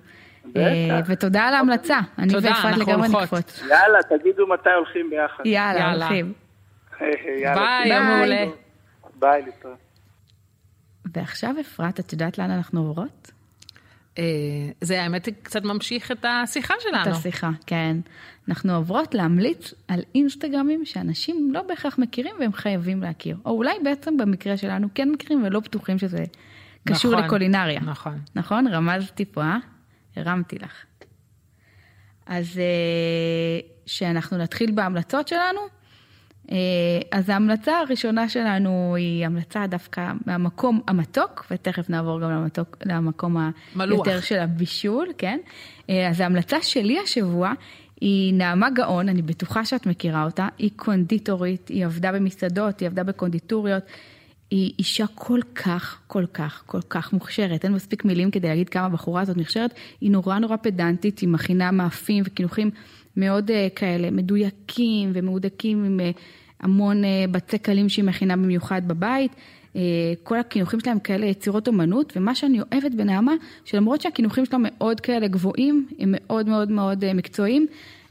אה, 0.57 0.61
ותודה 1.07 1.43
על 1.43 1.53
ההמלצה. 1.53 1.99
אני 2.19 2.33
ואפרת 2.35 2.77
לגמרי. 2.77 3.07
נקפוץ. 3.07 3.63
יאללה, 3.69 3.99
תגידו 4.19 4.47
מתי 4.47 4.69
הולכים 4.69 5.09
ביחד. 5.09 5.45
יאללה. 5.45 5.91
הולכים. 5.91 6.33
ביי, 6.99 7.11
יום 7.43 7.55
ביי. 7.55 8.01
מעולה. 8.01 8.45
ביי, 9.19 9.41
להתראות. 9.45 9.84
ועכשיו 11.15 11.55
אפרת, 11.61 11.99
את 11.99 12.13
יודעת 12.13 12.37
לאן 12.37 12.51
אנחנו 12.51 12.79
עוברות? 12.79 13.31
אה, 14.17 14.23
זה 14.81 15.01
האמת 15.01 15.29
קצת 15.43 15.63
ממשיך 15.63 16.11
את 16.11 16.25
השיחה 16.29 16.73
את 16.77 16.81
שלנו. 16.81 17.17
השיחה, 17.17 17.49
כן. 17.67 17.97
אנחנו 18.49 18.75
עוברות 18.75 19.15
להמליץ 19.15 19.73
על 19.87 20.01
אינסטגרמים 20.15 20.85
שאנשים 20.85 21.49
לא 21.53 21.61
בהכרח 21.61 21.97
מכירים 21.97 22.35
והם 22.39 22.53
חייבים 22.53 23.03
להכיר. 23.03 23.37
או 23.45 23.51
אולי 23.51 23.73
בעצם 23.83 24.17
במקרה 24.17 24.57
שלנו 24.57 24.87
כן 24.95 25.11
מכירים 25.11 25.43
ולא 25.43 25.59
בטוחים 25.59 25.99
שזה 25.99 26.23
קשור 26.87 27.11
נכון, 27.11 27.23
לקולינריה. 27.23 27.79
נכון. 27.79 28.19
נכון? 28.35 28.67
רמזתי 28.67 29.25
פה, 29.25 29.41
אה? 29.41 29.57
הרמתי 30.15 30.59
לך. 30.59 30.85
אז 32.25 32.57
אה, 32.57 33.59
שאנחנו 33.85 34.37
נתחיל 34.37 34.71
בהמלצות 34.71 35.27
שלנו. 35.27 35.59
אה, 36.51 36.57
אז 37.11 37.29
ההמלצה 37.29 37.79
הראשונה 37.79 38.29
שלנו 38.29 38.95
היא 38.97 39.25
המלצה 39.25 39.67
דווקא 39.67 40.11
מהמקום 40.25 40.81
המתוק, 40.87 41.45
ותכף 41.51 41.89
נעבור 41.89 42.21
גם 42.21 42.31
למתוק, 42.31 42.77
למקום 42.85 43.37
מלוח. 43.75 44.07
היותר 44.07 44.21
של 44.21 44.39
הבישול, 44.39 45.07
כן? 45.17 45.39
אה, 45.89 46.09
אז 46.09 46.19
ההמלצה 46.19 46.61
שלי 46.61 46.99
השבוע 46.99 47.53
היא 48.01 48.33
נעמה 48.33 48.69
גאון, 48.69 49.09
אני 49.09 49.21
בטוחה 49.21 49.65
שאת 49.65 49.85
מכירה 49.85 50.23
אותה, 50.23 50.47
היא 50.57 50.69
קונדיטורית, 50.75 51.67
היא 51.67 51.85
עבדה 51.85 52.11
במסעדות, 52.11 52.79
היא 52.79 52.87
עבדה 52.87 53.03
בקונדיטוריות. 53.03 53.83
היא 54.49 54.73
אישה 54.79 55.05
כל 55.15 55.39
כך, 55.55 55.99
כל 56.07 56.25
כך, 56.33 56.63
כל 56.65 56.81
כך 56.89 57.13
מוכשרת, 57.13 57.63
אין 57.63 57.73
מספיק 57.73 58.05
מילים 58.05 58.31
כדי 58.31 58.47
להגיד 58.47 58.69
כמה 58.69 58.85
הבחורה 58.85 59.21
הזאת 59.21 59.37
מוכשרת, 59.37 59.73
היא 60.01 60.11
נורא 60.11 60.39
נורא 60.39 60.55
פדנטית, 60.55 61.19
היא 61.19 61.29
מכינה 61.29 61.71
מאפים 61.71 62.23
וקינוחים 62.27 62.71
מאוד 63.17 63.51
uh, 63.51 63.53
כאלה 63.75 64.11
מדויקים 64.11 65.11
ומהודקים 65.13 65.85
עם 65.85 65.99
uh, 65.99 66.19
המון 66.59 67.03
uh, 67.03 67.07
בצק 67.31 67.61
קלים 67.61 67.89
שהיא 67.89 68.05
מכינה 68.05 68.35
במיוחד 68.35 68.81
בבית. 68.87 69.31
כל 70.23 70.39
הקינוחים 70.39 70.79
שלהם 70.79 70.99
כאלה 70.99 71.25
יצירות 71.25 71.67
אומנות, 71.67 72.13
ומה 72.15 72.35
שאני 72.35 72.59
אוהבת 72.61 72.91
בנעמה, 72.91 73.33
שלמרות 73.65 74.01
שהקינוחים 74.01 74.45
שלה 74.45 74.59
מאוד 74.61 74.99
כאלה 74.99 75.27
גבוהים, 75.27 75.87
הם 75.99 76.13
מאוד 76.17 76.49
מאוד 76.49 76.71
מאוד 76.71 77.13
מקצועיים, 77.13 77.67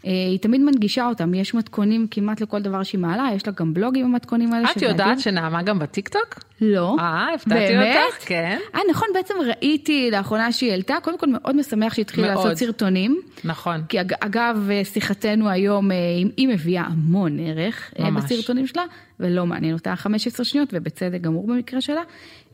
אה, 0.06 0.10
היא 0.12 0.38
תמיד 0.38 0.60
מנגישה 0.60 1.06
אותם, 1.06 1.34
יש 1.34 1.54
מתכונים 1.54 2.06
כמעט 2.10 2.40
לכל 2.40 2.62
דבר 2.62 2.82
שהיא 2.82 2.98
מעלה, 3.00 3.28
יש 3.34 3.46
לה 3.46 3.52
גם 3.52 3.74
בלוגים 3.74 4.12
במתכונים 4.12 4.52
האלה. 4.52 4.70
את 4.70 4.82
יודעת 4.82 5.20
שנעמה 5.20 5.62
גם 5.62 5.78
בטיקטוק? 5.78 6.38
לא. 6.60 6.96
אה, 6.98 7.34
הפתעתי 7.34 7.78
אותך, 7.78 8.28
כן. 8.28 8.58
אה, 8.74 8.80
נכון, 8.90 9.08
בעצם 9.14 9.34
ראיתי 9.46 10.10
לאחרונה 10.10 10.52
שהיא 10.52 10.70
העלתה, 10.70 10.94
קודם 11.02 11.18
כל 11.18 11.26
מאוד 11.26 11.56
משמח 11.56 11.94
שהיא 11.94 12.02
התחילה 12.02 12.34
לעשות 12.34 12.54
סרטונים. 12.54 13.20
נכון. 13.44 13.82
כי 13.88 14.00
אגב, 14.20 14.68
שיחתנו 14.84 15.48
היום, 15.48 15.92
אה, 15.92 15.96
היא 16.36 16.48
מביאה 16.48 16.82
המון 16.82 17.38
ערך 17.40 17.92
ממש. 17.98 18.24
בסרטונים 18.24 18.66
שלה, 18.66 18.84
ולא 19.20 19.46
מעניין 19.46 19.74
אותה 19.74 19.96
15 19.96 20.44
שניות, 20.44 20.68
ובצדק 20.72 21.20
גמור 21.20 21.46
במקרה 21.46 21.80
שלה. 21.80 22.02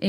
אמ, 0.02 0.08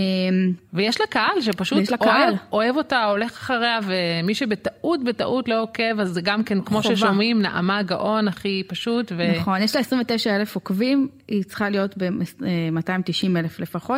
ויש 0.74 1.02
לה 1.02 1.08
קהל 1.08 1.42
שפשוט 1.42 1.80
אוהב, 2.02 2.36
אוהב 2.52 2.78
אותה, 2.78 3.04
הולך 3.04 3.32
אחריה, 3.32 3.80
ומי 3.84 4.36
שבטעות, 4.36 5.04
בטעות 5.04 5.50
לא 5.50 5.62
עוקב, 5.62 6.00
אז 6.00 6.10
זה 6.10 6.22
גם 6.22 6.44
כן, 6.44 6.62
כמו 6.62 6.82
חובה. 6.82 6.96
ששומעים, 6.96 7.42
נעמה 7.42 7.84
גאון 7.84 8.28
הכי 8.28 8.64
פשוט. 8.68 9.12
ו... 9.18 9.32
נכון, 9.40 9.62
יש 9.62 9.76
לה 9.76 9.82
29 9.82 10.36
אלף 10.36 10.56
עוקבים, 10.56 11.08
היא 11.28 11.44
צריכה 11.44 11.70
להיות 11.70 11.98
ב-290 11.98 13.38
אלף 13.38 13.60
לפחות, 13.60 13.91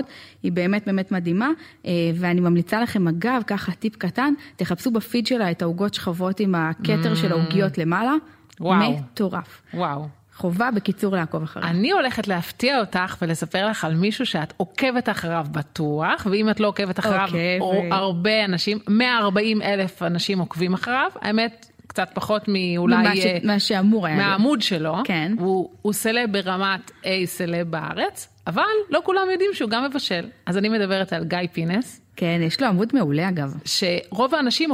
היא 0.43 0.51
באמת 0.51 0.85
באמת 0.85 1.11
מדהימה, 1.11 1.49
אה, 1.85 1.91
ואני 2.15 2.41
ממליצה 2.41 2.81
לכם, 2.81 3.07
אגב, 3.07 3.41
ככה 3.47 3.71
טיפ 3.71 3.95
קטן, 3.95 4.33
תחפשו 4.55 4.91
בפיד 4.91 5.27
שלה 5.27 5.51
את 5.51 5.61
העוגות 5.61 5.93
שכבות 5.93 6.39
עם 6.39 6.55
הכתר 6.55 7.13
mm. 7.13 7.15
של 7.15 7.31
העוגיות 7.31 7.77
למעלה. 7.77 8.13
וואו. 8.59 8.91
מטורף. 8.91 9.61
וואו. 9.73 10.07
חובה 10.35 10.69
בקיצור 10.75 11.15
לעקוב 11.15 11.43
אחריו. 11.43 11.67
אני 11.67 11.91
הולכת 11.91 12.27
להפתיע 12.27 12.79
אותך 12.79 13.17
ולספר 13.21 13.67
לך 13.67 13.85
על 13.85 13.95
מישהו 13.95 14.25
שאת 14.25 14.53
עוקבת 14.57 15.09
אחריו 15.09 15.45
בטוח, 15.51 16.27
ואם 16.31 16.49
את 16.49 16.59
לא 16.59 16.67
עוקבת 16.67 16.99
אחריו, 16.99 17.27
okay, 17.27 17.61
אוקיי, 17.61 17.89
ו... 17.91 17.93
הרבה 17.93 18.45
אנשים, 18.45 18.77
140 18.87 19.61
אלף 19.61 20.03
אנשים 20.03 20.39
עוקבים 20.39 20.73
אחריו, 20.73 21.09
האמת, 21.21 21.71
קצת 21.87 22.09
פחות 22.13 22.43
מאולי... 22.47 22.95
ממה, 22.95 23.15
ש... 23.15 23.25
מה 23.43 23.59
שאמור 23.59 24.07
היה. 24.07 24.15
מהעמוד 24.15 24.61
שלו. 24.61 24.95
כן. 25.03 25.33
הוא, 25.39 25.69
הוא 25.81 25.93
סלב 25.93 26.31
ברמת 26.31 26.91
A 27.03 27.07
סלב 27.25 27.71
בארץ, 27.71 28.32
אבל 28.47 28.63
לא 28.89 29.01
כולם 29.05 29.27
יודעים 29.31 29.51
שהוא 29.53 29.69
גם 29.69 29.85
מבשל. 29.85 30.25
אז 30.45 30.57
אני 30.57 30.69
מדברת 30.69 31.13
על 31.13 31.23
גיא 31.23 31.37
פינס. 31.51 32.01
כן, 32.15 32.39
יש 32.43 32.61
לו 32.61 32.67
עמוד 32.67 32.89
מעולה 32.93 33.29
אגב. 33.29 33.53
שרוב 33.65 34.35
האנשים 34.35 34.69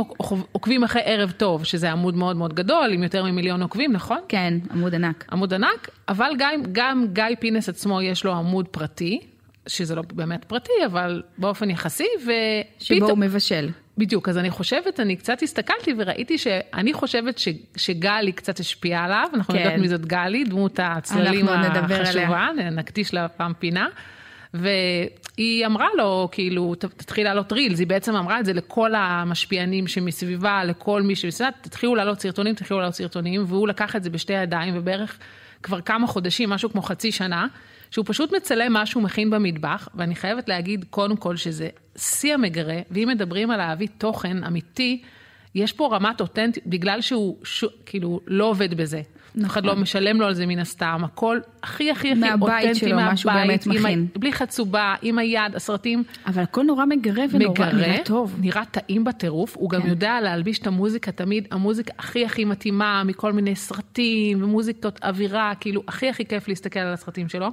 עוקבים 0.51 0.83
אחרי 0.83 1.01
ערב 1.05 1.31
טוב, 1.31 1.63
שזה 1.63 1.91
עמוד 1.91 2.15
מאוד 2.15 2.35
מאוד 2.35 2.53
גדול, 2.53 2.93
עם 2.93 3.03
יותר 3.03 3.23
ממיליון 3.23 3.61
עוקבים, 3.61 3.91
נכון? 3.91 4.17
כן, 4.27 4.53
עמוד 4.71 4.95
ענק. 4.95 5.25
עמוד 5.31 5.53
ענק, 5.53 5.89
אבל 6.09 6.31
גם, 6.37 6.51
גם 6.71 7.05
גיא 7.13 7.23
פינס 7.39 7.69
עצמו 7.69 8.01
יש 8.01 8.25
לו 8.25 8.31
עמוד 8.31 8.67
פרטי, 8.67 9.19
שזה 9.67 9.95
לא 9.95 10.03
באמת 10.13 10.45
פרטי, 10.45 10.71
אבל 10.85 11.23
באופן 11.37 11.69
יחסי, 11.69 12.07
ופתאום... 12.17 12.99
שבו 12.99 13.09
הוא 13.09 13.17
מבשל. 13.17 13.69
בדיוק, 13.99 14.29
אז 14.29 14.37
אני 14.37 14.49
חושבת, 14.49 14.99
אני 14.99 15.15
קצת 15.15 15.43
הסתכלתי 15.43 15.93
וראיתי 15.97 16.37
שאני 16.37 16.93
חושבת 16.93 17.37
ש, 17.37 17.47
שגלי 17.75 18.31
קצת 18.31 18.59
השפיעה 18.59 19.05
עליו, 19.05 19.27
אנחנו 19.33 19.53
כן. 19.53 19.59
יודעות 19.59 19.79
מי 19.79 19.87
זאת 19.87 20.05
גלי, 20.05 20.43
דמות 20.43 20.79
הצללים 20.83 21.47
החשובה, 21.49 22.47
נקדיש 22.71 23.13
לה 23.13 23.27
פעם 23.27 23.53
פינה. 23.59 23.87
והיא 24.53 25.65
אמרה 25.65 25.87
לו, 25.97 26.29
כאילו, 26.31 26.75
תתחיל 26.75 27.23
לעלות 27.23 27.53
רילס, 27.53 27.79
היא 27.79 27.87
בעצם 27.87 28.15
אמרה 28.15 28.39
את 28.39 28.45
זה 28.45 28.53
לכל 28.53 28.95
המשפיענים 28.95 29.87
שמסביבה, 29.87 30.63
לכל 30.63 31.01
מי 31.01 31.15
שמסביבה, 31.15 31.51
תתחילו 31.61 31.95
לעלות 31.95 32.21
סרטונים, 32.21 32.55
תתחילו 32.55 32.79
לעלות 32.79 32.95
סרטונים, 32.95 33.43
והוא 33.47 33.67
לקח 33.67 33.95
את 33.95 34.03
זה 34.03 34.09
בשתי 34.09 34.33
ידיים, 34.33 34.73
ובערך 34.77 35.17
כבר 35.63 35.81
כמה 35.81 36.07
חודשים, 36.07 36.49
משהו 36.49 36.69
כמו 36.69 36.81
חצי 36.81 37.11
שנה, 37.11 37.47
שהוא 37.91 38.05
פשוט 38.07 38.33
מצלם 38.33 38.73
מה 38.73 38.85
שהוא 38.85 39.03
מכין 39.03 39.29
במטבח, 39.29 39.89
ואני 39.95 40.15
חייבת 40.15 40.49
להגיד 40.49 40.85
קודם 40.89 41.17
כל 41.17 41.37
שזה 41.37 41.69
שיא 41.95 42.33
המגרה, 42.33 42.79
ואם 42.91 43.07
מדברים 43.07 43.51
על 43.51 43.57
להביא 43.57 43.87
תוכן 43.97 44.43
אמיתי, 44.43 45.01
יש 45.55 45.73
פה 45.73 45.95
רמת 45.95 46.21
אותנטית, 46.21 46.67
בגלל 46.67 47.01
שהוא 47.01 47.37
ש... 47.43 47.65
כאילו 47.85 48.19
לא 48.27 48.45
עובד 48.45 48.73
בזה. 48.73 49.01
נכון. 49.35 49.45
אף 49.45 49.51
אחד 49.51 49.65
לא 49.65 49.75
משלם 49.75 50.21
לו 50.21 50.27
על 50.27 50.33
זה 50.33 50.45
מן 50.45 50.59
הסתם, 50.59 51.01
הכל 51.03 51.39
הכי 51.63 51.91
הכי 51.91 52.11
הכי 52.11 52.31
אותנטי 52.41 52.75
שלו, 52.75 52.95
מהבית, 52.95 53.13
משהו 53.13 53.29
באמת 53.33 53.67
מכין. 53.67 54.07
בלי 54.15 54.33
חצובה, 54.33 54.95
עם 55.01 55.19
היד, 55.19 55.55
הסרטים. 55.55 56.03
אבל 56.27 56.43
הכל 56.43 56.63
נורא 56.63 56.85
מגרה 56.85 57.23
ונורא 57.31 57.51
מגרה, 57.51 57.73
נראה 57.73 57.97
טוב. 58.05 58.35
נראה 58.41 58.65
טעים 58.65 59.03
בטירוף, 59.03 59.55
הוא 59.57 59.69
כן. 59.69 59.79
גם 59.79 59.87
יודע 59.87 60.21
להלביש 60.21 60.59
את 60.59 60.67
המוזיקה 60.67 61.11
תמיד, 61.11 61.47
המוזיקה 61.51 61.93
הכי 61.99 62.25
הכי 62.25 62.45
מתאימה 62.45 63.03
מכל 63.03 63.33
מיני 63.33 63.55
סרטים 63.55 64.43
ומוזיקות 64.43 64.99
אווירה, 65.03 65.51
כאילו 65.59 65.83
הכי 65.87 66.09
הכי 66.09 66.25
כיף 66.25 66.47
להסתכל 66.47 66.79
על 66.79 66.93
הסרטים 66.93 67.29
שלו. 67.29 67.47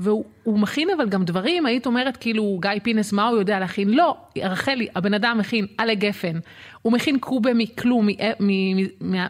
והוא 0.00 0.58
מכין 0.58 0.88
אבל 0.96 1.08
גם 1.08 1.24
דברים, 1.24 1.66
היית 1.66 1.86
אומרת 1.86 2.16
כאילו, 2.16 2.58
גיא 2.62 2.70
פינס, 2.82 3.12
מה 3.12 3.28
הוא 3.28 3.38
יודע 3.38 3.60
להכין? 3.60 3.90
לא, 3.90 4.16
רחלי, 4.38 4.86
הבן 4.94 5.14
אדם 5.14 5.38
מכין 5.38 5.66
עלי 5.78 5.94
גפן, 5.94 6.38
הוא 6.82 6.92
מכין 6.92 7.18
קובה 7.18 7.50
מכלום, 7.54 8.08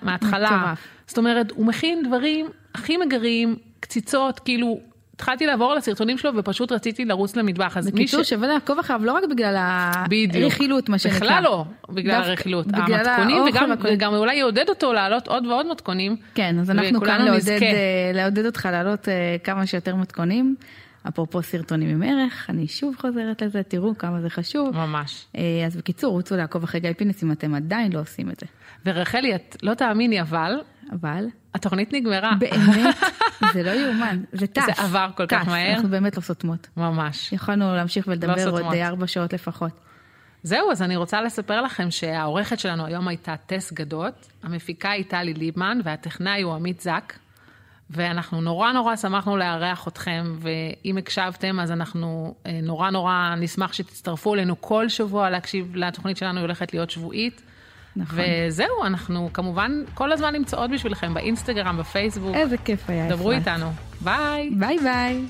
מההתחלה. 0.02 0.74
זאת 1.06 1.18
אומרת, 1.18 1.50
הוא 1.50 1.66
מכין 1.66 2.02
דברים 2.06 2.46
הכי 2.74 2.96
מגרים, 2.96 3.56
קציצות, 3.80 4.38
כאילו, 4.40 4.80
התחלתי 5.16 5.46
לעבור 5.46 5.72
על 5.72 5.78
הסרטונים 5.78 6.18
שלו 6.18 6.36
ופשוט 6.36 6.72
רציתי 6.72 7.04
לרוץ 7.04 7.36
למטבח. 7.36 7.76
אז 7.76 7.90
בקיצור, 7.90 8.22
ש... 8.22 8.30
שווה 8.30 8.48
לעקוב 8.48 8.78
אחריו 8.78 9.00
לא 9.04 9.12
רק 9.12 9.22
בגלל 9.30 9.56
הרכילות, 10.34 10.88
מה 10.88 10.98
שנקרא. 10.98 11.18
בכלל 11.18 11.42
לא, 11.42 11.64
בגלל 11.88 12.22
הרכילות. 12.22 12.66
בגלל 12.66 13.06
המתכונים, 13.06 13.42
וגם, 13.42 13.70
וגם 13.82 14.14
אולי 14.14 14.36
יעודד 14.36 14.68
אותו 14.68 14.92
לעלות 14.92 15.28
עוד 15.28 15.46
ועוד 15.46 15.66
מתכונים. 15.70 16.16
כן, 16.34 16.58
אז 16.60 16.70
אנחנו 16.70 17.00
כאן 17.00 17.24
לעודד, 17.24 17.62
אה, 17.62 18.10
לעודד 18.14 18.46
אותך 18.46 18.68
לעלות 18.72 19.08
אה, 19.08 19.36
כמה 19.44 19.66
שיותר 19.66 19.96
מתכונים. 19.96 20.56
אפרופו 21.08 21.42
סרטונים 21.42 21.88
עם 21.88 22.02
ערך, 22.02 22.46
אני 22.50 22.68
שוב 22.68 22.96
חוזרת 23.00 23.42
לזה, 23.42 23.62
תראו 23.62 23.98
כמה 23.98 24.20
זה 24.20 24.30
חשוב. 24.30 24.76
ממש. 24.76 25.26
אה, 25.36 25.42
אז 25.66 25.76
בקיצור, 25.76 26.12
רוצו 26.12 26.36
לעקוב 26.36 26.62
אחרי 26.62 26.80
גיא 26.80 26.92
פינס 26.92 27.22
אם 27.22 27.32
אתם 27.32 27.54
עדיין 27.54 27.92
לא 27.92 28.00
עושים 28.00 28.30
את 28.30 28.40
זה. 28.40 28.46
ורחלי, 28.86 29.34
את 29.34 29.56
לא 29.62 29.74
תאמיני, 29.74 30.20
אבל... 30.20 30.60
אבל? 30.92 31.26
התוכנית 31.54 31.92
נגמרה. 31.92 32.32
באמת? 32.38 32.96
זה 33.54 33.62
לא 33.62 33.70
יאומן, 33.70 34.22
זה 34.32 34.46
טף. 34.46 34.62
זה 34.66 34.82
עבר 34.82 35.10
כל 35.16 35.26
כך 35.26 35.48
מהר. 35.48 35.72
אנחנו 35.74 35.88
באמת 35.88 36.16
לא 36.16 36.22
סותמות. 36.22 36.68
ממש. 36.76 37.32
יכולנו 37.32 37.74
להמשיך 37.74 38.06
ולדבר 38.08 38.50
לא 38.50 38.50
עוד 38.50 38.74
ארבע 38.74 39.06
שעות 39.06 39.32
לפחות. 39.32 39.72
זהו, 40.42 40.70
אז 40.70 40.82
אני 40.82 40.96
רוצה 40.96 41.20
לספר 41.22 41.62
לכם 41.62 41.90
שהעורכת 41.90 42.58
שלנו 42.58 42.86
היום 42.86 43.08
הייתה 43.08 43.34
טס 43.46 43.72
גדות, 43.72 44.28
המפיקה 44.42 44.90
היא 44.90 45.04
טלי 45.08 45.34
ליבמן 45.34 45.78
והטכנאי 45.84 46.42
הוא 46.42 46.54
עמית 46.54 46.80
זק. 46.80 47.12
ואנחנו 47.90 48.40
נורא 48.40 48.72
נורא 48.72 48.96
שמחנו 48.96 49.36
לארח 49.36 49.88
אתכם, 49.88 50.36
ואם 50.38 50.96
הקשבתם, 50.96 51.60
אז 51.60 51.72
אנחנו 51.72 52.34
אה, 52.46 52.60
נורא 52.62 52.90
נורא 52.90 53.34
נשמח 53.36 53.72
שתצטרפו 53.72 54.34
אלינו 54.34 54.60
כל 54.60 54.88
שבוע 54.88 55.30
להקשיב 55.30 55.76
לתוכנית 55.76 56.16
שלנו, 56.16 56.38
היא 56.38 56.42
הולכת 56.42 56.72
להיות 56.72 56.90
שבועית. 56.90 57.42
נכון. 57.96 58.18
וזהו, 58.48 58.84
אנחנו 58.86 59.30
כמובן 59.32 59.72
כל 59.94 60.12
הזמן 60.12 60.32
נמצאות 60.34 60.70
בשבילכם 60.70 61.14
באינסטגרם, 61.14 61.76
בפייסבוק. 61.76 62.34
איזה 62.36 62.56
כיף 62.56 62.90
היה. 62.90 63.08
דברו 63.08 63.30
איתנו. 63.30 63.66
ביי. 64.00 64.50
ביי 64.50 64.78
ביי. 64.78 65.20